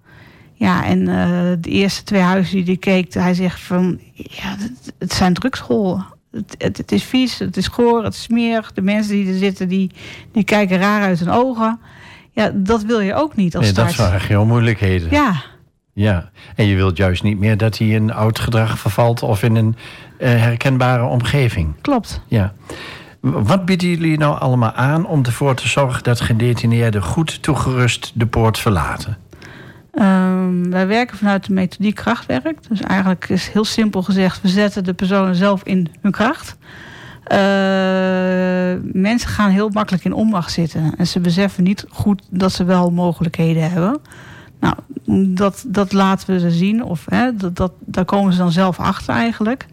Ja, 0.53 0.85
en 0.85 0.99
uh, 0.99 1.51
de 1.59 1.69
eerste 1.69 2.03
twee 2.03 2.21
huizen 2.21 2.55
die 2.55 2.63
hij 2.65 2.77
keek, 2.77 3.13
hij 3.13 3.33
zegt 3.33 3.59
van... 3.59 3.99
Ja, 4.13 4.55
het, 4.57 4.93
het 4.99 5.13
zijn 5.13 5.33
drugscholen. 5.33 6.05
Het, 6.31 6.55
het, 6.57 6.77
het, 6.77 6.91
is 6.91 7.03
vies, 7.03 7.39
het 7.39 7.57
is 7.57 7.67
goor, 7.67 8.03
het 8.03 8.13
is 8.13 8.21
smerig. 8.21 8.73
De 8.73 8.81
mensen 8.81 9.13
die 9.13 9.27
er 9.27 9.37
zitten, 9.37 9.67
die, 9.67 9.91
die 10.31 10.43
kijken 10.43 10.77
raar 10.77 11.01
uit 11.01 11.19
hun 11.19 11.29
ogen. 11.29 11.79
Ja, 12.31 12.51
dat 12.53 12.83
wil 12.83 12.99
je 12.99 13.13
ook 13.13 13.35
niet 13.35 13.55
als 13.55 13.63
nee, 13.63 13.73
start. 13.73 13.97
dat 13.97 13.97
waren 13.97 14.27
heel 14.27 14.45
moeilijkheden. 14.45 15.07
Ja. 15.11 15.43
Ja, 15.93 16.29
en 16.55 16.65
je 16.65 16.75
wilt 16.75 16.97
juist 16.97 17.23
niet 17.23 17.39
meer 17.39 17.57
dat 17.57 17.77
hij 17.77 17.87
in 17.87 18.13
oud 18.13 18.39
gedrag 18.39 18.79
vervalt... 18.79 19.23
of 19.23 19.43
in 19.43 19.55
een 19.55 19.75
uh, 20.19 20.29
herkenbare 20.29 21.03
omgeving. 21.03 21.73
Klopt. 21.81 22.21
Ja. 22.27 22.53
Wat 23.23 23.65
bieden 23.65 23.89
jullie 23.89 24.17
nou 24.17 24.39
allemaal 24.39 24.71
aan 24.71 25.05
om 25.05 25.25
ervoor 25.25 25.55
te 25.55 25.67
zorgen 25.67 26.03
dat 26.03 26.21
gedetineerden 26.21 27.03
goed 27.03 27.43
toegerust 27.43 28.11
de 28.13 28.25
poort 28.25 28.59
verlaten? 28.59 29.17
Um, 29.93 30.69
wij 30.69 30.87
werken 30.87 31.17
vanuit 31.17 31.45
de 31.47 31.53
methodiek 31.53 31.95
krachtwerk. 31.95 32.69
Dus 32.69 32.81
eigenlijk 32.81 33.29
is 33.29 33.47
heel 33.47 33.65
simpel 33.65 34.03
gezegd, 34.03 34.41
we 34.41 34.47
zetten 34.47 34.83
de 34.83 34.93
personen 34.93 35.35
zelf 35.35 35.63
in 35.63 35.91
hun 36.01 36.11
kracht. 36.11 36.57
Uh, 37.23 37.37
mensen 38.93 39.29
gaan 39.29 39.49
heel 39.49 39.69
makkelijk 39.69 40.05
in 40.05 40.13
onmacht 40.13 40.51
zitten. 40.51 40.93
En 40.97 41.07
ze 41.07 41.19
beseffen 41.19 41.63
niet 41.63 41.85
goed 41.89 42.21
dat 42.29 42.51
ze 42.51 42.63
wel 42.63 42.91
mogelijkheden 42.91 43.71
hebben. 43.71 44.01
Nou, 44.59 44.75
dat, 45.35 45.65
dat 45.67 45.93
laten 45.93 46.33
we 46.33 46.39
ze 46.39 46.51
zien. 46.51 46.83
Of 46.83 47.05
hè, 47.09 47.35
dat, 47.35 47.55
dat, 47.55 47.71
daar 47.79 48.05
komen 48.05 48.31
ze 48.33 48.37
dan 48.37 48.51
zelf 48.51 48.79
achter 48.79 49.13
eigenlijk. 49.13 49.65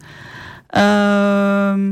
Ehm, 0.67 1.91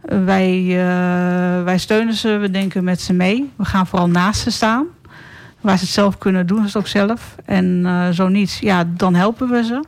wij, 0.00 0.60
uh, 0.60 1.64
wij 1.64 1.78
steunen 1.78 2.14
ze, 2.14 2.36
we 2.36 2.50
denken 2.50 2.84
met 2.84 3.00
ze 3.00 3.12
mee. 3.12 3.52
We 3.56 3.64
gaan 3.64 3.86
vooral 3.86 4.08
naast 4.08 4.40
ze 4.40 4.50
staan. 4.50 4.86
Waar 5.60 5.78
ze 5.78 5.84
het 5.84 5.92
zelf 5.92 6.18
kunnen 6.18 6.46
doen, 6.46 6.58
ze 6.58 6.64
het 6.64 6.76
ook 6.76 6.86
zelf. 6.86 7.36
En 7.44 7.82
uh, 7.84 8.08
zo 8.08 8.28
niet, 8.28 8.58
ja, 8.60 8.84
dan 8.96 9.14
helpen 9.14 9.48
we 9.48 9.64
ze. 9.64 9.84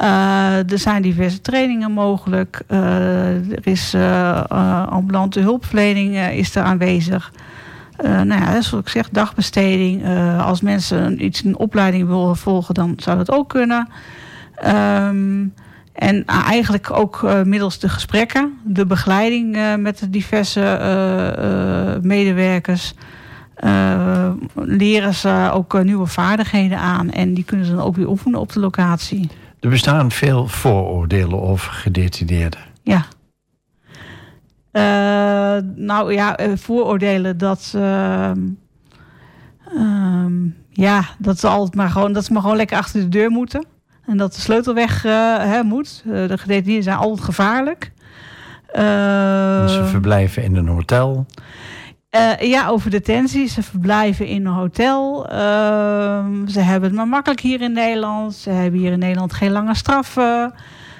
Uh, 0.00 0.70
er 0.70 0.78
zijn 0.78 1.02
diverse 1.02 1.40
trainingen 1.40 1.92
mogelijk. 1.92 2.62
er 2.68 3.66
is 3.66 3.94
ambulante 4.88 5.40
hulpverlening 5.40 6.18
is 6.18 6.54
er 6.54 6.62
aanwezig. 6.62 7.32
nou 8.02 8.28
ja, 8.28 8.60
zoals 8.60 8.84
ik 8.84 8.88
zeg, 8.88 9.08
dagbesteding. 9.10 10.06
als 10.38 10.60
mensen 10.60 11.24
iets 11.24 11.44
een 11.44 11.58
opleiding 11.58 12.06
willen 12.06 12.36
volgen, 12.36 12.74
dan 12.74 12.94
zou 12.96 13.16
dat 13.16 13.30
ook 13.30 13.48
kunnen. 13.48 13.88
Um, 14.66 15.52
en 15.94 16.24
eigenlijk 16.26 16.90
ook 16.90 17.22
uh, 17.22 17.42
middels 17.42 17.78
de 17.78 17.88
gesprekken, 17.88 18.58
de 18.64 18.86
begeleiding 18.86 19.56
uh, 19.56 19.74
met 19.74 19.98
de 19.98 20.10
diverse 20.10 20.60
uh, 20.60 22.02
medewerkers, 22.02 22.94
leren 24.54 25.14
ze 25.14 25.50
ook 25.52 25.82
nieuwe 25.82 26.06
vaardigheden 26.06 26.78
aan. 26.78 27.10
En 27.10 27.34
die 27.34 27.44
kunnen 27.44 27.66
ze 27.66 27.74
dan 27.74 27.84
ook 27.84 27.96
weer 27.96 28.08
oefenen 28.08 28.40
op 28.40 28.52
de 28.52 28.60
locatie. 28.60 29.30
Er 29.60 29.68
bestaan 29.68 30.10
veel 30.10 30.48
vooroordelen 30.48 31.42
over 31.42 31.72
gedetineerden. 31.72 32.60
Ja. 32.82 33.04
nou 35.76 36.12
ja, 36.12 36.36
vooroordelen 36.54 37.38
dat. 37.38 37.74
Um, 37.76 38.56
ja, 40.70 41.04
dat 41.18 41.38
ze 41.38 41.48
altijd 41.48 41.74
maar 41.74 41.90
gewoon, 41.90 42.12
dat 42.12 42.24
ze 42.24 42.32
maar 42.32 42.42
gewoon 42.42 42.56
lekker 42.56 42.76
achter 42.76 43.00
de 43.00 43.08
deur 43.08 43.30
moeten. 43.30 43.66
En 44.06 44.16
dat 44.16 44.34
de 44.34 44.40
sleutel 44.40 44.74
weg 44.74 45.04
uh, 45.04 45.60
moet. 45.60 46.02
Uh, 46.06 46.28
de 46.28 46.38
gedetineerden 46.38 46.84
zijn 46.84 46.96
altijd 46.96 47.24
gevaarlijk. 47.24 47.92
Uh, 48.76 48.80
ze 49.68 49.82
verblijven 49.84 50.42
in 50.42 50.56
een 50.56 50.68
hotel. 50.68 51.26
ja, 52.40 52.68
over 52.68 52.90
detentie. 52.90 53.48
Ze 53.48 53.62
verblijven 53.62 54.26
in 54.26 54.46
een 54.46 54.52
hotel. 54.52 55.28
Ehm, 55.28 56.46
ze 56.46 56.60
hebben 56.60 56.88
het 56.88 56.98
maar 56.98 57.08
makkelijk 57.08 57.40
hier 57.40 57.60
in 57.60 57.72
Nederland. 57.72 58.34
Ze 58.34 58.50
hebben 58.50 58.80
hier 58.80 58.92
in 58.92 58.98
Nederland 58.98 59.32
geen 59.32 59.50
lange 59.50 59.74
straffen. 59.74 60.54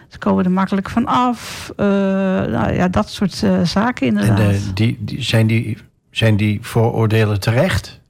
Ze 0.09 0.19
komen 0.19 0.45
er 0.45 0.51
makkelijk 0.51 0.91
van 0.91 1.07
af. 1.07 1.73
nou, 1.77 2.73
ja, 2.73 2.89
dat 2.89 3.11
soort 3.11 3.43
zaken 3.63 4.07
inderdaad. 4.07 4.39
En 4.39 4.61
die, 4.75 4.97
die, 5.01 5.23
zijn, 5.23 5.47
die, 5.47 5.79
zijn 6.11 6.37
die 6.37 6.59
vooroordelen 6.63 7.41
terecht? 7.41 8.03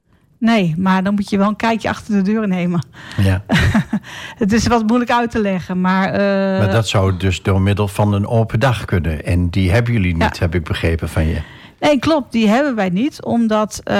Nee, 0.44 0.74
maar 0.78 1.02
dan 1.02 1.14
moet 1.14 1.30
je 1.30 1.38
wel 1.38 1.48
een 1.48 1.56
kijkje 1.56 1.88
achter 1.88 2.14
de 2.14 2.22
deur 2.22 2.48
nemen. 2.48 2.84
Ja. 3.16 3.42
het 4.42 4.52
is 4.52 4.66
wat 4.66 4.86
moeilijk 4.86 5.10
uit 5.10 5.30
te 5.30 5.40
leggen, 5.40 5.80
maar... 5.80 6.12
Uh... 6.12 6.58
Maar 6.58 6.70
dat 6.70 6.88
zou 6.88 7.16
dus 7.16 7.42
door 7.42 7.60
middel 7.60 7.88
van 7.88 8.12
een 8.12 8.26
open 8.26 8.60
dag 8.60 8.84
kunnen. 8.84 9.24
En 9.24 9.50
die 9.50 9.70
hebben 9.70 9.92
jullie 9.92 10.16
niet, 10.16 10.38
heb 10.38 10.54
ik 10.54 10.64
begrepen 10.64 11.08
van 11.08 11.26
je. 11.26 11.40
Nee, 11.80 11.98
klopt. 11.98 12.32
Die 12.32 12.48
hebben 12.48 12.74
wij 12.74 12.88
niet. 12.88 13.22
Omdat 13.22 13.80
uh, 13.84 13.94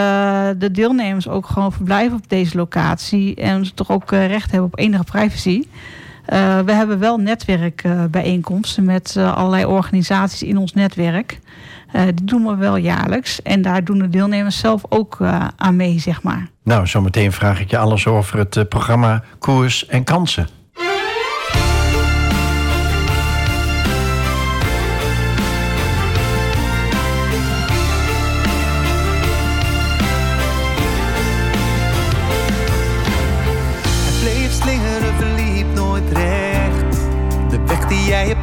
de 0.59 0.71
deelnemers 0.71 1.29
ook 1.29 1.47
gewoon 1.47 1.73
verblijven 1.73 2.17
op 2.17 2.29
deze 2.29 2.57
locatie. 2.57 3.35
En 3.35 3.67
ze 3.67 3.75
toch 3.75 3.91
ook 3.91 4.13
uh, 4.13 4.27
recht 4.27 4.51
hebben 4.51 4.69
op 4.69 4.79
enige 4.79 5.05
privacy. 5.05 5.63
Uh, 6.33 6.59
we 6.59 6.73
hebben 6.73 6.99
wel 6.99 7.19
netwerkbijeenkomsten 7.19 8.85
met 8.85 9.17
allerlei 9.17 9.65
organisaties 9.65 10.43
in 10.43 10.57
ons 10.57 10.73
netwerk. 10.73 11.41
Uh, 11.95 12.03
die 12.03 12.25
doen 12.25 12.47
we 12.47 12.57
wel 12.57 12.77
jaarlijks. 12.77 13.43
En 13.43 13.63
daar 13.63 13.85
doen 13.85 13.99
de 13.99 14.09
deelnemers 14.09 14.59
zelf 14.59 14.83
ook 14.89 15.19
uh, 15.23 15.47
aan 15.57 15.77
mee, 15.77 15.99
zeg 15.99 16.23
maar. 16.23 16.49
Nou, 16.63 16.87
zometeen 16.87 17.33
vraag 17.33 17.61
ik 17.61 17.71
je 17.71 17.79
alles 17.79 18.07
over 18.07 18.39
het 18.39 18.57
uh, 18.57 18.65
programma 18.69 19.23
Koers 19.39 19.87
en 19.87 20.05
Kansen. 20.05 20.49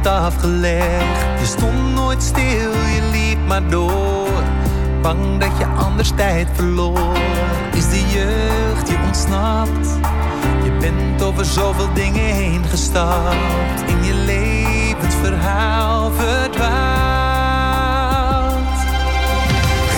Afgelegd. 0.06 1.40
Je 1.40 1.46
stond 1.46 1.94
nooit 1.94 2.22
stil, 2.22 2.72
je 2.72 3.02
maar 3.46 3.68
door. 3.68 4.42
Bang 5.02 5.38
dat 5.40 5.58
je 5.58 5.66
anders 5.66 6.12
tijd 6.16 6.48
verloor. 6.52 7.16
Is 7.72 7.88
de 7.88 8.00
jeugd 8.00 8.88
je 8.88 8.96
ontsnapt? 9.06 9.88
Je 10.64 10.72
bent 10.80 11.22
over 11.22 11.44
zoveel 11.44 11.92
dingen 11.94 12.34
heen 12.34 12.64
gestapt. 12.64 13.80
In 13.86 14.04
je 14.04 14.14
levensverhaal 14.14 16.10
verdwaald. 16.10 16.62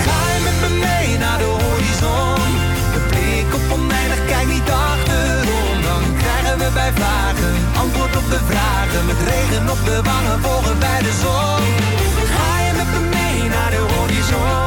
Ga 0.05 0.21
je 0.35 0.41
met 0.45 0.61
me 0.61 0.69
mee 0.79 1.19
naar 1.19 1.39
de 1.39 1.45
horizon? 1.45 2.41
De 2.93 3.01
blik 3.09 3.55
op 3.55 3.79
oneindig, 3.79 4.25
kijk 4.27 4.47
niet 4.47 4.71
achterom. 4.71 5.83
Dan 5.83 6.03
krijgen 6.17 6.59
we 6.59 6.71
bij 6.75 6.93
antwoord 6.93 7.24
op 8.17 8.31
de 8.31 8.41
vragen. 8.51 9.07
Met 9.07 9.17
regen 9.29 9.71
op 9.71 9.85
de 9.85 10.03
wangen 10.03 10.41
volgen 10.43 10.79
bij 10.79 11.03
de 11.03 11.13
zon. 11.23 11.65
Om 14.35 14.64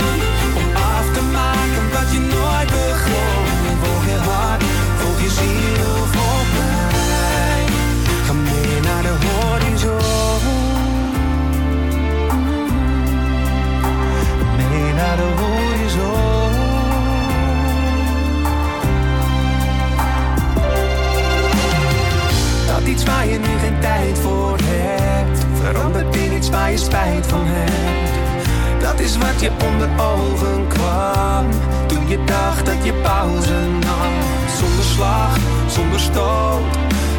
tijd 24.08 24.20
voor 24.20 24.58
hebt. 24.64 25.46
Verandert 25.62 26.16
in 26.16 26.34
iets 26.34 26.50
waar 26.50 26.72
je 26.72 26.78
spijt 26.78 27.28
van 27.28 27.42
hebt. 27.44 28.82
Dat 28.82 29.00
is 29.00 29.18
wat 29.18 29.42
je 29.42 29.52
onder 29.68 29.90
ogen 30.00 30.68
kwam. 30.68 31.46
Toen 31.86 32.08
je 32.08 32.24
dacht 32.24 32.66
dat 32.66 32.86
je 32.86 32.94
pauze 32.94 33.60
nam. 33.80 34.14
Zonder 34.60 34.84
slag, 34.84 35.38
zonder 35.68 36.00
stoot. 36.00 36.62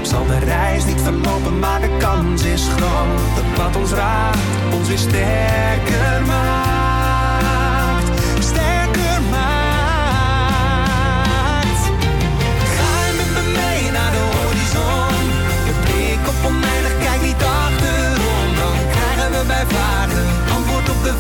Zal 0.03 0.27
de 0.27 0.39
reis 0.39 0.85
niet 0.85 1.01
verlopen, 1.01 1.59
maar 1.59 1.81
de 1.81 1.97
kans 1.99 2.43
is 2.43 2.69
groot. 2.77 3.37
Dat 3.37 3.65
wat 3.65 3.77
ons 3.77 3.93
raakt, 3.93 4.39
ons 4.79 4.89
weer 4.89 4.99
sterker 4.99 6.23
maakt 6.27 6.78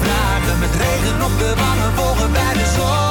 vraag 0.03 0.59
met 0.59 0.71
regen 0.71 1.23
op 1.23 1.39
de 1.39 1.55
wangen 1.55 1.93
volgen 1.95 2.33
bij 2.33 2.53
de 2.53 2.73
zon. 2.77 3.08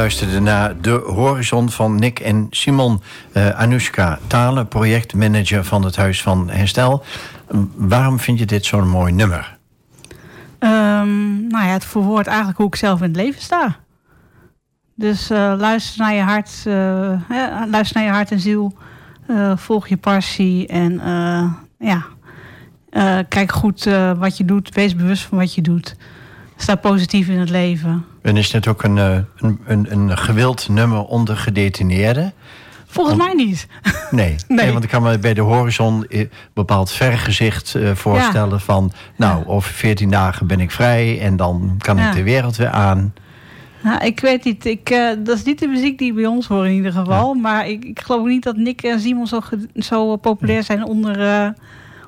Luisterde 0.00 0.40
naar 0.40 0.80
De 0.80 1.02
Horizon 1.06 1.70
van 1.70 1.98
Nick 1.98 2.20
en 2.20 2.46
Simon. 2.50 3.02
Eh 3.32 3.50
Anoushka 3.50 4.18
Talen, 4.26 4.68
projectmanager 4.68 5.64
van 5.64 5.84
het 5.84 5.96
Huis 5.96 6.22
van 6.22 6.50
Herstel. 6.50 7.04
Waarom 7.74 8.18
vind 8.18 8.38
je 8.38 8.46
dit 8.46 8.64
zo'n 8.64 8.88
mooi 8.88 9.12
nummer? 9.12 9.58
Ehm, 10.58 11.46
nou 11.46 11.64
ja, 11.64 11.72
het 11.72 11.84
verwoordt 11.84 12.26
eigenlijk 12.26 12.58
hoe 12.58 12.66
ik 12.66 12.76
zelf 12.76 12.98
in 12.98 13.06
het 13.06 13.16
leven 13.16 13.42
sta. 13.42 13.76
Dus 14.94 15.30
eh, 15.30 15.54
luister 15.58 16.00
naar 16.00 16.14
je 16.14 16.22
hart, 16.22 16.62
eh, 16.66 17.66
luister 17.70 17.96
naar 17.96 18.04
je 18.04 18.12
hart 18.12 18.30
en 18.30 18.40
ziel. 18.40 18.76
Volg 19.54 19.88
je 19.88 19.96
passie 19.96 20.66
en 20.66 21.00
ja, 21.78 22.04
kijk 23.28 23.52
goed 23.52 23.84
wat 24.18 24.36
je 24.36 24.44
doet. 24.44 24.74
Wees 24.74 24.96
bewust 24.96 25.22
van 25.22 25.38
wat 25.38 25.54
je 25.54 25.62
doet. 25.62 25.96
Sta 26.56 26.74
positief 26.74 27.28
in 27.28 27.38
het 27.38 27.50
leven. 27.50 28.04
En 28.22 28.36
is 28.36 28.50
dit 28.50 28.68
ook 28.68 28.82
een, 28.82 28.98
eh, 28.98 29.18
een, 29.36 29.60
een, 29.66 29.92
een 29.92 30.18
gewild 30.18 30.68
nummer 30.68 31.04
onder 31.04 31.36
gedetineerden? 31.36 32.32
Volgens 32.86 33.16
mij 33.16 33.34
niet. 33.34 33.66
Nee. 34.10 34.36
Nee. 34.48 34.72
want 34.72 34.84
ik 34.84 34.90
kan 34.90 35.02
me 35.02 35.18
bij 35.18 35.34
de 35.34 35.40
horizon 35.40 36.06
eh, 36.06 36.28
bepaald 36.54 36.92
vergezicht 36.92 37.74
eh, 37.74 37.90
voorstellen 37.94 38.60
van... 38.60 38.92
nou, 39.16 39.46
over 39.46 39.72
14 39.72 40.10
dagen 40.10 40.46
ben 40.46 40.60
ik 40.60 40.70
vrij 40.70 41.20
en 41.20 41.36
dan 41.36 41.74
kan 41.78 41.98
ik 41.98 42.12
de 42.12 42.22
wereld 42.22 42.56
weer 42.56 42.68
aan. 42.68 43.14
Nou, 43.82 44.04
ik 44.04 44.20
weet 44.20 44.44
niet. 44.44 44.64
Ik, 44.64 44.88
dat 45.18 45.36
is 45.36 45.44
niet 45.44 45.58
de 45.58 45.66
muziek 45.66 45.98
die 45.98 46.12
bij 46.12 46.26
ons 46.26 46.46
hoort 46.46 46.66
in 46.66 46.74
ieder 46.74 46.92
geval. 46.92 47.34
Maar 47.34 47.68
ik, 47.68 47.84
ik 47.84 48.00
geloof 48.00 48.26
niet 48.26 48.42
dat 48.42 48.56
Nick 48.56 48.82
en 48.82 49.00
Simon 49.00 49.26
zo, 49.26 49.40
zo 49.74 50.16
populair 50.16 50.62
zijn 50.62 50.84
onder, 50.84 51.54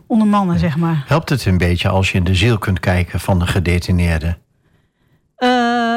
onder 0.07 0.27
mannen, 0.27 0.59
zeg 0.59 0.77
maar. 0.77 1.05
Helpt 1.07 1.29
het 1.29 1.45
een 1.45 1.59
beetje 1.59 1.89
als 1.89 2.13
je 2.13 2.19
in 2.19 2.25
de 2.25 2.35
ziel 2.35 2.59
kunt 2.59 2.81
kijken 2.81 3.21
van 3.21 3.39
de 3.39 3.47
gedetineerde? 3.47 4.37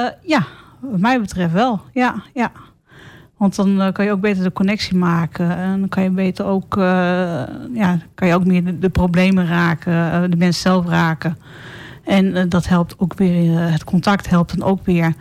Eh, 0.06 0.12
ja, 0.22 0.46
wat 0.80 1.00
mij 1.00 1.20
betreft 1.22 1.54
wel. 1.54 1.82
Ja, 1.94 2.16
ja. 2.34 2.52
Want 3.38 3.56
dan 3.56 3.82
eh, 3.82 3.92
kan 3.92 4.06
je 4.06 4.12
ook 4.12 4.22
beter 4.22 4.44
de 4.44 4.52
connectie 4.52 4.98
maken. 4.98 5.58
En 5.58 5.80
dan 5.80 5.90
kan 5.90 6.04
je 6.04 6.10
beter 6.10 6.46
ook, 6.46 6.78
eh, 6.78 6.84
ja, 7.74 7.98
kan 8.16 8.28
je 8.28 8.34
ook 8.34 8.46
meer 8.46 8.64
de, 8.64 8.80
de 8.80 8.90
problemen 8.90 9.48
raken, 9.48 10.32
de 10.32 10.38
mens 10.38 10.62
zelf 10.62 10.88
raken. 10.88 11.38
En 12.04 12.50
dat 12.50 12.68
helpt 12.68 12.96
ook 12.98 13.14
weer, 13.14 13.60
het 13.60 13.84
contact 13.84 14.30
helpt 14.30 14.58
dan 14.58 14.68
ook 14.68 14.86
weer 14.86 15.14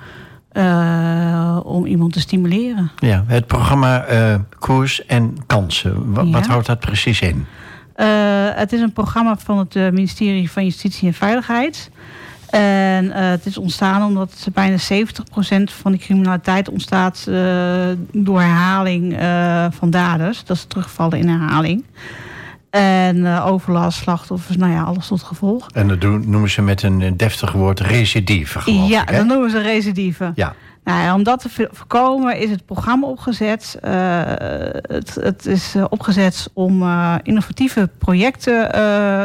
om 1.62 1.86
iemand 1.86 2.12
te 2.12 2.20
stimuleren. 2.20 2.90
Ja, 2.96 3.24
het 3.26 3.46
programma 3.46 4.04
Koers 4.58 5.06
en 5.06 5.36
Kansen. 5.46 6.12
Ja. 6.14 6.24
Wat 6.30 6.46
houdt 6.46 6.66
dat 6.66 6.80
precies 6.80 7.20
in? 7.20 7.46
Het 8.54 8.72
is 8.72 8.80
een 8.80 8.92
programma 8.92 9.36
van 9.36 9.58
het 9.58 9.74
ministerie 9.74 10.50
van 10.50 10.64
Justitie 10.64 11.08
en 11.08 11.14
Veiligheid. 11.14 11.90
En 12.54 13.10
eh, 13.12 13.28
het 13.28 13.46
is 13.46 13.58
ontstaan 13.58 14.02
omdat 14.02 14.48
bijna 14.52 14.76
70% 14.76 14.78
van 15.64 15.92
de 15.92 15.98
criminaliteit 15.98 16.68
ontstaat 16.68 17.26
eh, 17.28 17.34
door 18.12 18.40
herhaling 18.40 19.16
eh, 19.18 19.66
van 19.70 19.90
daders. 19.90 20.44
Dat 20.44 20.56
is 20.56 20.64
terugvallen 20.64 21.18
in 21.18 21.28
herhaling. 21.28 21.84
En 22.70 23.26
overlast, 23.26 23.98
slachtoffers, 23.98 24.56
nou 24.56 24.72
ja, 24.72 24.82
alles 24.82 25.06
tot 25.06 25.22
gevolg. 25.22 25.70
En 25.70 25.88
dat 25.88 26.00
doen, 26.00 26.30
noemen 26.30 26.50
ze 26.50 26.62
met 26.62 26.82
een 26.82 27.16
deftig 27.16 27.52
woord 27.52 27.80
recidive, 27.80 28.60
geloof 28.60 28.88
ja, 28.88 29.02
ik. 29.02 29.16
dat 29.16 29.26
noemen 29.26 29.50
ze 29.50 29.60
recidive. 29.60 30.32
Ja, 30.34 30.54
Nou 30.84 31.02
ja, 31.02 31.14
om 31.14 31.22
dat 31.22 31.40
te 31.40 31.68
voorkomen 31.72 32.38
is 32.38 32.50
het 32.50 32.66
programma 32.66 33.06
opgezet. 33.06 33.78
Het, 33.80 35.14
het 35.20 35.46
is 35.46 35.74
opgezet 35.88 36.50
om 36.52 36.84
innovatieve 37.22 37.90
projecten 37.98 38.72
eh, 38.72 39.24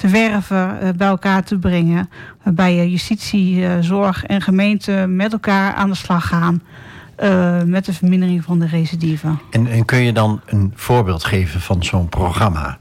te 0.00 0.08
werven, 0.08 0.80
eh, 0.80 0.88
bij 0.96 1.08
elkaar 1.08 1.42
te 1.44 1.58
brengen. 1.58 2.10
Waarbij 2.42 2.88
justitie, 2.88 3.66
eh, 3.66 3.72
zorg 3.80 4.24
en 4.24 4.40
gemeente 4.40 4.92
met 5.08 5.32
elkaar 5.32 5.74
aan 5.74 5.88
de 5.88 5.96
slag 5.96 6.26
gaan. 6.26 6.62
eh, 7.16 7.62
met 7.62 7.84
de 7.84 7.92
vermindering 7.92 8.44
van 8.44 8.58
de 8.58 8.66
recidive. 8.66 9.28
en, 9.50 9.66
en 9.66 9.84
kun 9.84 9.98
je 9.98 10.12
dan 10.12 10.40
een 10.46 10.72
voorbeeld 10.74 11.24
geven 11.24 11.60
van 11.60 11.84
zo'n 11.84 12.08
programma? 12.08 12.78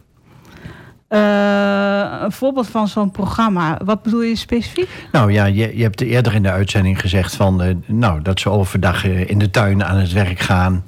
Een 1.08 2.32
voorbeeld 2.32 2.68
van 2.68 2.88
zo'n 2.88 3.12
programma. 3.12 3.80
Wat 3.86 4.04
bedoel 4.04 4.22
je 4.22 4.36
specifiek? 4.36 4.90
Nou 5.12 5.32
ja, 5.32 5.46
je, 5.46 5.78
je 5.78 5.84
hebt 5.84 6.02
eerder 6.02 6.34
in 6.34 6.44
de 6.44 6.52
uitzending 6.52 7.00
gezegd 7.00 7.36
van, 7.36 7.84
nou, 7.86 8.22
dat 8.22 8.40
ze 8.40 8.50
overdag 8.50 9.04
in 9.04 9.40
de 9.40 9.50
tuin 9.50 9.84
aan 9.84 9.98
het 9.98 10.12
werk 10.12 10.40
gaan. 10.40 10.84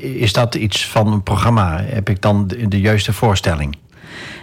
Is 0.00 0.32
dat 0.32 0.54
iets 0.54 0.86
van 0.88 1.12
een 1.12 1.22
programma? 1.22 1.80
Heb 1.82 2.08
ik 2.08 2.22
dan 2.22 2.46
de, 2.46 2.68
de 2.68 2.80
juiste 2.80 3.12
voorstelling? 3.12 3.76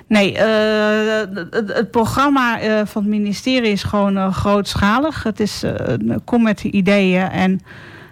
Nee, 0.08 0.38
eh, 0.38 1.20
het, 1.52 1.74
het 1.74 1.92
programma 1.92 2.60
eh, 2.60 2.82
van 2.86 3.02
het 3.02 3.12
ministerie 3.12 3.72
is 3.72 3.84
gewoon 3.84 4.18
eh, 4.18 4.34
grootschalig. 4.34 5.24
Het 5.24 5.40
is 5.40 5.62
een- 5.66 6.22
kom 6.26 6.44
met 6.44 6.60
de 6.62 6.72
ideeën 6.72 7.30
en 7.30 7.60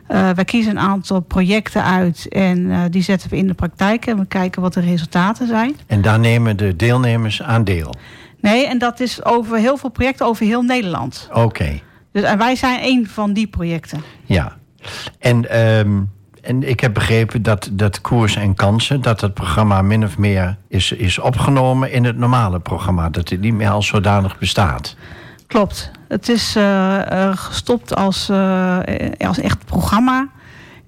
wij 0.08 0.46
kiezen 0.46 0.72
een 0.72 0.80
aantal 0.80 1.20
projecten 1.20 1.84
uit 1.84 2.28
en 2.30 2.92
die 2.92 3.02
zetten 3.02 3.30
we 3.30 3.38
in 3.38 3.48
de 3.48 3.54
praktijk 3.54 4.06
en 4.06 4.18
we 4.20 4.26
kijken 4.26 4.62
wat 4.62 4.74
de 4.74 4.80
resultaten 4.80 5.48
zijn. 5.48 5.76
En 5.88 6.02
daar 6.02 6.20
nemen 6.20 6.58
de 6.58 6.76
deelnemers 6.76 7.42
aan 7.42 7.64
deel. 7.64 7.94
Nee, 8.42 8.68
en 8.68 8.78
dat 8.78 9.00
is 9.00 9.24
over 9.26 9.58
heel 9.58 9.78
veel 9.78 9.90
projecten 9.90 10.26
over 10.26 10.46
heel 10.46 10.62
Nederland. 10.62 11.30
Oké, 11.34 11.80
Dus, 12.12 12.24
en 12.24 12.38
wij 12.38 12.56
zijn 12.56 12.80
één 12.80 13.08
van 13.08 13.34
die 13.34 13.48
projecten. 13.48 14.02
ja. 14.26 14.56
En, 15.20 15.50
ehm, 15.50 16.02
en 16.46 16.70
ik 16.70 16.80
heb 16.80 16.94
begrepen 16.94 17.42
dat, 17.42 17.70
dat 17.72 18.02
Koers 18.02 18.36
en 18.36 18.54
Kansen... 18.54 19.02
dat 19.02 19.22
het 19.22 19.34
programma 19.34 19.82
min 19.82 20.04
of 20.04 20.18
meer 20.18 20.58
is, 20.68 20.92
is 20.92 21.20
opgenomen 21.20 21.92
in 21.92 22.04
het 22.04 22.18
normale 22.18 22.60
programma. 22.60 23.10
Dat 23.10 23.30
het 23.30 23.42
niet 23.42 23.54
meer 23.54 23.70
als 23.70 23.88
zodanig 23.88 24.38
bestaat. 24.38 24.96
Klopt. 25.48 25.92
Het 26.08 26.30
is 26.30 26.56
eh, 26.56 27.12
eh, 27.12 27.38
gestopt 27.38 27.96
als, 27.96 28.30
eh, 28.30 28.80
als 29.18 29.40
echt 29.40 29.66
programma. 29.66 30.28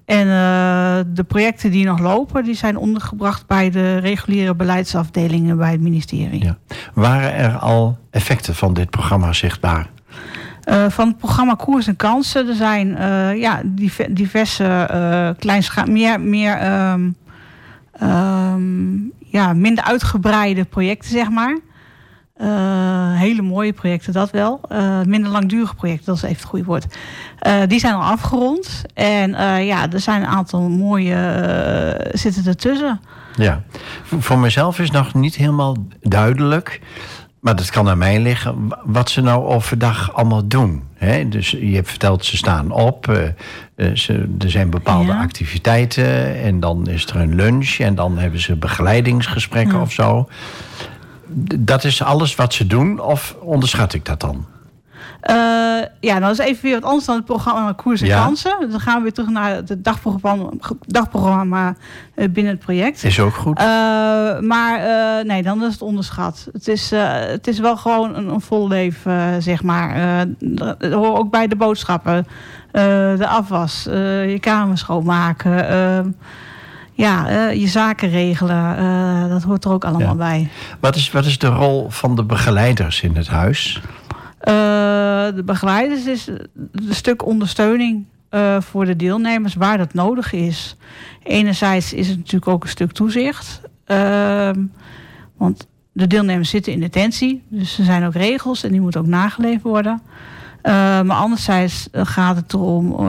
En 0.04 0.26
de 1.14 1.24
projecten 1.24 1.70
die 1.70 1.84
nog 1.84 1.98
lopen, 1.98 2.44
die 2.44 2.54
zijn 2.54 2.76
ondergebracht 2.76 3.46
bij 3.46 3.70
de 3.70 3.96
reguliere 3.96 4.54
beleidsafdelingen 4.54 5.56
bij 5.56 5.70
het 5.70 5.80
ministerie. 5.80 6.44
Ja. 6.44 6.58
Waren 6.94 7.34
er 7.34 7.56
al 7.56 7.98
effecten 8.10 8.54
van 8.54 8.74
dit 8.74 8.90
programma 8.90 9.32
zichtbaar? 9.32 9.88
Eh, 10.68 10.84
van 10.88 11.08
het 11.08 11.18
programma 11.18 11.54
Koers 11.54 11.86
en 11.86 11.96
Kansen, 11.96 12.48
er 12.48 12.54
zijn 12.54 12.96
eh, 12.96 13.36
ja, 13.40 13.60
diver- 13.64 14.14
diverse 14.14 14.64
eh 14.64 15.30
kleinscha- 15.38 15.86
meer, 15.86 16.20
meer 16.20 16.56
ehm, 16.56 17.10
ehm, 17.92 18.96
ja, 19.18 19.52
minder 19.52 19.84
uitgebreide 19.84 20.64
projecten, 20.64 21.10
zeg 21.10 21.30
maar. 21.30 21.58
Hele 23.18 23.42
mooie 23.42 23.72
projecten, 23.72 24.12
dat 24.12 24.30
wel. 24.30 24.60
Minder 25.06 25.30
langdurige 25.30 25.74
projecten, 25.74 26.06
dat 26.06 26.16
is 26.16 26.22
even 26.22 26.36
het 26.36 26.44
goede 26.44 26.64
woord. 26.64 26.86
Die 27.66 27.78
zijn 27.78 27.94
al 27.94 28.02
afgerond. 28.02 28.82
En 28.94 29.30
ja, 29.64 29.90
er 29.92 30.00
zijn 30.00 30.20
een 30.22 30.28
aantal 30.28 30.68
mooie 30.68 31.16
zitten 32.12 32.46
ertussen. 32.46 33.00
Ja. 33.36 33.62
Voor 34.18 34.38
mezelf 34.38 34.78
is 34.78 34.90
nog 34.90 35.14
niet 35.14 35.34
helemaal 35.34 35.76
duidelijk... 36.00 36.80
maar 37.40 37.56
dat 37.56 37.70
kan 37.70 37.88
aan 37.88 37.98
mij 37.98 38.20
liggen... 38.20 38.68
wa- 38.68 38.78
wat 38.84 39.10
ze 39.10 39.20
nou 39.20 39.44
overdag 39.46 40.12
allemaal 40.14 40.46
doen. 40.48 40.82
Hè? 40.94 41.28
Dus 41.28 41.50
je 41.50 41.74
hebt 41.74 41.88
verteld, 41.90 42.24
ze 42.24 42.36
staan 42.36 42.70
op... 42.70 43.08
eh, 43.08 43.24
eh, 43.74 43.96
ze, 43.96 44.34
er 44.38 44.50
zijn 44.50 44.70
bepaalde 44.70 45.12
Ja. 45.12 45.20
activiteiten... 45.20 46.36
en 46.42 46.60
dan 46.60 46.86
is 46.88 47.06
er 47.06 47.16
een 47.16 47.34
lunch... 47.34 47.76
en 47.78 47.94
dan 47.94 48.18
hebben 48.18 48.40
ze 48.40 48.56
begeleidingsgesprekken 48.56 49.74
Ja. 49.76 49.80
of 49.82 49.92
zo. 49.92 50.28
Dat 51.58 51.84
is 51.84 52.02
alles 52.02 52.34
wat 52.34 52.54
ze 52.54 52.66
doen, 52.66 53.00
of 53.00 53.36
onderschat 53.40 53.94
ik 53.94 54.04
dat 54.04 54.20
dan? 54.20 54.46
Eh, 55.20 55.34
ja, 56.00 56.18
nou 56.18 56.32
is 56.32 56.38
even 56.38 56.62
weer 56.62 56.74
wat 56.80 56.84
anders 56.84 57.04
dan 57.04 57.16
het 57.16 57.24
programma 57.24 57.72
Koers 57.72 58.00
en 58.00 58.06
Ja. 58.06 58.24
Kansen. 58.24 58.70
Dan 58.70 58.80
gaan 58.80 58.96
we 58.96 59.02
weer 59.02 59.12
terug 59.12 59.30
naar 59.30 59.50
het 59.54 59.84
dagprogramma, 59.84 60.48
dagprogramma 60.86 61.74
eh, 62.14 62.28
binnen 62.30 62.52
het 62.52 62.62
project. 62.64 63.04
Is 63.04 63.20
ook 63.20 63.34
goed. 63.34 63.58
Eh, 63.58 63.64
maar 64.40 64.80
nee, 65.24 65.42
dan 65.42 65.64
is 65.64 65.72
het 65.72 65.82
onderschat. 65.82 66.48
Het 66.52 66.68
is, 66.68 66.90
het 67.30 67.46
is 67.46 67.58
wel 67.58 67.76
gewoon 67.76 68.14
een, 68.14 68.28
een 68.28 68.40
vol 68.40 68.68
leven, 68.68 69.42
zeg 69.42 69.62
maar. 69.62 70.24
Dat 70.38 70.92
hoort 70.92 71.18
ook 71.18 71.30
bij 71.30 71.46
de 71.48 71.56
boodschappen. 71.56 72.26
De 72.72 73.26
afwas, 73.28 73.82
je 73.84 74.38
kamer 74.40 74.78
schoonmaken. 74.78 75.68
eh, 75.68 76.00
ja, 76.92 77.48
je 77.48 77.66
zaken 77.66 78.10
regelen, 78.10 79.28
dat 79.28 79.42
hoort 79.42 79.64
er 79.64 79.70
ook 79.70 79.84
allemaal 79.84 80.14
bij. 80.14 80.48
Wat 80.80 80.96
is, 80.96 81.10
wat 81.10 81.24
is 81.24 81.38
de 81.38 81.46
rol 81.46 81.86
van 81.90 82.16
de 82.16 82.24
begeleiders 82.24 83.02
in 83.02 83.16
het 83.16 83.28
huis? 83.28 83.82
De 85.34 85.42
begeleiders 85.44 86.06
is 86.06 86.26
een 86.26 86.94
stuk 86.94 87.26
ondersteuning 87.26 88.04
voor 88.58 88.84
de 88.84 88.96
deelnemers 88.96 89.54
waar 89.54 89.78
dat 89.78 89.94
nodig 89.94 90.32
is. 90.32 90.76
Enerzijds 91.22 91.92
is 91.92 92.08
het 92.08 92.16
natuurlijk 92.16 92.48
ook 92.48 92.62
een 92.62 92.68
stuk 92.68 92.92
toezicht. 92.92 93.60
Ehm, 93.84 94.60
want 95.36 95.66
de 95.92 96.06
deelnemers 96.06 96.50
zitten 96.50 96.72
in 96.72 96.80
detentie. 96.80 97.42
Dus 97.48 97.78
er 97.78 97.84
zijn 97.84 98.04
ook 98.04 98.14
regels 98.14 98.64
en 98.64 98.70
die 98.70 98.80
moeten 98.80 99.00
ook 99.00 99.06
nageleefd 99.06 99.62
worden. 99.62 100.02
Uh, 100.62 100.72
maar 101.02 101.16
anderzijds 101.16 101.88
gaat 101.92 102.36
het 102.36 102.52
erom 102.52 103.08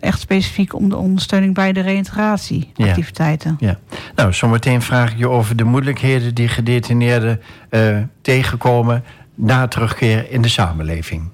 echt 0.00 0.20
specifiek 0.20 0.74
om 0.74 0.88
de 0.88 0.96
ondersteuning 0.96 1.54
bij 1.54 1.72
de 1.72 1.80
reïntegratieactiviteiten. 1.80 3.56
Ja. 3.58 3.68
ja. 3.68 3.96
Nou, 4.14 4.32
zometeen 4.32 4.82
vraag 4.82 5.12
ik 5.12 5.18
je 5.18 5.28
over 5.28 5.56
de 5.56 5.64
moeilijkheden 5.64 6.34
die 6.34 6.48
gedetineerden 6.48 7.40
tegenkomen 8.22 9.04
na 9.38 9.68
terugkeer 9.68 10.30
in 10.30 10.42
de 10.42 10.48
samenleving. 10.48 11.30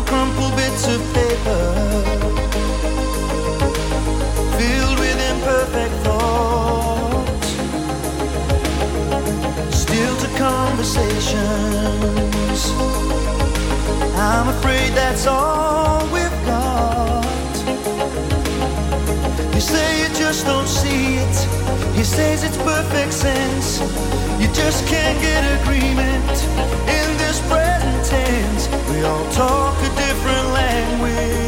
Crumpled 0.06 0.54
bits 0.56 0.84
of 0.94 1.00
paper 1.14 1.64
filled 4.58 4.98
with 5.02 5.18
imperfect 5.30 5.94
thoughts, 6.06 7.48
still 9.84 10.16
to 10.22 10.28
conversations. 10.38 12.62
I'm 14.16 14.48
afraid 14.48 14.90
that's 14.94 15.26
all 15.26 16.06
we've 16.16 16.38
got. 16.46 17.26
You 19.54 19.60
say 19.60 19.86
you 20.02 20.08
just 20.14 20.46
don't 20.46 20.68
see 20.68 20.91
says 22.12 22.44
it's 22.44 22.58
perfect 22.58 23.12
sense. 23.12 23.80
You 24.38 24.48
just 24.52 24.86
can't 24.86 25.18
get 25.22 25.40
agreement 25.62 26.36
in 26.98 27.08
this 27.16 27.40
present 27.48 28.04
tense. 28.04 28.68
We 28.90 29.02
all 29.02 29.24
talk 29.32 29.78
a 29.78 29.88
different 29.96 30.46
language. 30.52 31.41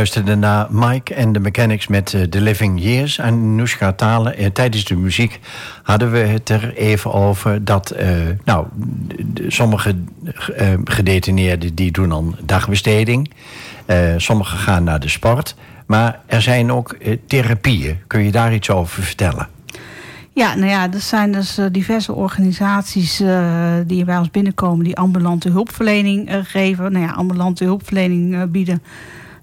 Luisterde 0.00 0.34
naar 0.34 0.66
Mike 0.70 1.14
en 1.14 1.32
de 1.32 1.40
Mechanics 1.40 1.86
met 1.86 2.06
The 2.06 2.28
eh, 2.30 2.40
Living 2.40 2.82
Years 2.82 3.18
en 3.18 3.54
Nushka 3.54 3.92
Talen. 3.92 4.36
Eh, 4.36 4.46
tijdens 4.46 4.84
de 4.84 4.96
muziek 4.96 5.40
hadden 5.82 6.10
we 6.10 6.18
het 6.18 6.48
er 6.48 6.74
even 6.74 7.12
over 7.12 7.64
dat 7.64 7.94
uh, 8.00 8.08
nou, 8.44 8.66
sommige 9.48 9.94
gedetineerden 10.84 11.74
die 11.74 11.90
doen 11.90 12.08
dan 12.08 12.36
dagbesteding. 12.42 13.30
Sommigen 14.16 14.58
gaan 14.58 14.84
naar 14.84 15.00
de 15.00 15.08
sport. 15.08 15.54
Maar 15.86 16.20
er 16.26 16.42
zijn 16.42 16.72
ook 16.72 16.96
therapieën. 17.26 17.98
Kun 18.06 18.22
je 18.22 18.30
daar 18.30 18.54
iets 18.54 18.70
over 18.70 19.02
vertellen? 19.02 19.48
Ja, 20.32 20.54
nou 20.54 20.70
ja, 20.70 20.92
er 20.92 21.00
zijn 21.00 21.32
dus 21.32 21.58
diverse 21.72 22.12
organisaties 22.14 23.22
die 23.86 24.04
bij 24.04 24.18
ons 24.18 24.30
binnenkomen... 24.30 24.84
die 24.84 24.96
ambulante 24.96 25.50
hulpverlening 25.50 26.30
geven. 26.42 26.92
Nou 26.92 27.04
ja, 27.04 27.12
ambulante 27.12 27.64
hulpverlening 27.64 28.50
bieden 28.50 28.82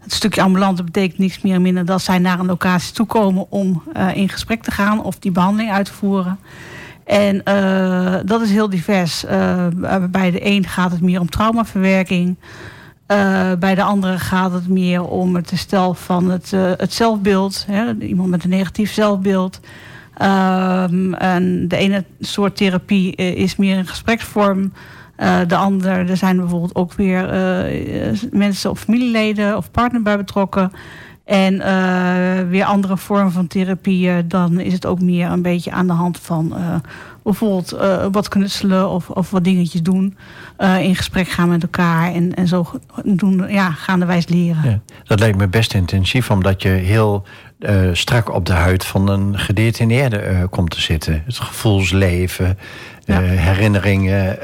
het 0.07 0.15
stukje 0.15 0.41
ambulante 0.41 0.83
betekent 0.83 1.17
niets 1.17 1.41
meer 1.41 1.61
minder 1.61 1.85
dat 1.85 2.01
zij 2.01 2.19
naar 2.19 2.39
een 2.39 2.45
locatie 2.45 2.93
toe 2.93 3.05
komen 3.05 3.45
om 3.51 3.83
uh, 3.95 4.15
in 4.15 4.29
gesprek 4.29 4.63
te 4.63 4.71
gaan 4.71 5.03
of 5.03 5.19
die 5.19 5.31
behandeling 5.31 5.71
uit 5.71 5.85
te 5.85 5.93
voeren. 5.93 6.39
En 7.05 7.41
uh, 7.45 8.15
dat 8.25 8.41
is 8.41 8.49
heel 8.49 8.69
divers. 8.69 9.25
Uh, 9.25 9.67
bij 10.09 10.31
de 10.31 10.45
een 10.45 10.67
gaat 10.67 10.91
het 10.91 11.01
meer 11.01 11.19
om 11.19 11.29
traumaverwerking. 11.29 12.35
bij 13.59 13.75
de 13.75 13.83
andere 13.83 14.19
gaat 14.19 14.51
het 14.51 14.67
meer 14.67 15.03
om 15.03 15.35
het 15.35 15.49
herstel 15.49 15.93
van 15.93 16.29
het, 16.29 16.51
het 16.77 16.93
zelfbeeld. 16.93 17.65
Hè? 17.67 17.93
Iemand 17.93 18.29
met 18.29 18.43
een 18.43 18.49
negatief 18.49 18.93
zelfbeeld. 18.93 19.59
Ehm, 20.17 21.13
en 21.13 21.67
de 21.67 21.77
ene 21.77 22.05
soort 22.19 22.55
therapie 22.55 23.15
is 23.15 23.55
meer 23.55 23.77
een 23.77 23.87
gespreksvorm. 23.87 24.71
Uh, 25.17 25.39
de 25.47 25.55
ander, 25.55 26.09
er 26.09 26.17
zijn 26.17 26.37
bijvoorbeeld 26.37 26.75
ook 26.75 26.93
weer 26.93 27.33
uh, 27.33 28.19
mensen 28.31 28.69
of 28.69 28.79
familieleden 28.79 29.57
of 29.57 29.71
partner 29.71 30.01
bij 30.01 30.17
betrokken. 30.17 30.71
En 31.25 31.57
weer 32.49 32.63
andere 32.63 32.97
vormen 32.97 33.31
van 33.31 33.47
therapieën, 33.47 34.27
dan 34.27 34.59
is 34.59 34.73
het 34.73 34.85
ook 34.85 35.01
meer 35.01 35.31
een 35.31 35.41
beetje 35.41 35.71
aan 35.71 35.87
de 35.87 35.93
hand 35.93 36.19
van 36.19 36.55
bijvoorbeeld 37.23 37.77
wat 38.11 38.27
knutselen 38.27 38.89
of, 38.89 39.09
of 39.09 39.31
wat 39.31 39.43
dingetjes 39.43 39.81
doen. 39.81 40.17
in 40.79 40.95
gesprek 40.95 41.27
gaan 41.27 41.49
met 41.49 41.63
elkaar 41.63 42.13
en, 42.13 42.33
en 42.33 42.47
zo 42.47 42.71
doen, 43.03 43.45
ja, 43.47 43.71
gaandewijs 43.71 44.27
leren. 44.27 44.83
Dat 45.03 45.19
lijkt 45.19 45.37
me 45.37 45.47
best 45.47 45.73
intensief, 45.73 46.31
omdat 46.31 46.61
je 46.61 46.69
heel 46.69 47.23
strak 47.91 48.33
op 48.33 48.45
de 48.45 48.53
huid 48.53 48.85
van 48.85 49.09
een 49.09 49.39
gedetineerde 49.39 50.47
komt 50.49 50.69
te 50.69 50.81
zitten. 50.81 51.21
Het 51.25 51.39
gevoelsleven, 51.39 52.57
ja. 53.07 53.19
herinneringen, 53.21 54.37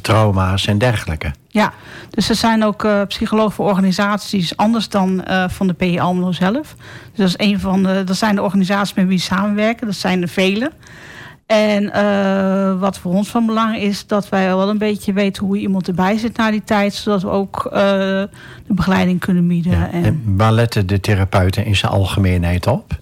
trauma's 0.00 0.66
en 0.66 0.78
dergelijke. 0.78 1.32
Ja, 1.48 1.72
dus 2.10 2.28
er 2.28 2.34
zijn 2.34 2.64
ook 2.64 2.84
uh, 2.84 3.02
psychologen 3.08 3.52
voor 3.52 3.66
organisaties 3.66 4.56
anders 4.56 4.88
dan 4.88 5.24
uh, 5.28 5.48
van 5.48 5.66
de 5.66 5.72
PI 5.72 5.98
Almelo 5.98 6.32
zelf. 6.32 6.74
Dus 7.14 7.16
dat, 7.16 7.28
is 7.28 7.46
een 7.46 7.60
van 7.60 7.82
de, 7.82 8.04
dat 8.04 8.16
zijn 8.16 8.34
de 8.34 8.42
organisaties 8.42 8.94
met 8.94 9.06
wie 9.06 9.16
we 9.16 9.22
samenwerken. 9.22 9.86
Dat 9.86 9.96
zijn 9.96 10.22
er 10.22 10.28
vele. 10.28 10.70
En 11.46 11.82
uh, 11.82 12.80
wat 12.80 12.98
voor 12.98 13.12
ons 13.12 13.28
van 13.28 13.46
belang 13.46 13.76
is 13.76 14.06
dat 14.06 14.28
wij 14.28 14.46
wel 14.46 14.68
een 14.68 14.78
beetje 14.78 15.12
weten 15.12 15.44
hoe 15.44 15.58
iemand 15.58 15.88
erbij 15.88 16.18
zit 16.18 16.36
na 16.36 16.50
die 16.50 16.64
tijd, 16.64 16.94
zodat 16.94 17.22
we 17.22 17.28
ook 17.28 17.68
de 17.72 18.28
begeleiding 18.66 19.20
kunnen 19.20 19.48
bieden. 19.48 19.72
Ja. 19.72 19.90
En, 19.90 20.04
en 20.04 20.22
waar 20.36 20.52
letten 20.52 20.86
de 20.86 21.00
therapeuten 21.00 21.64
in 21.64 21.76
zijn 21.76 21.92
algemeenheid 21.92 22.66
op? 22.66 23.00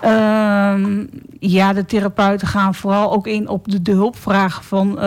Ehm, 0.00 1.04
ja, 1.40 1.72
de 1.72 1.84
therapeuten 1.84 2.48
gaan 2.48 2.74
vooral 2.74 3.12
ook 3.12 3.26
in 3.26 3.48
op 3.48 3.70
de, 3.70 3.82
de 3.82 3.92
hulpvragen 3.92 4.64
van, 4.64 4.98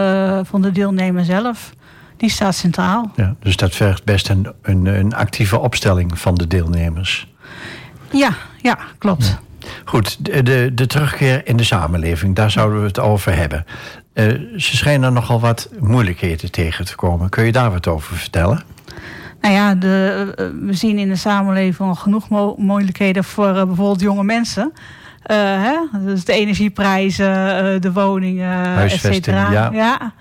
van 0.45 0.61
de 0.61 0.71
deelnemer 0.71 1.25
zelf 1.25 1.73
die 2.21 2.29
staat 2.29 2.55
centraal. 2.55 3.11
Ja, 3.15 3.35
dus 3.39 3.55
dat 3.55 3.75
vergt 3.75 4.03
best 4.03 4.29
een, 4.29 4.47
een, 4.61 4.85
een 4.85 5.13
actieve 5.13 5.59
opstelling 5.59 6.19
van 6.19 6.35
de 6.35 6.47
deelnemers. 6.47 7.27
Ja, 8.11 8.35
ja 8.61 8.77
klopt. 8.97 9.39
Goed, 9.85 10.25
de, 10.25 10.43
de, 10.43 10.71
de, 10.73 10.87
terugkeer 10.87 11.47
in 11.47 11.57
de 11.57 11.63
samenleving, 11.63 12.35
daar 12.35 12.51
zouden 12.51 12.79
we 12.79 12.87
het 12.87 12.99
over 12.99 13.35
hebben. 13.35 13.65
Uh, 14.13 14.25
ze 14.57 14.77
schijnen 14.77 15.13
nogal 15.13 15.39
wat 15.39 15.69
moeilijkheden 15.79 16.51
tegen 16.51 16.85
te 16.85 16.95
komen. 16.95 17.29
Kun 17.29 17.45
je 17.45 17.51
daar 17.51 17.71
wat 17.71 17.87
over 17.87 18.17
vertellen? 18.17 18.63
Nou 19.41 19.53
ja, 19.53 19.75
de, 19.75 20.33
eh, 20.35 20.45
we 20.61 20.73
zien 20.73 20.97
in 20.97 21.09
de 21.09 21.15
samenleving 21.15 21.89
al 21.89 21.95
genoeg 21.95 22.29
mo 22.29 22.55
moeilijkheden 22.57 23.23
voor 23.23 23.47
uh, 23.47 23.53
bijvoorbeeld 23.53 24.01
jonge 24.01 24.23
mensen. 24.23 24.73
Hè? 25.23 25.77
Dus 26.05 26.25
de 26.25 26.33
energieprijzen, 26.33 27.81
de 27.81 27.91
woningen, 27.93 28.77
et 28.77 28.91
cetera. 28.91 29.51
Ja. 29.51 29.69
ja. 29.73 30.13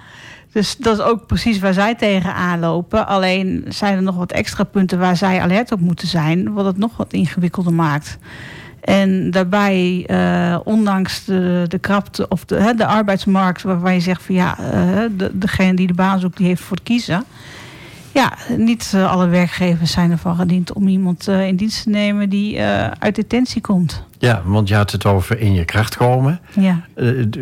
Dus 0.52 0.76
dat 0.76 0.98
is 0.98 1.04
ook 1.04 1.26
precies 1.26 1.58
waar 1.58 1.72
zij 1.72 1.94
tegenaan 1.94 2.58
lopen. 2.60 3.06
Alleen 3.06 3.64
zijn 3.68 3.96
er 3.96 4.02
nog 4.02 4.16
wat 4.16 4.32
extra 4.32 4.64
punten 4.64 4.98
waar 4.98 5.16
zij 5.16 5.40
alert 5.40 5.72
op 5.72 5.80
moeten 5.80 6.08
zijn, 6.08 6.52
wat 6.52 6.64
het 6.64 6.78
nog 6.78 6.96
wat 6.96 7.12
ingewikkelder 7.12 7.72
maakt. 7.72 8.18
En 8.80 9.30
daarbij, 9.30 10.08
ondanks 10.64 11.24
de, 11.24 11.64
de 11.68 11.78
krapte 11.78 12.28
of 12.28 12.44
de, 12.44 12.74
de 12.76 12.86
arbeidsmarkt, 12.86 13.62
waarvan 13.62 13.94
je 13.94 14.00
zegt 14.00 14.22
van 14.22 14.34
ja, 14.34 14.56
de, 15.16 15.30
degene 15.32 15.74
die 15.74 15.86
de 15.86 15.94
baan 15.94 16.20
zoekt, 16.20 16.36
die 16.36 16.46
heeft 16.46 16.62
voor 16.62 16.76
het 16.76 16.86
kiezen. 16.86 17.24
Ja, 18.12 18.32
niet 18.56 18.92
uh, 18.94 19.10
alle 19.10 19.26
werkgevers 19.26 19.92
zijn 19.92 20.10
ervan 20.10 20.36
gediend 20.36 20.72
om 20.72 20.88
iemand 20.88 21.28
in 21.28 21.56
dienst 21.56 21.82
te 21.82 21.88
nemen 21.88 22.28
die 22.28 22.60
uit 22.98 23.14
detentie 23.14 23.60
komt. 23.60 24.04
Ja, 24.18 24.42
want 24.44 24.68
je 24.68 24.74
had 24.74 24.90
het 24.90 25.06
over 25.06 25.38
in 25.38 25.52
je 25.52 25.64
kracht 25.64 25.96
komen. 25.96 26.40
Ja. 26.54 26.80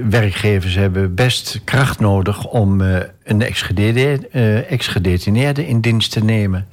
Werkgevers 0.08 0.74
hebben 0.74 1.14
best 1.14 1.60
kracht 1.64 2.00
nodig 2.00 2.46
om 2.46 2.80
een 3.24 3.42
ex-gedetineerde 4.68 5.66
in 5.68 5.80
dienst 5.80 6.12
te 6.12 6.24
nemen. 6.24 6.66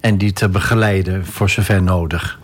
En 0.00 0.18
die 0.18 0.32
te 0.32 0.48
begeleiden 0.48 1.26
voor 1.26 1.50
zover 1.50 1.82
nodig. 1.82 2.40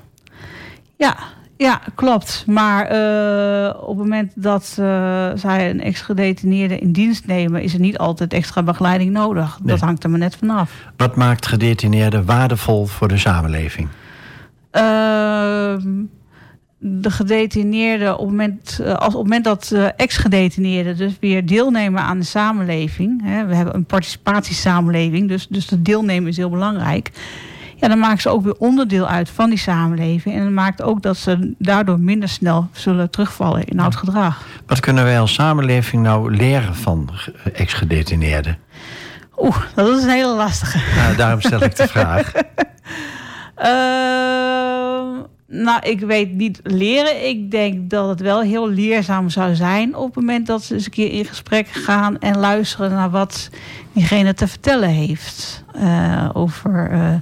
Ja, 0.96 1.16
ja 1.56 1.80
klopt. 1.94 2.44
Maar 2.46 2.92
uh, 2.92 3.74
op 3.82 3.88
het 3.88 3.96
moment 3.96 4.32
dat 4.34 4.64
zij 5.34 5.70
een 5.70 5.80
ex-gedetineerde 5.80 6.78
in 6.78 6.92
dienst 6.92 7.26
nemen... 7.26 7.62
is 7.62 7.74
er 7.74 7.80
niet 7.80 7.98
altijd 7.98 8.32
extra 8.32 8.62
begeleiding 8.62 9.12
nodig. 9.12 9.58
Nee. 9.58 9.68
Dat 9.68 9.80
hangt 9.80 10.04
er 10.04 10.10
maar 10.10 10.18
net 10.18 10.36
vanaf. 10.36 10.72
Wat 10.96 11.16
maakt 11.16 11.46
gedetineerden 11.46 12.24
waardevol 12.24 12.86
voor 12.86 13.08
de 13.08 13.18
samenleving? 13.18 13.88
Ehm, 14.70 16.04
de 16.78 17.10
gedetineerden 17.10 18.12
op 18.12 18.20
het 18.20 18.28
moment, 18.28 18.78
eh, 18.82 18.94
als 18.94 19.14
op 19.14 19.22
het 19.22 19.22
moment 19.22 19.44
dat 19.44 19.74
ex-gedetineerden 19.96 20.96
dus 20.96 21.18
weer 21.20 21.46
deelnemen 21.46 22.02
aan 22.02 22.18
de 22.18 22.24
samenleving. 22.24 23.22
Hè, 23.24 23.46
we 23.46 23.54
hebben 23.54 23.74
een 23.74 23.84
participatiesamenleving, 23.84 25.28
dus, 25.28 25.46
dus 25.46 25.66
dat 25.66 25.84
deelnemen 25.84 26.28
is 26.28 26.36
heel 26.36 26.50
belangrijk. 26.50 27.10
Ja, 27.78 27.88
dan 27.88 27.98
maken 27.98 28.20
ze 28.20 28.28
ook 28.28 28.44
weer 28.44 28.56
onderdeel 28.58 29.06
uit 29.06 29.30
van 29.30 29.48
die 29.48 29.58
samenleving. 29.58 30.34
En 30.36 30.42
dat 30.42 30.52
maakt 30.52 30.82
ook 30.82 31.02
dat 31.02 31.16
ze 31.16 31.54
daardoor 31.58 32.00
minder 32.00 32.28
snel 32.28 32.68
zullen 32.72 33.10
terugvallen 33.10 33.64
in 33.64 33.80
oud 33.80 33.96
gedrag. 33.96 34.46
Wat 34.66 34.80
kunnen 34.80 35.04
wij 35.04 35.20
als 35.20 35.34
samenleving 35.34 36.02
nou 36.02 36.36
leren 36.36 36.74
van 36.74 37.10
ex-gedetineerden? 37.52 38.58
Oeh, 39.38 39.56
dat 39.74 39.96
is 39.96 40.02
een 40.02 40.08
hele 40.10 40.34
lastige. 40.34 40.78
Nou, 40.96 41.16
daarom 41.16 41.40
stel 41.40 41.62
ik 41.62 41.76
de 41.76 41.88
vraag. 41.96 42.32
uh, 43.58 45.24
Nou, 45.48 45.80
ik 45.82 46.00
weet 46.00 46.32
niet 46.32 46.60
leren. 46.62 47.28
Ik 47.28 47.50
denk 47.50 47.90
dat 47.90 48.08
het 48.08 48.20
wel 48.20 48.40
heel 48.40 48.68
leerzaam 48.68 49.28
zou 49.28 49.54
zijn 49.54 49.96
op 49.96 50.06
het 50.06 50.14
moment 50.14 50.46
dat 50.46 50.62
ze 50.62 50.74
eens 50.74 50.84
een 50.84 50.90
keer 50.90 51.12
in 51.12 51.24
gesprek 51.24 51.68
gaan 51.68 52.18
en 52.18 52.38
luisteren 52.38 52.90
naar 52.90 53.10
wat 53.10 53.50
diegene 53.92 54.34
te 54.34 54.48
vertellen 54.48 54.88
heeft 54.88 55.64
uh, 55.76 56.30
over 56.32 56.92
uh, 56.92 57.14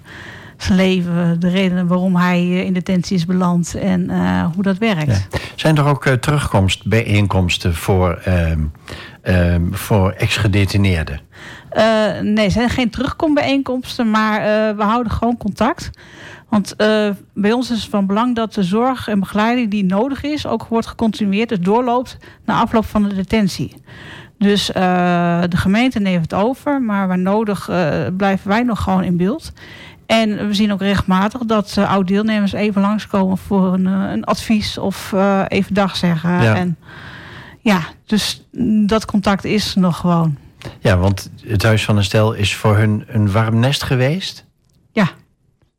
zijn 0.64 0.78
leven, 0.78 1.40
de 1.40 1.48
redenen 1.48 1.86
waarom 1.86 2.16
hij 2.16 2.42
uh, 2.42 2.64
in 2.64 2.72
detentie 2.72 3.16
is 3.16 3.26
beland 3.26 3.74
en 3.74 4.10
hoe 4.54 4.62
dat 4.62 4.78
werkt. 4.78 5.06
Ja. 5.06 5.38
Zijn 5.54 5.76
er 5.76 5.84
ook 5.84 6.06
terugkomstbijeenkomsten 6.06 7.74
voor, 7.74 8.20
ehm, 8.24 8.60
ehm, 9.22 9.72
voor 9.72 10.10
ex-gedetineerden? 10.10 11.20
nee, 12.22 12.44
er 12.44 12.50
zijn 12.50 12.70
geen 12.70 12.90
terugkombijeenkomsten, 12.90 14.10
maar 14.10 14.40
we 14.76 14.82
houden 14.82 15.12
gewoon 15.12 15.36
contact. 15.36 15.90
Want 16.54 16.74
uh, 16.78 17.10
bij 17.34 17.52
ons 17.52 17.70
is 17.70 17.80
het 17.80 17.90
van 17.90 18.06
belang 18.06 18.34
dat 18.34 18.54
de 18.54 18.62
zorg 18.62 19.08
en 19.08 19.20
begeleiding 19.20 19.70
die 19.70 19.84
nodig 19.84 20.22
is, 20.22 20.46
ook 20.46 20.66
wordt 20.66 20.86
gecontinueerd, 20.86 21.48
dus 21.48 21.60
doorloopt 21.60 22.16
na 22.44 22.60
afloop 22.60 22.84
van 22.84 23.02
de 23.08 23.14
detentie. 23.14 23.74
Dus 24.38 24.70
uh, 24.70 24.74
de 25.48 25.56
gemeente 25.56 25.98
neemt 25.98 26.22
het 26.22 26.34
over, 26.34 26.82
maar 26.82 27.08
waar 27.08 27.18
nodig 27.18 27.68
uh, 27.68 28.06
blijven 28.16 28.48
wij 28.48 28.62
nog 28.62 28.82
gewoon 28.82 29.02
in 29.02 29.16
beeld. 29.16 29.52
En 30.06 30.48
we 30.48 30.54
zien 30.54 30.72
ook 30.72 30.80
regelmatig 30.80 31.40
dat 31.40 31.78
oud-deelnemers 31.78 32.52
even 32.52 32.80
langskomen 32.80 33.38
voor 33.38 33.72
een, 33.72 33.86
een 33.86 34.24
advies 34.24 34.78
of 34.78 35.12
even 35.48 35.74
dag 35.74 35.96
zeggen. 35.96 36.42
Ja. 36.42 36.54
En 36.54 36.76
ja, 37.60 37.80
dus 38.06 38.46
dat 38.86 39.04
contact 39.04 39.44
is 39.44 39.74
nog 39.74 39.96
gewoon. 39.96 40.36
Ja, 40.80 40.96
want 40.96 41.30
het 41.46 41.62
Huis 41.62 41.84
van 41.84 41.96
een 41.96 42.04
Stel 42.04 42.32
is 42.32 42.54
voor 42.54 42.76
hun 42.76 43.04
een 43.08 43.32
warm 43.32 43.58
nest 43.58 43.82
geweest? 43.82 44.44
Ja, 44.92 45.10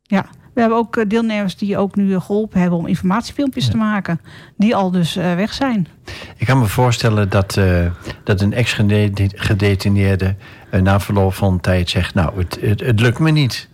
ja. 0.02 0.26
We 0.56 0.62
hebben 0.62 0.80
ook 0.80 0.96
eh, 0.96 1.04
deelnemers 1.08 1.56
die 1.56 1.78
ook 1.78 1.96
nu 1.96 2.20
geholpen 2.20 2.60
hebben 2.60 2.78
om 2.78 2.86
informatiefilmpjes 2.86 3.68
te 3.68 3.76
maken. 3.76 4.20
Die 4.56 4.76
al 4.76 4.90
dus 4.90 5.16
uh, 5.16 5.34
weg 5.34 5.52
zijn. 5.52 5.88
Ik 6.36 6.46
kan 6.46 6.58
me 6.58 6.66
voorstellen 6.66 7.28
dat, 7.28 7.56
uh, 7.56 7.86
dat 8.24 8.40
een 8.40 8.52
ex-gedetineerde 8.52 10.34
uh, 10.70 10.80
na 10.80 11.00
verloop 11.00 11.34
van 11.34 11.60
tijd 11.60 11.90
zegt... 11.90 12.14
nou, 12.14 12.38
het, 12.38 12.58
het, 12.60 12.80
het, 12.80 13.00
lukt 13.00 13.18
me 13.18 13.30
niet. 13.30 13.68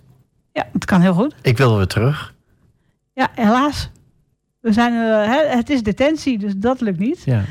Ja, 0.52 0.66
het 0.72 0.84
kan 0.84 1.00
heel 1.00 1.14
goed. 1.14 1.34
Ik 1.42 1.58
wil 1.58 1.76
weer 1.76 1.86
terug. 1.86 2.34
Ja, 3.12 3.28
helaas. 3.34 3.90
We 4.60 4.72
zijn, 4.72 4.92
het 5.58 5.70
is 5.70 5.82
detentie, 5.82 6.38
dus 6.38 6.52
dat 6.56 6.80
lukt 6.80 6.98
niet. 6.98 7.24
Ja. 7.24 7.42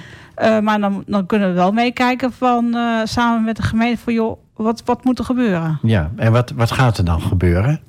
maar 0.62 0.80
dan, 0.80 1.04
dan 1.08 1.26
kunnen 1.26 1.48
we 1.50 1.54
wel 1.54 1.72
meekijken 1.72 2.32
van 2.34 2.78
samen 3.04 3.44
met 3.44 3.56
de 3.56 3.64
gemeente... 3.64 4.02
van 4.02 4.14
joh, 4.14 4.38
wat, 4.56 4.82
wat 4.86 5.04
moet 5.04 5.20
er 5.20 5.26
gebeuren? 5.26 5.80
Ja, 5.82 6.12
en 6.16 6.32
wat, 6.32 6.52
wat 6.52 6.72
gaat 6.72 6.98
er 6.98 7.06
dan 7.06 7.22
gebeuren? 7.22 7.82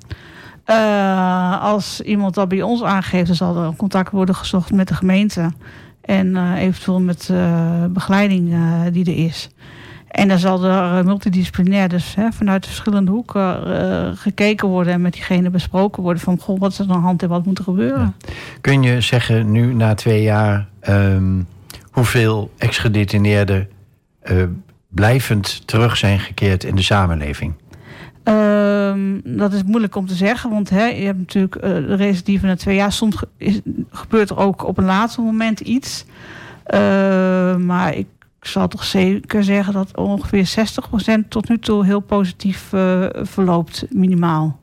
Als 1.59 2.01
iemand 2.01 2.33
dat 2.33 2.47
bij 2.47 2.61
ons 2.61 2.83
aangeeft, 2.83 3.27
dan 3.27 3.35
zal 3.35 3.57
er 3.57 3.75
contact 3.75 4.11
worden 4.11 4.35
gezocht 4.35 4.71
met 4.71 4.87
de 4.87 4.95
gemeente. 4.95 5.51
En 6.01 6.55
eventueel 6.55 7.01
met 7.01 7.33
begeleiding 7.89 8.55
die 8.91 9.05
er 9.05 9.25
is. 9.25 9.49
En 10.13 10.27
dan 10.27 10.39
zal 10.39 10.63
er 10.63 11.05
multidisciplinair, 11.05 11.89
dus 11.89 12.15
hè, 12.15 12.31
vanuit 12.31 12.65
verschillende 12.65 13.11
hoeken 13.11 14.17
gekeken 14.17 14.67
worden 14.67 14.93
en 14.93 15.01
met 15.01 15.13
diegene 15.13 15.49
besproken 15.49 16.03
worden 16.03 16.23
van 16.23 16.39
goh, 16.39 16.59
wat 16.59 16.71
is 16.71 16.79
er 16.79 16.85
aan 16.89 16.91
de 16.91 17.05
hand 17.05 17.23
en 17.23 17.29
wat 17.29 17.45
moet 17.45 17.57
er 17.57 17.63
gebeuren. 17.63 18.13
Ja. 18.17 18.33
Kun 18.61 18.83
je 18.83 19.01
zeggen 19.01 19.51
nu 19.51 19.73
na 19.73 19.93
twee 19.93 20.21
jaar 20.21 20.67
um, 20.89 21.47
hoeveel 21.91 22.51
ex-gedetineerden 22.57 23.69
blijvend 24.87 25.67
terug 25.67 25.97
zijn 25.97 26.19
gekeerd 26.19 26.63
in 26.63 26.75
de 26.75 26.83
samenleving? 26.83 27.53
Um, 28.23 29.21
dat 29.23 29.53
is 29.53 29.63
moeilijk 29.63 29.95
om 29.95 30.07
te 30.07 30.15
zeggen, 30.15 30.49
want 30.49 30.69
hè, 30.69 30.85
je 30.85 31.05
hebt 31.05 31.17
natuurlijk 31.17 31.55
uh, 31.55 31.61
de 31.61 31.95
recidive 31.95 32.45
na 32.45 32.55
twee 32.55 32.75
jaar. 32.75 32.91
Soms 32.91 33.23
is, 33.37 33.61
gebeurt 33.91 34.29
er 34.29 34.37
ook 34.37 34.67
op 34.67 34.77
een 34.77 34.85
laatste 34.85 35.21
moment 35.21 35.59
iets. 35.59 36.05
Uh, 36.73 36.79
maar 37.55 37.95
ik 37.95 38.07
zal 38.47 38.67
toch 38.67 38.83
zeker 38.83 39.43
zeggen 39.43 39.73
dat 39.73 39.97
ongeveer 39.97 40.53
60% 41.25 41.27
tot 41.29 41.49
nu 41.49 41.59
toe 41.59 41.85
heel 41.85 41.99
positief 41.99 42.73
uh, 42.73 43.05
verloopt, 43.11 43.85
minimaal. 43.89 44.59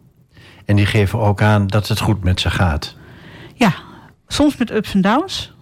En 0.64 0.76
die 0.76 0.86
geven 0.86 1.18
ook 1.18 1.42
aan 1.42 1.66
dat 1.66 1.88
het 1.88 2.00
goed 2.00 2.24
met 2.24 2.40
ze 2.40 2.50
gaat. 2.50 2.98
Soms 4.32 4.56
met 4.56 4.70
ups 4.70 4.94
en 4.94 5.00
downs. 5.00 5.52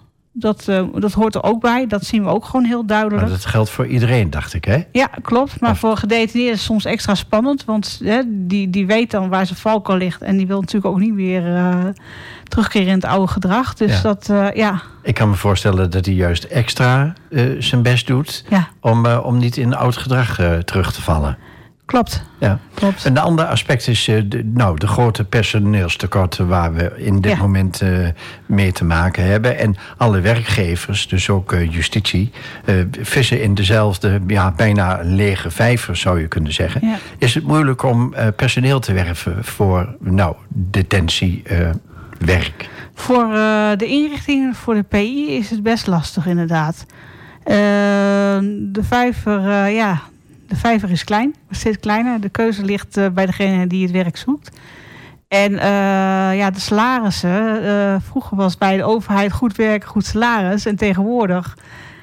Dat, 0.41 0.65
eh, 0.69 0.85
dat 0.95 1.13
hoort 1.13 1.35
er 1.35 1.43
ook 1.43 1.61
bij. 1.61 1.87
Dat 1.87 2.05
zien 2.05 2.23
we 2.25 2.29
ook 2.31 2.45
gewoon 2.45 2.65
heel 2.65 2.87
duidelijk. 2.87 3.21
Maar 3.21 3.31
dat 3.31 3.45
geldt 3.47 3.71
voor 3.71 3.87
iedereen, 3.87 4.31
dacht 4.31 4.55
ik, 4.55 4.65
hè? 4.65 4.83
Ja, 4.93 5.09
klopt. 5.23 5.61
Maar 5.61 5.77
voor 5.77 5.97
gedetineerden 5.97 6.53
is 6.53 6.59
het 6.59 6.67
soms 6.69 6.85
extra 6.85 7.15
spannend. 7.15 7.65
Want 7.65 8.01
hè, 8.05 8.21
die, 8.27 8.71
die 8.71 8.87
weet 8.87 9.11
dan 9.11 9.29
waar 9.29 9.47
zijn 9.47 9.59
valko 9.59 9.95
ligt. 9.97 10.23
En 10.23 10.37
die 10.37 10.47
wil 10.47 10.61
natuurlijk 10.61 10.95
ook 10.95 11.01
niet 11.01 11.15
weer 11.15 11.47
uh, 11.47 11.85
terugkeren 12.45 12.87
in 12.89 12.95
het 12.95 13.05
oude 13.05 13.33
gedrag. 13.33 13.75
Dus 13.75 13.97
Ja. 13.97 14.03
dat, 14.03 14.29
eh, 14.31 14.47
ja. 14.55 14.83
Ik 15.03 15.15
kan 15.15 15.29
me 15.29 15.35
voorstellen 15.35 15.91
dat 15.91 16.05
hij 16.07 16.15
juist 16.15 16.45
extra 16.45 17.13
eh, 17.31 17.45
zijn 17.59 17.83
best 17.83 18.07
doet... 18.07 18.45
Ja. 18.49 18.69
Om, 18.81 19.07
eh, 19.07 19.21
om 19.25 19.39
niet 19.39 19.57
in 19.57 19.75
oud 19.75 19.97
gedrag 19.97 20.39
eh, 20.39 20.53
terug 20.59 20.93
te 20.93 21.03
vallen. 21.03 21.39
Klopt. 21.89 22.23
Ja. 22.39 22.59
klopt. 22.75 23.05
Een 23.05 23.19
ander 23.19 23.45
aspect 23.45 23.87
is 23.87 24.09
eh, 24.09 24.23
de, 24.27 24.45
nou, 24.45 24.79
de 24.79 24.87
grote 24.87 25.25
personeelstekorten 25.25 26.49
waar 26.49 26.75
we 26.75 26.93
in 26.97 27.21
dit 27.21 27.33
Ja. 27.33 27.39
moment 27.39 27.81
eh, 27.81 27.91
mee 28.47 28.73
te 28.73 28.85
maken 28.85 29.25
hebben. 29.25 29.59
En 29.59 29.77
alle 29.97 30.21
werkgevers, 30.21 31.09
dus 31.09 31.31
ook 31.31 31.53
eh, 31.53 31.73
justitie, 31.73 32.31
vissen 33.01 33.43
in 33.43 33.55
dezelfde, 33.55 34.21
ja, 34.27 34.53
bijna 34.57 35.01
lege 35.03 35.51
vijver 35.51 35.97
zou 35.97 36.21
je 36.21 36.29
kunnen 36.29 36.53
zeggen. 36.53 36.81
Ja. 36.87 36.97
Is 37.19 37.35
het 37.35 37.45
moeilijk 37.45 37.83
om 37.83 38.15
personeel 38.37 38.81
te 38.81 38.93
werven 38.93 39.45
voor 39.45 39.97
nou, 40.01 40.37
detentiewerk? 40.49 42.69
Voor 42.95 43.29
de 43.77 43.87
inrichtingen, 43.87 44.55
voor 44.55 44.75
de 44.75 44.83
PI, 44.83 45.37
is 45.37 45.51
het 45.51 45.63
best 45.63 45.87
lastig 45.87 46.27
inderdaad. 46.27 46.87
De 47.45 48.81
vijver, 48.83 49.69
ja, 49.69 50.01
de 50.49 50.57
vijver 50.57 50.91
is 50.91 51.05
klein, 51.05 51.35
steeds 51.51 51.79
kleiner. 51.79 52.21
De 52.21 52.29
keuze 52.29 52.65
ligt 52.65 52.97
eh, 52.97 53.09
bij 53.09 53.27
degene 53.27 53.67
die 53.67 53.83
het 53.83 53.91
werk 53.91 54.17
zoekt. 54.17 54.51
En 55.29 55.59
eh, 55.59 56.37
ja, 56.37 56.51
de 56.51 56.61
salarissen. 56.61 57.65
eh, 57.65 57.97
vroeger 58.09 58.37
was 58.37 58.59
bij 58.59 58.77
de 58.77 58.85
overheid 58.85 59.33
goed 59.33 59.57
werk, 59.57 59.85
goed 59.85 60.05
salaris. 60.05 60.67
En 60.67 60.77
tegenwoordig 60.77 61.57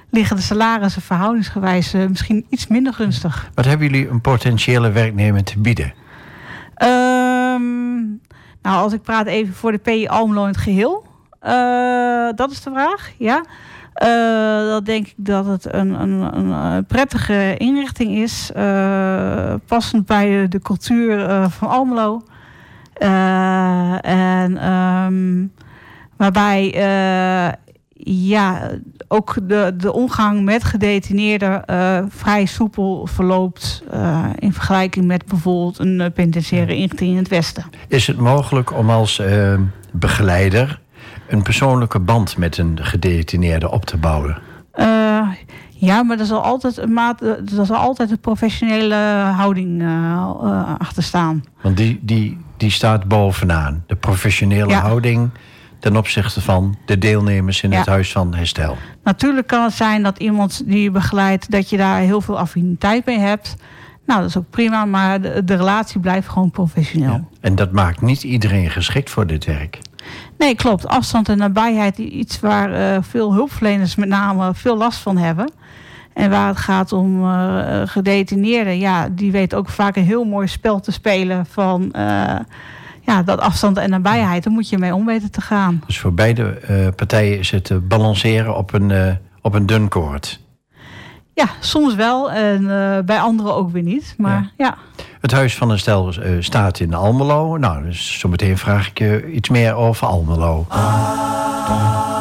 liggen 0.09 0.35
de 0.35 0.41
salarissen 0.41 1.01
verhoudingsgewijs 1.01 1.91
misschien 1.91 2.45
iets 2.49 2.67
minder 2.67 2.93
gunstig. 2.93 3.49
Wat 3.53 3.65
hebben 3.65 3.87
jullie 3.87 4.09
een 4.09 4.21
potentiële 4.21 4.91
werknemer 4.91 5.43
te 5.43 5.59
bieden? 5.59 5.93
Ehm, 6.75 8.01
nou, 8.61 8.83
als 8.83 8.93
ik 8.93 9.01
praat 9.01 9.27
even 9.27 9.53
voor 9.53 9.71
de 9.71 9.77
PI 9.77 10.07
Almelo 10.07 10.41
in 10.41 10.47
het 10.47 10.57
geheel. 10.57 11.05
Eh, 11.39 12.29
dat 12.35 12.51
is 12.51 12.61
de 12.63 12.71
vraag, 12.71 13.11
ja. 13.17 13.45
Eh, 13.95 14.67
dan 14.67 14.83
denk 14.83 15.07
ik 15.07 15.13
dat 15.17 15.45
het 15.45 15.73
een, 15.73 16.01
een, 16.01 16.37
een, 16.37 16.51
eh, 16.51 16.77
prettige 16.87 17.55
inrichting 17.57 18.17
is. 18.17 18.51
eh, 18.53 19.53
passend 19.65 20.05
bij 20.05 20.47
de 20.47 20.59
cultuur 20.59 21.27
van 21.49 21.69
Almelo. 21.69 22.21
En 24.01 24.57
ehm, 24.57 25.45
waarbij 26.17 26.69
ja, 28.07 28.69
ook 29.07 29.37
de, 29.43 29.73
de 29.77 29.93
omgang 29.93 30.43
met 30.43 30.63
gedetineerden 30.63 31.63
vrij 32.09 32.45
soepel 32.45 33.07
verloopt. 33.07 33.83
in 34.39 34.53
vergelijking 34.53 35.05
met 35.05 35.25
bijvoorbeeld 35.25 35.79
een 35.79 36.11
penitentiaire 36.13 36.75
inrichting 36.75 37.11
in 37.11 37.17
het 37.17 37.27
Westen. 37.27 37.65
Is 37.87 38.07
het 38.07 38.17
mogelijk 38.17 38.77
om 38.77 38.89
als 38.89 39.21
begeleider 39.91 40.79
een 41.27 41.41
persoonlijke 41.41 41.99
band 41.99 42.37
met 42.37 42.57
een 42.57 42.79
gedetineerde 42.81 43.71
op 43.71 43.85
te 43.85 43.97
bouwen? 43.97 44.37
Eh, 44.71 45.27
ja, 45.69 46.03
maar 46.03 46.19
er 46.19 46.25
zal 46.25 46.41
altijd 46.41 46.77
een, 46.77 46.93
maat, 46.93 47.21
er 47.21 47.65
zal 47.65 47.75
altijd 47.75 48.11
een 48.11 48.19
professionele 48.19 48.95
houding 49.35 49.81
eh, 49.81 49.87
eh, 49.87 50.75
achter 50.77 51.03
staan. 51.03 51.43
Want 51.61 51.77
die, 51.77 51.99
die, 52.01 52.37
die 52.57 52.71
staat 52.71 53.07
bovenaan. 53.07 53.83
De 53.87 53.95
professionele 53.95 54.69
Ja. 54.69 54.79
houding 54.81 55.29
ten 55.79 55.95
opzichte 55.97 56.41
van 56.41 56.77
de 56.85 56.97
deelnemers 56.97 57.61
in 57.61 57.71
Ja. 57.71 57.77
het 57.77 57.87
Huis 57.87 58.11
van 58.11 58.33
Herstel. 58.35 58.77
Natuurlijk 59.03 59.47
kan 59.47 59.63
het 59.63 59.73
zijn 59.73 60.03
dat 60.03 60.17
iemand 60.19 60.61
die 60.65 60.81
je 60.83 60.91
begeleidt, 60.91 61.51
dat 61.51 61.69
je 61.69 61.77
daar 61.77 61.99
heel 61.99 62.21
veel 62.21 62.39
affiniteit 62.39 63.05
mee 63.05 63.19
hebt. 63.19 63.55
Nou, 64.05 64.19
dat 64.19 64.29
is 64.29 64.37
ook 64.37 64.49
prima, 64.49 64.85
maar 64.85 65.21
de, 65.21 65.43
de 65.43 65.55
relatie 65.55 65.99
blijft 65.99 66.27
gewoon 66.27 66.51
professioneel. 66.51 67.11
Ja. 67.11 67.23
En 67.41 67.55
dat 67.55 67.71
maakt 67.71 68.01
niet 68.01 68.23
iedereen 68.23 68.69
geschikt 68.69 69.09
voor 69.09 69.27
dit 69.27 69.45
werk. 69.45 69.79
Nee, 70.37 70.55
klopt. 70.55 70.87
Afstand 70.87 71.29
en 71.29 71.37
nabijheid, 71.37 71.97
iets 71.97 72.39
waar 72.39 72.73
eh, 72.73 73.01
veel 73.01 73.33
hulpverleners 73.33 73.95
met 73.95 74.09
name 74.09 74.53
veel 74.53 74.77
last 74.77 74.99
van 74.99 75.17
hebben. 75.17 75.51
En 76.13 76.29
waar 76.29 76.47
het 76.47 76.57
gaat 76.57 76.91
om 76.91 77.23
eh, 77.23 77.81
gedetineerden, 77.85 78.79
ja, 78.79 79.09
die 79.09 79.31
weten 79.31 79.57
ook 79.57 79.69
vaak 79.69 79.95
een 79.95 80.03
heel 80.03 80.23
mooi 80.23 80.47
spel 80.47 80.79
te 80.79 80.91
spelen 80.91 81.45
van 81.45 81.91
eh, 81.91 82.39
ja, 83.01 83.23
dat 83.23 83.39
afstand 83.39 83.77
en 83.77 83.89
nabijheid. 83.89 84.43
Daar 84.43 84.53
moet 84.53 84.69
je 84.69 84.77
mee 84.77 84.95
om 84.95 85.05
weten 85.05 85.31
te 85.31 85.41
gaan. 85.41 85.81
Dus 85.85 85.99
voor 85.99 86.13
beide 86.13 86.59
partijen 86.95 87.39
is 87.39 87.51
het 87.51 87.87
balanceren 87.87 88.57
op 88.57 88.73
een, 88.73 89.17
op 89.41 89.53
een 89.53 89.65
dun 89.65 89.87
koord. 89.87 90.39
Ja, 91.35 91.47
soms 91.59 91.95
wel 91.95 92.31
en 92.31 92.61
eh, 92.61 93.03
bij 93.03 93.19
anderen 93.19 93.53
ook 93.55 93.71
weer 93.71 93.83
niet. 93.83 94.13
Maar 94.17 94.51
ja. 94.57 94.77
Het 95.21 95.31
Huis 95.31 95.55
van 95.55 95.69
Herstel 95.69 96.13
eh, 96.13 96.31
staat 96.39 96.79
in 96.79 96.93
Almelo. 96.93 97.57
Nou, 97.57 97.83
dus 97.83 98.19
zometeen 98.19 98.57
vraag 98.57 98.87
ik 98.87 98.99
je 98.99 99.31
iets 99.31 99.49
meer 99.49 99.73
over 99.73 100.07
Almelo. 100.07 100.65
Are 100.69 102.14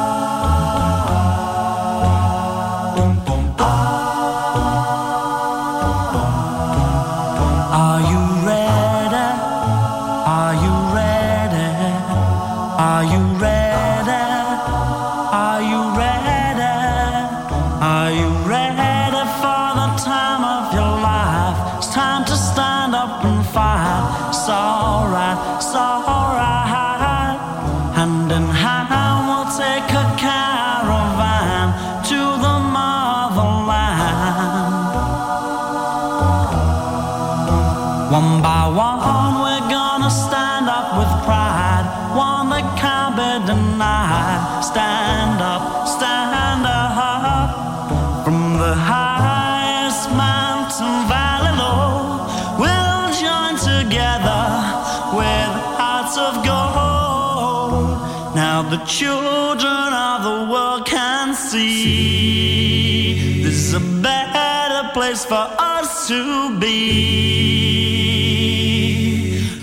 place 65.15 65.25
for 65.25 65.47
us 65.59 66.07
to 66.09 66.59
be. 66.59 66.65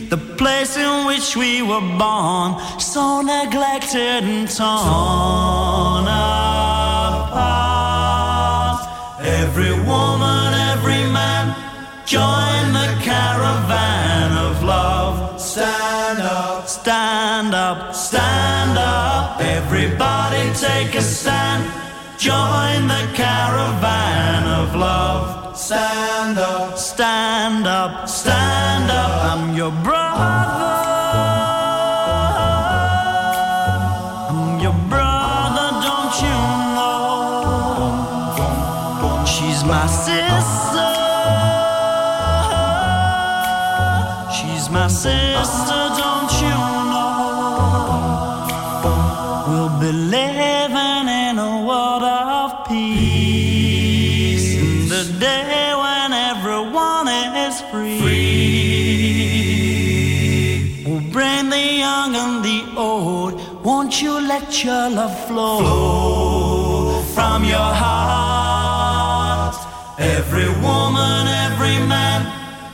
The 0.08 0.16
place 0.16 0.76
in 0.76 1.06
which 1.06 1.36
we 1.36 1.62
were 1.62 1.86
born, 1.98 2.58
so 2.78 3.20
neglected 3.20 4.24
and 4.24 4.48
torn 4.48 6.06
apart. 6.06 7.28
Every 9.20 9.72
woman, 9.72 10.54
every 10.72 11.04
man, 11.18 11.54
join 12.06 12.72
the 12.72 12.88
caravan 13.02 14.32
of 14.46 14.62
love. 14.62 15.40
Stand 15.40 16.20
up, 16.20 16.68
stand 16.68 17.54
up, 17.54 17.94
stand 17.94 18.78
up. 18.78 19.40
Everybody 19.40 20.52
take 20.54 20.94
a 20.94 21.02
stand. 21.02 21.62
Join 22.18 22.88
the 22.88 23.06
caravan. 23.14 24.11
Stand 25.72 26.38
up, 26.38 26.76
stand 26.76 27.66
up, 27.66 28.06
stand 28.06 28.90
up. 28.90 29.24
I'm 29.24 29.56
your 29.56 29.70
brother. 29.70 30.61
Let 64.32 64.64
your 64.64 64.88
love 64.88 65.18
flow, 65.26 65.58
flow 65.58 67.02
from 67.14 67.44
your 67.44 67.70
heart. 67.84 69.56
Every 69.98 70.48
woman, 70.68 71.22
every 71.46 71.78
man, 71.92 72.20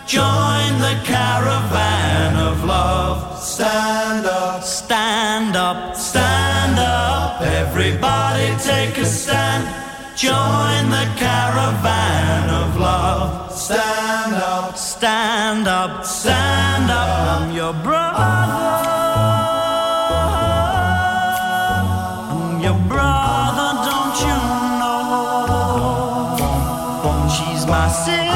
join 0.06 0.70
the 0.86 0.94
caravan 1.12 2.36
of 2.48 2.64
love. 2.64 3.18
Stand 3.42 4.24
up, 4.26 4.62
stand 4.62 5.56
up, 5.56 5.96
stand 5.96 6.78
up. 6.78 7.42
Everybody 7.42 8.48
take 8.70 8.96
a 8.98 9.04
stand. 9.04 9.64
Join 10.16 10.82
the 10.96 11.06
caravan 11.24 12.42
of 12.62 12.68
love. 12.88 13.50
Stand 13.50 14.34
up, 14.34 14.76
stand 14.76 15.66
up, 15.66 16.06
stand 16.06 16.88
up. 16.88 17.09
I'm 17.34 17.50
your 17.52 17.72
brother. 17.86 18.88
see 28.05 28.28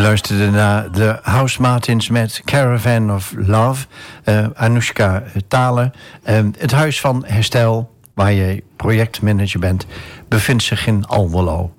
luisterde 0.00 0.50
naar 0.50 0.92
de 0.92 1.18
House 1.22 1.60
Martins 1.60 2.08
met 2.08 2.40
Caravan 2.44 3.14
of 3.14 3.34
Love. 3.36 3.86
Eh 4.24 4.46
Anoushka 4.54 5.22
Talen. 5.48 5.92
Eh, 6.22 6.38
het 6.58 6.70
Huis 6.72 7.00
van 7.00 7.24
Herstel, 7.26 7.94
waar 8.14 8.32
je 8.32 8.62
projectmanager 8.76 9.60
bent, 9.60 9.86
bevindt 10.28 10.62
zich 10.62 10.86
in 10.86 11.06
Almelo. 11.06 11.74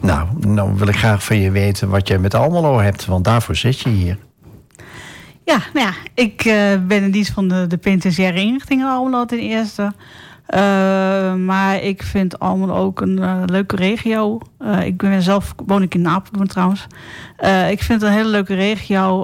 Nou, 0.00 0.28
nou 0.38 0.74
wil 0.76 0.88
ik 0.88 0.96
graag 0.96 1.24
van 1.24 1.40
je 1.40 1.50
weten 1.50 1.88
wat 1.88 2.08
jij 2.08 2.18
met 2.18 2.34
Almelo 2.34 2.78
hebt, 2.78 3.04
want 3.04 3.24
daarvoor 3.24 3.56
zit 3.56 3.80
je 3.80 3.88
hier. 3.88 4.18
Ja, 5.44 5.60
nou 5.74 5.86
ja, 5.86 5.94
ik 6.14 6.44
eh, 6.44 6.54
ben 6.86 7.02
in 7.02 7.10
dienst 7.10 7.32
van 7.32 7.48
de, 7.48 7.66
de 7.66 7.76
penitentiaire 7.76 8.40
inrichting 8.40 8.80
in 8.80 8.86
Almelo 8.86 9.24
ten 9.24 9.38
eerste. 9.38 9.92
Eh, 10.48 11.34
maar 11.34 11.82
ik 11.82 12.02
vind 12.02 12.38
Almelo 12.38 12.74
ook 12.74 13.00
een 13.00 13.18
eh, 13.18 13.42
leuke 13.46 13.76
regio. 13.76 14.38
Eh, 14.58 14.86
ik 14.86 14.96
ben 14.96 15.22
zelf 15.22 15.54
woon 15.66 15.82
ik 15.82 15.94
in 15.94 16.08
Apeldoorn 16.08 16.48
trouwens. 16.48 16.86
Ik 17.70 17.82
vind 17.82 18.00
het 18.00 18.02
een 18.02 18.16
hele 18.16 18.28
leuke 18.28 18.54
regio. 18.54 19.22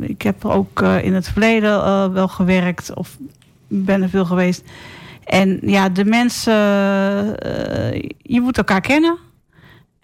Ik 0.00 0.22
heb 0.22 0.44
ook 0.44 0.80
in 0.80 1.14
het 1.14 1.28
verleden 1.28 2.12
wel 2.12 2.28
gewerkt 2.28 2.94
of 2.94 3.16
ben 3.68 4.02
er 4.02 4.08
veel 4.08 4.24
geweest. 4.24 4.62
En 5.24 5.58
ja, 5.62 5.88
de 5.88 6.04
mensen, 6.04 6.52
je 8.22 8.40
moet 8.40 8.56
elkaar 8.56 8.80
kennen. 8.80 9.18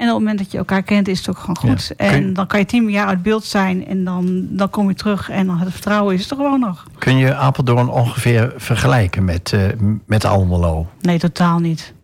En 0.01 0.07
op 0.07 0.13
het 0.15 0.19
moment 0.19 0.39
dat 0.39 0.53
je 0.53 0.59
elkaar 0.59 0.83
kent, 0.83 1.09
is 1.09 1.19
het 1.19 1.29
ook 1.31 1.39
gewoon 1.39 1.57
goed. 1.57 1.93
Ja. 1.97 2.05
En 2.07 2.33
dan 2.35 2.47
kan 2.47 2.59
je 2.59 2.67
tien 2.67 2.91
jaar 2.91 3.07
uit 3.07 3.23
beeld 3.23 3.45
zijn 3.45 3.87
en 3.87 4.05
dan, 4.05 4.47
dan 4.51 4.71
kom 4.71 4.89
je 4.89 4.95
terug 4.95 5.31
en 5.31 5.47
dan 5.47 5.59
het 5.59 5.73
vertrouwen 5.73 6.15
is 6.15 6.31
er 6.31 6.37
gewoon 6.37 6.61
nog. 6.61 6.87
Kun 6.99 7.17
je 7.17 7.35
Apeldoorn 7.35 7.89
ongeveer 7.89 8.53
vergelijken 8.57 9.25
met, 9.25 9.53
eh, 9.53 9.61
met 10.07 10.25
Almelo? 10.25 10.87
Nee, 11.01 11.19
totaal 11.19 11.59
niet. 11.59 11.95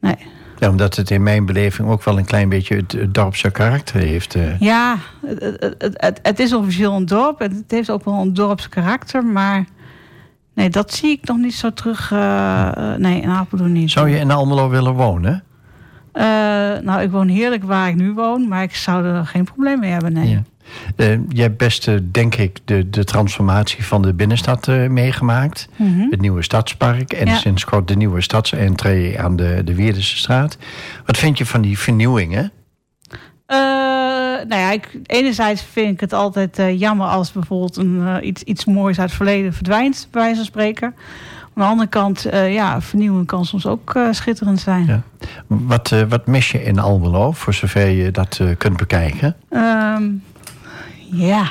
Nee. 0.00 0.16
Ja, 0.58 0.68
omdat 0.70 0.96
het 0.96 1.10
in 1.10 1.22
mijn 1.22 1.46
beleving 1.46 1.88
ook 1.88 2.04
wel 2.04 2.18
een 2.18 2.24
klein 2.24 2.48
beetje 2.48 2.76
het, 2.76 2.92
het 2.92 3.14
dorpse 3.14 3.50
karakter 3.50 4.00
heeft. 4.00 4.34
eh. 4.34 4.60
Ja, 4.60 4.96
het, 5.26 5.74
het, 5.78 6.18
het, 6.22 6.38
is 6.38 6.52
officieel 6.54 6.92
een 6.92 7.06
dorp. 7.06 7.40
en 7.40 7.52
Het 7.54 7.70
heeft 7.70 7.90
ook 7.90 8.04
wel 8.04 8.20
een 8.20 8.34
dorps 8.34 8.68
karakter. 8.68 9.24
Maar 9.24 9.64
nee, 10.54 10.70
dat 10.70 10.92
zie 10.94 11.10
ik 11.10 11.26
nog 11.28 11.36
niet 11.36 11.54
zo 11.54 11.70
terug. 11.72 12.12
eh, 12.12 12.94
nee, 12.96 13.20
in 13.20 13.30
Apeldoorn 13.30 13.72
niet. 13.72 13.90
Zou 13.90 14.08
je 14.08 14.18
in 14.18 14.30
Almelo 14.30 14.68
willen 14.68 14.94
wonen? 14.94 15.44
Eh, 16.14 16.24
nou, 16.82 17.02
ik 17.02 17.10
woon 17.10 17.28
heerlijk 17.28 17.64
waar 17.64 17.88
ik 17.88 17.94
nu 17.94 18.12
woon. 18.12 18.48
Maar 18.48 18.62
ik 18.62 18.74
zou 18.74 19.04
er 19.06 19.26
geen 19.26 19.44
probleem 19.44 19.78
mee 19.78 19.90
hebben, 19.90 20.12
nee. 20.12 20.28
Ja. 20.28 20.42
Eh, 20.96 21.18
je 21.28 21.42
hebt 21.42 21.56
best, 21.56 21.88
eh, 21.88 21.94
denk 22.10 22.34
ik, 22.34 22.58
de, 22.64 22.90
de 22.90 23.04
transformatie 23.04 23.84
van 23.84 24.02
de 24.02 24.14
binnenstad 24.14 24.66
meegemaakt. 24.88 25.68
Mhm. 25.76 26.06
Het 26.10 26.20
nieuwe 26.20 26.42
stadspark 26.42 27.12
en 27.12 27.26
Ja. 27.26 27.36
sinds 27.36 27.64
kort 27.64 27.88
de 27.88 27.96
nieuwe 27.96 28.20
stadsentree 28.20 29.20
aan 29.20 29.36
de, 29.36 29.62
de 29.64 29.74
Wierdense 29.74 30.16
straat. 30.16 30.56
Wat 31.06 31.16
vind 31.16 31.38
je 31.38 31.46
van 31.46 31.60
die 31.60 31.78
vernieuwingen? 31.78 32.52
Nou 34.48 34.60
ja, 34.60 34.70
ik, 34.70 34.98
enerzijds 35.06 35.62
vind 35.62 35.92
ik 35.92 36.00
het 36.00 36.12
altijd 36.12 36.62
jammer 36.76 37.06
als 37.06 37.32
bijvoorbeeld 37.32 37.76
een, 37.76 38.26
iets, 38.26 38.42
iets 38.42 38.64
moois 38.64 38.98
uit 38.98 39.08
het 39.08 39.16
verleden 39.16 39.52
verdwijnt, 39.52 40.08
bij 40.10 40.20
wijze 40.20 40.36
van 40.36 40.44
spreken. 40.44 40.94
Aan 41.54 41.62
de 41.62 41.68
andere 41.70 41.88
kant, 41.88 42.24
eh, 42.24 42.52
ja, 42.52 42.80
vernieuwing 42.80 43.26
kan 43.26 43.44
soms 43.44 43.66
ook 43.66 43.94
eh, 43.94 44.08
schitterend 44.10 44.60
zijn. 44.60 44.86
Ja. 44.86 45.02
Wat, 45.46 45.92
eh, 45.92 46.02
wat 46.08 46.26
mis 46.26 46.50
je 46.50 46.62
in 46.62 46.78
Almelo, 46.78 47.32
voor 47.32 47.54
zover 47.54 47.86
je 47.86 48.10
dat 48.10 48.40
kunt 48.58 48.76
bekijken? 48.76 49.36
Ehm, 49.50 50.02
ja. 51.10 51.50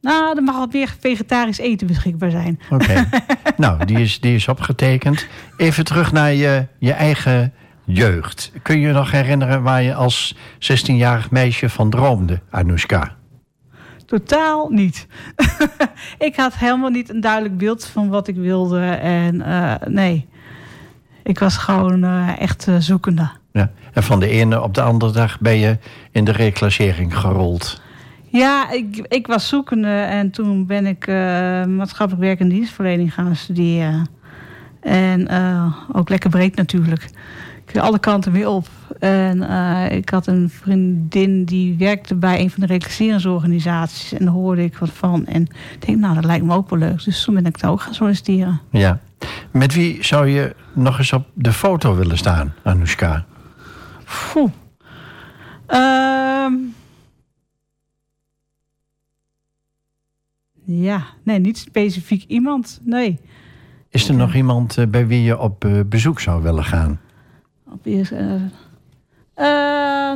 Nou, 0.00 0.36
er 0.36 0.42
mag 0.42 0.56
wat 0.56 0.72
meer 0.72 0.94
vegetarisch 1.00 1.58
eten 1.58 1.86
beschikbaar 1.86 2.30
zijn. 2.30 2.60
Oké. 2.70 3.08
nou, 3.56 3.84
die 3.84 4.00
is, 4.00 4.20
die 4.20 4.34
is 4.34 4.48
opgetekend. 4.48 5.26
Even 5.56 5.84
terug 5.84 6.12
naar 6.12 6.32
je, 6.32 6.66
je 6.78 6.92
eigen 6.92 7.52
jeugd. 7.84 8.52
Kun 8.62 8.80
je 8.80 8.86
je 8.86 8.92
nog 8.92 9.10
herinneren 9.10 9.62
waar 9.62 9.82
je 9.82 9.94
als 9.94 10.34
16-jarig 10.58 11.30
meisje 11.30 11.68
van 11.68 11.90
droomde, 11.90 12.40
Anoushka? 12.50 13.16
Totaal 14.06 14.68
niet. 14.68 15.06
ik 16.18 16.36
had 16.36 16.54
helemaal 16.54 16.90
niet 16.90 17.08
een 17.10 17.20
duidelijk 17.20 17.58
beeld 17.58 17.86
van 17.86 18.08
wat 18.08 18.28
ik 18.28 18.36
wilde. 18.36 18.80
En 18.84 19.42
eh, 19.42 19.74
nee, 19.86 20.26
ik 21.22 21.38
was 21.38 21.56
gewoon 21.56 22.04
eh, 22.04 22.40
echt 22.40 22.68
eh, 22.68 22.74
zoekende. 22.78 23.30
Ja. 23.52 23.70
En 23.92 24.02
van 24.02 24.20
de 24.20 24.28
ene 24.28 24.62
op 24.62 24.74
de 24.74 24.82
andere 24.82 25.12
dag 25.12 25.40
ben 25.40 25.58
je 25.58 25.78
in 26.10 26.24
de 26.24 26.32
reclassering 26.32 27.18
gerold. 27.18 27.82
Ja, 28.24 28.70
ik, 28.70 29.06
ik 29.08 29.26
was 29.26 29.48
zoekende 29.48 29.88
en 29.88 30.30
toen 30.30 30.66
ben 30.66 30.86
ik 30.86 31.06
maatschappelijk 31.68 32.24
werk 32.24 32.40
en 32.40 32.48
dienstverlening 32.48 33.14
gaan 33.14 33.36
studeren. 33.36 34.06
En 34.80 35.28
ook 35.92 36.08
lekker 36.08 36.30
breed 36.30 36.56
natuurlijk. 36.56 37.10
Ik 37.66 37.78
alle 37.78 37.98
kanten 37.98 38.32
weer 38.32 38.48
op. 38.48 38.68
En 39.04 39.42
eh, 39.42 39.96
ik 39.96 40.08
had 40.08 40.26
een 40.26 40.50
vriendin 40.50 41.44
die 41.44 41.76
werkte 41.78 42.14
bij 42.14 42.40
een 42.40 42.50
van 42.50 42.60
de 42.60 42.66
reclasseringsorganisaties. 42.66 44.12
En 44.12 44.24
daar 44.24 44.34
hoorde 44.34 44.64
ik 44.64 44.76
wat 44.76 44.90
van. 44.90 45.26
En 45.26 45.42
ik 45.42 45.86
denk, 45.86 45.98
nou, 45.98 46.14
dat 46.14 46.24
lijkt 46.24 46.44
me 46.44 46.54
ook 46.54 46.70
wel 46.70 46.78
leuk. 46.78 47.04
Dus 47.04 47.24
toen 47.24 47.34
ben 47.34 47.46
ik 47.46 47.60
daar 47.60 47.70
ook 47.70 47.80
gaan 47.80 47.94
solliciteren. 47.94 48.60
Ja. 48.70 49.00
Met 49.50 49.74
wie 49.74 50.04
zou 50.04 50.28
je 50.28 50.54
nog 50.72 50.98
eens 50.98 51.12
op 51.12 51.26
de 51.34 51.52
foto 51.52 51.94
willen 51.94 52.18
staan, 52.18 52.54
Anoushka? 52.62 53.24
Poeh. 54.32 54.50
Ja, 60.66 61.02
nee, 61.22 61.38
niet 61.38 61.58
specifiek 61.58 62.24
iemand. 62.26 62.80
Nee. 62.82 63.20
Is 63.88 64.08
er 64.08 64.14
nog 64.14 64.34
iemand 64.34 64.78
eh, 64.78 64.86
bij 64.86 65.06
wie 65.06 65.22
je 65.22 65.38
op 65.38 65.64
eh, 65.64 65.80
bezoek 65.86 66.20
zou 66.20 66.42
willen 66.42 66.64
gaan? 66.64 67.00
Op 67.70 67.86
eerst, 67.86 68.12
eh, 68.12 68.34
eh, 69.34 69.46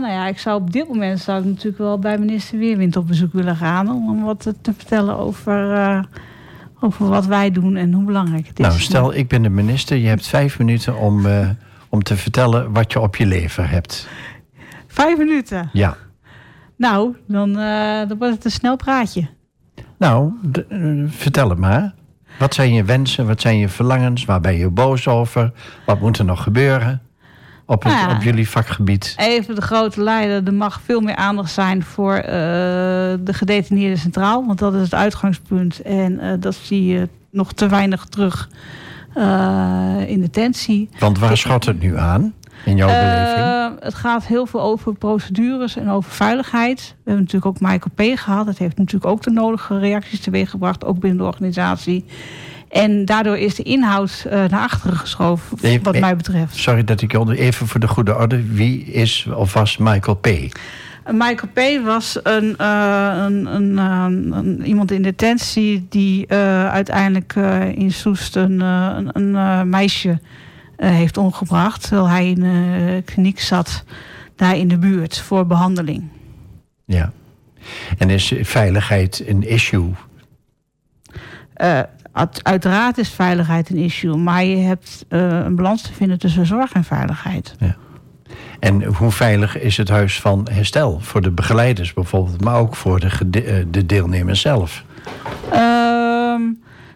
nou 0.00 0.08
ja, 0.08 0.26
ik 0.26 0.38
zou 0.38 0.60
op 0.60 0.72
dit 0.72 0.88
moment 0.88 1.20
zou 1.20 1.38
ik 1.38 1.44
natuurlijk 1.44 1.78
wel 1.78 1.98
bij 1.98 2.18
minister 2.18 2.58
Weerwind 2.58 2.96
op 2.96 3.06
bezoek 3.06 3.32
willen 3.32 3.56
gaan. 3.56 3.90
Om 3.90 4.24
wat 4.24 4.40
te, 4.40 4.54
te 4.60 4.72
vertellen 4.72 5.16
over, 5.16 5.72
eh, 5.72 6.02
over 6.80 7.08
wat 7.08 7.26
wij 7.26 7.50
doen 7.50 7.76
en 7.76 7.92
hoe 7.92 8.04
belangrijk 8.04 8.46
het 8.46 8.58
is. 8.58 8.66
Nou, 8.66 8.78
stel, 8.80 9.14
ik 9.14 9.28
ben 9.28 9.42
de 9.42 9.48
minister. 9.48 9.96
Je 9.96 10.06
hebt 10.08 10.26
vijf 10.26 10.58
minuten 10.58 10.98
om, 10.98 11.26
eh, 11.26 11.48
om 11.88 12.02
te 12.02 12.16
vertellen 12.16 12.72
wat 12.72 12.92
je 12.92 13.00
op 13.00 13.16
je 13.16 13.26
lever 13.26 13.70
hebt. 13.70 14.08
Vijf 14.86 15.18
minuten. 15.18 15.70
Ja. 15.72 15.96
Nou, 16.76 17.16
dan, 17.26 17.52
dan 18.08 18.18
wordt 18.18 18.34
het 18.34 18.44
een 18.44 18.50
snel 18.50 18.76
praatje. 18.76 19.28
Nou, 19.96 20.32
vertel 21.08 21.48
het 21.48 21.58
maar. 21.58 21.94
Wat 22.38 22.54
zijn 22.54 22.72
je 22.72 22.84
wensen? 22.84 23.26
Wat 23.26 23.40
zijn 23.40 23.58
je 23.58 23.68
verlangens? 23.68 24.24
Waar 24.24 24.40
ben 24.40 24.56
je 24.56 24.70
boos 24.70 25.08
over? 25.08 25.52
Wat 25.86 26.00
moet 26.00 26.18
er 26.18 26.24
nog 26.24 26.42
gebeuren 26.42 27.02
op, 27.68 27.82
het, 27.82 27.92
Nou 27.92 28.08
ja. 28.08 28.16
op 28.16 28.22
jullie 28.22 28.48
vakgebied? 28.48 29.14
Even 29.16 29.54
de 29.54 29.60
grote 29.60 30.02
lijnen. 30.02 30.46
Er 30.46 30.54
mag 30.54 30.80
veel 30.84 31.00
meer 31.00 31.16
aandacht 31.16 31.50
zijn 31.50 31.82
voor 31.82 32.14
eh, 32.14 32.22
de 33.20 33.32
gedetineerden 33.32 33.98
centraal. 33.98 34.46
Want 34.46 34.58
dat 34.58 34.74
is 34.74 34.80
het 34.80 34.94
uitgangspunt. 34.94 35.82
En 35.82 36.20
eh, 36.20 36.32
dat 36.40 36.54
zie 36.54 36.86
je 36.86 37.08
nog 37.30 37.52
te 37.52 37.68
weinig 37.68 38.04
terug 38.04 38.48
eh, 39.14 39.94
in 40.06 40.20
detentie. 40.20 40.88
Want 40.98 41.18
waar 41.18 41.36
schot 41.36 41.64
het 41.64 41.80
nu 41.80 41.98
aan? 41.98 42.34
in 42.64 42.76
jouw 42.76 42.88
beleving? 42.88 43.82
Het 43.82 43.94
gaat 43.94 44.26
heel 44.26 44.46
veel 44.46 44.62
over 44.62 44.94
procedures 44.94 45.76
en 45.76 45.90
over 45.90 46.10
veiligheid. 46.10 46.80
We 46.80 47.10
hebben 47.10 47.22
natuurlijk 47.22 47.46
ook 47.46 47.60
Michael 47.60 48.14
P. 48.14 48.18
gehad. 48.18 48.46
Dat 48.46 48.58
heeft 48.58 48.78
natuurlijk 48.78 49.12
ook 49.12 49.22
de 49.22 49.30
nodige 49.30 49.78
reacties 49.78 50.20
teweeggebracht, 50.20 50.84
ook 50.84 50.98
binnen 50.98 51.18
de 51.18 51.24
organisatie. 51.24 52.04
En 52.68 53.04
daardoor 53.04 53.38
is 53.38 53.54
de 53.54 53.62
inhoud 53.62 54.24
uh, 54.26 54.32
naar 54.32 54.60
achteren 54.60 54.96
geschoven, 54.96 55.58
wat 55.82 55.98
mij 56.00 56.16
betreft. 56.16 56.56
Sorry 56.56 56.84
dat 56.84 57.00
ik 57.00 57.12
onder... 57.14 57.38
Even 57.38 57.66
voor 57.66 57.80
de 57.80 57.88
goede 57.88 58.16
orde. 58.16 58.52
Wie 58.52 58.84
is 58.84 59.26
of 59.34 59.52
was 59.52 59.76
Michael 59.76 60.16
P.? 60.16 60.26
Michael 61.12 61.48
P. 61.52 61.84
was 61.84 62.18
een, 62.22 62.56
eh, 62.56 63.12
een, 63.16 63.46
een, 63.54 63.78
eh, 63.78 64.06
een- 64.38 64.62
iemand 64.66 64.90
in 64.90 65.02
detentie 65.02 65.86
die 65.88 66.26
eh, 66.26 66.68
uiteindelijk 66.68 67.32
eh, 67.36 67.68
in 67.76 67.92
Soest 67.92 68.36
een, 68.36 68.60
eh, 68.62 68.90
een, 68.96 69.10
een 69.12 69.36
eh, 69.36 69.62
meisje 69.62 70.20
eh, 70.76 70.90
heeft 70.90 71.16
omgebracht. 71.16 71.82
Terwijl 71.82 72.08
hij 72.08 72.28
in 72.30 72.40
de 72.40 73.02
kliniek 73.04 73.40
zat, 73.40 73.84
daar 74.36 74.56
in 74.56 74.68
de 74.68 74.78
buurt, 74.78 75.18
voor 75.18 75.46
behandeling. 75.46 76.04
Ja. 76.84 77.12
En 77.98 78.10
is 78.10 78.32
veiligheid 78.42 79.24
een 79.26 79.42
issue? 79.48 79.90
Uit- 82.12 82.44
uiteraard 82.44 82.98
is 82.98 83.08
veiligheid 83.08 83.70
een 83.70 83.76
issue, 83.76 84.16
maar 84.16 84.44
je 84.44 84.56
hebt 84.56 85.04
eh, 85.08 85.20
een 85.28 85.56
balans 85.56 85.82
te 85.82 85.92
vinden 85.92 86.18
tussen 86.18 86.46
zorg 86.46 86.72
en 86.72 86.84
veiligheid. 86.84 87.56
En 88.60 88.84
hoe 88.84 89.10
veilig 89.10 89.58
is 89.58 89.76
het 89.76 89.88
huis 89.88 90.20
van 90.20 90.48
herstel? 90.50 91.00
Voor 91.00 91.20
de 91.20 91.30
begeleiders 91.30 91.92
bijvoorbeeld, 91.92 92.44
maar 92.44 92.56
ook 92.56 92.76
voor 92.76 93.00
de, 93.26 93.42
eh, 93.42 93.64
de 93.70 93.86
deelnemers 93.86 94.40
zelf. 94.40 94.84
Ehm, 95.50 96.42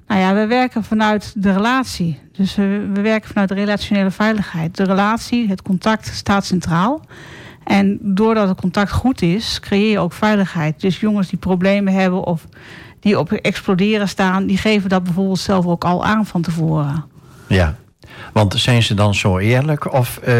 nou 0.06 0.20
ja, 0.20 0.34
we 0.34 0.46
werken 0.46 0.84
vanuit 0.84 1.32
de 1.36 1.52
relatie. 1.52 2.18
Dus 2.32 2.54
we, 2.54 2.90
we 2.92 3.00
werken 3.00 3.28
vanuit 3.28 3.48
de 3.48 3.54
relationele 3.54 4.10
veiligheid. 4.10 4.76
De 4.76 4.84
relatie, 4.84 5.48
het 5.48 5.62
contact 5.62 6.06
staat 6.06 6.44
centraal. 6.44 7.00
En 7.64 7.98
doordat 8.00 8.48
het 8.48 8.60
contact 8.60 8.90
goed 8.90 9.22
is, 9.22 9.60
creëer 9.60 9.90
je 9.90 9.98
ook 9.98 10.12
veiligheid. 10.12 10.80
Dus 10.80 11.00
jongens 11.00 11.28
die 11.28 11.38
problemen 11.38 11.92
hebben 11.92 12.24
of 12.24 12.46
die 13.02 13.18
op 13.18 13.32
exploderen 13.32 14.08
staan, 14.08 14.46
die 14.46 14.56
geven 14.58 14.88
dat 14.88 15.04
bijvoorbeeld 15.04 15.38
zelf 15.38 15.66
ook 15.66 15.84
al 15.84 16.04
aan 16.04 16.26
van 16.26 16.42
tevoren. 16.42 17.04
Ja. 17.46 17.74
Want 18.32 18.54
zijn 18.54 18.82
ze 18.82 18.94
dan 18.94 19.14
zo 19.14 19.38
eerlijk 19.38 19.92
of 19.92 20.18
eh, 20.18 20.34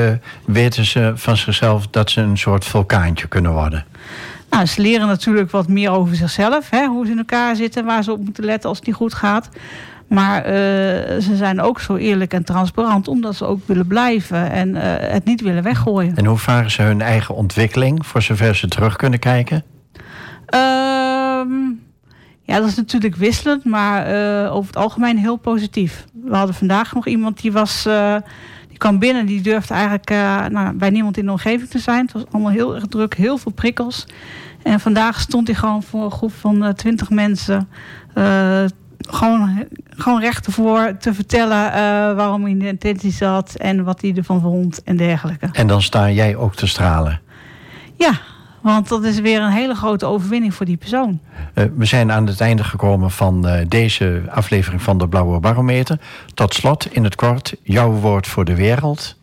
weten 0.45 0.85
ze 0.85 1.13
van 1.15 1.37
zichzelf 1.37 1.87
dat 1.87 2.11
ze 2.11 2.21
een 2.21 2.39
soort 2.39 2.65
vulkaantje 2.65 3.29
kunnen 3.29 3.53
worden? 3.53 3.85
Nou, 4.51 4.67
ze 4.67 4.81
leren 4.81 5.07
natuurlijk 5.07 5.51
wat 5.51 5.69
meer 5.69 5.91
over 5.91 6.17
zichzelf, 6.17 6.71
hè, 6.71 6.87
hoe 6.87 7.05
ze 7.05 7.13
in 7.13 7.19
elkaar 7.19 7.57
zitten, 7.57 7.85
waar 7.85 8.03
ze 8.03 8.13
op 8.13 8.25
moeten 8.25 8.45
letten 8.45 8.69
als 8.69 8.79
het 8.79 8.87
niet 8.87 8.97
goed 8.97 9.15
gaat. 9.15 9.49
Maar 10.07 10.45
eh, 10.45 10.53
ze 11.21 11.37
zijn 11.37 11.61
ook 11.61 11.81
zo 11.81 11.97
eerlijk 11.97 12.33
en 12.33 12.45
transparant, 12.45 13.09
omdat 13.09 13.35
ze 13.35 13.45
ook 13.45 13.61
willen 13.67 13.87
blijven 13.87 14.51
en 14.51 14.77
eh, 14.77 15.13
het 15.13 15.25
niet 15.25 15.41
willen 15.41 15.63
weggooien. 15.63 16.17
En 16.17 16.25
hoe 16.25 16.39
varen 16.39 16.71
ze 16.71 16.83
hun 16.83 17.01
eigen 17.01 17.35
ontwikkeling, 17.35 18.07
voor 18.07 18.23
zover 18.23 18.57
ze 18.57 18.69
terug 18.69 18.97
kunnen 18.97 19.19
kijken? 19.19 19.65
Ja, 22.43 22.59
dat 22.59 22.69
is 22.69 22.75
natuurlijk 22.75 23.17
wisselend, 23.17 23.65
maar 23.65 24.07
eh, 24.07 24.55
over 24.55 24.67
het 24.67 24.77
algemeen 24.77 25.19
heel 25.19 25.37
positief. 25.37 26.05
We 26.25 26.37
hadden 26.37 26.55
vandaag 26.55 26.95
nog 26.95 27.07
iemand 27.07 27.41
die 27.41 27.53
was. 27.53 27.87
eh, 27.87 28.17
die 28.69 28.79
kwam 28.79 28.99
binnen, 28.99 29.27
die 29.27 29.41
durfde 29.41 29.75
eigenlijk 29.75 30.11
eh, 30.11 30.47
nou, 30.47 30.75
bij 30.75 30.91
niemand 30.91 31.17
in 31.17 31.25
de 31.25 31.31
omgeving 31.31 31.71
te 31.71 31.79
zijn. 31.79 32.05
Het 32.05 32.13
was 32.13 32.25
allemaal 32.31 32.51
heel 32.51 32.75
erg 32.75 32.87
druk, 32.87 33.15
heel 33.15 33.39
veel 33.39 33.53
prikkels. 33.53 34.07
En 34.63 34.81
vandaag 34.81 35.21
stond 35.21 35.47
hij 35.47 35.57
gewoon 35.57 35.83
voor 35.83 36.05
een 36.05 36.11
groep 36.11 36.33
van 36.33 36.75
twintig 36.75 37.11
mensen. 37.11 37.69
gewoon, 39.09 39.65
gewoon 39.97 40.21
recht 40.21 40.47
ervoor 40.47 40.97
te 40.99 41.15
vertellen 41.15 41.57
waarom 42.17 42.43
hij 42.43 42.51
in 42.51 42.59
de 42.59 42.67
intentie 42.67 43.13
zat 43.13 43.55
en 43.55 43.85
wat 43.85 44.01
hij 44.01 44.15
ervan 44.15 44.41
vond 44.41 44.83
en 44.83 44.97
dergelijke. 44.97 45.49
En 45.53 45.67
dan 45.67 45.83
sta 45.83 46.11
jij 46.11 46.37
ook 46.37 46.55
te 46.55 46.67
stralen. 46.67 47.21
Ja, 47.97 48.21
want 48.63 48.89
dat 48.89 49.05
is 49.05 49.21
weer 49.21 49.41
een 49.41 49.51
hele 49.51 49.75
grote 49.75 50.07
overwinning 50.07 50.55
voor 50.55 50.67
die 50.67 50.77
persoon. 50.77 51.21
Eh, 51.55 51.65
we 51.77 51.85
zijn 51.85 52.13
aan 52.13 52.27
het 52.27 52.41
einde 52.41 52.65
gekomen 52.65 53.11
van 53.11 53.47
eh, 53.47 53.65
deze 53.69 54.23
aflevering 54.31 54.83
van 54.83 54.99
de 54.99 55.09
Blauwe 55.09 55.41
Barometer. 55.41 55.99
Tot 56.35 56.55
slot, 56.55 56.95
in 56.95 57.05
het 57.05 57.15
kort, 57.15 57.55
jouw 57.63 57.91
woord 57.91 58.27
voor 58.27 58.45
de 58.45 58.55
wereld. 58.55 59.17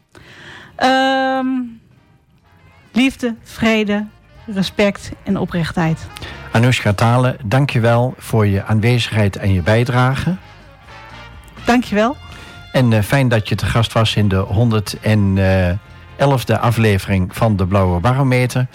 Ehm, 0.75 1.47
liefde, 2.91 3.35
vrede, 3.43 4.05
respect 4.45 5.11
en 5.23 5.37
oprechtheid. 5.37 6.07
Anoushka 6.51 6.93
Talen, 6.93 7.37
dank 7.45 7.69
je 7.69 7.79
wel 7.79 8.13
voor 8.17 8.47
je 8.47 8.63
aanwezigheid 8.63 9.35
en 9.35 9.53
je 9.53 9.61
bijdrage. 9.61 10.35
Dankjewel. 11.65 12.15
En 12.71 12.93
eh, 12.93 13.01
fijn 13.01 13.27
dat 13.27 13.49
je 13.49 13.55
te 13.55 13.65
gast 13.65 13.93
was 13.93 14.15
in 14.15 14.27
de 14.27 14.45
111e 16.17 16.59
aflevering 16.59 17.35
van 17.35 17.55
de 17.55 17.67
Blauwe 17.67 17.99
Barometer. 17.99 18.67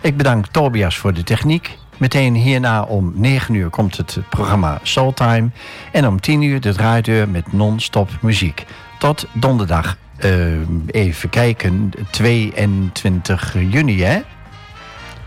Ik 0.00 0.16
bedank 0.16 0.46
Tobias 0.46 0.96
voor 0.96 1.12
de 1.14 1.22
techniek. 1.22 1.78
Meteen 1.96 2.34
hierna 2.34 2.82
om 2.82 3.12
9 3.14 3.54
uur 3.54 3.70
komt 3.70 3.96
het 3.96 4.18
programma 4.30 4.78
Soultime. 4.82 5.50
En 5.92 6.06
om 6.06 6.20
10 6.20 6.42
uur 6.42 6.60
de 6.60 6.72
draaideur 6.72 7.28
met 7.28 7.52
non-stop 7.52 8.10
muziek. 8.20 8.64
Tot 8.98 9.26
donderdag. 9.32 9.96
eh, 10.18 10.60
even 10.86 11.30
kijken, 11.30 11.92
22 12.10 13.54
juni 13.70 14.02
hè? 14.02 14.20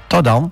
Tot 0.08 0.24
dan. 0.24 0.52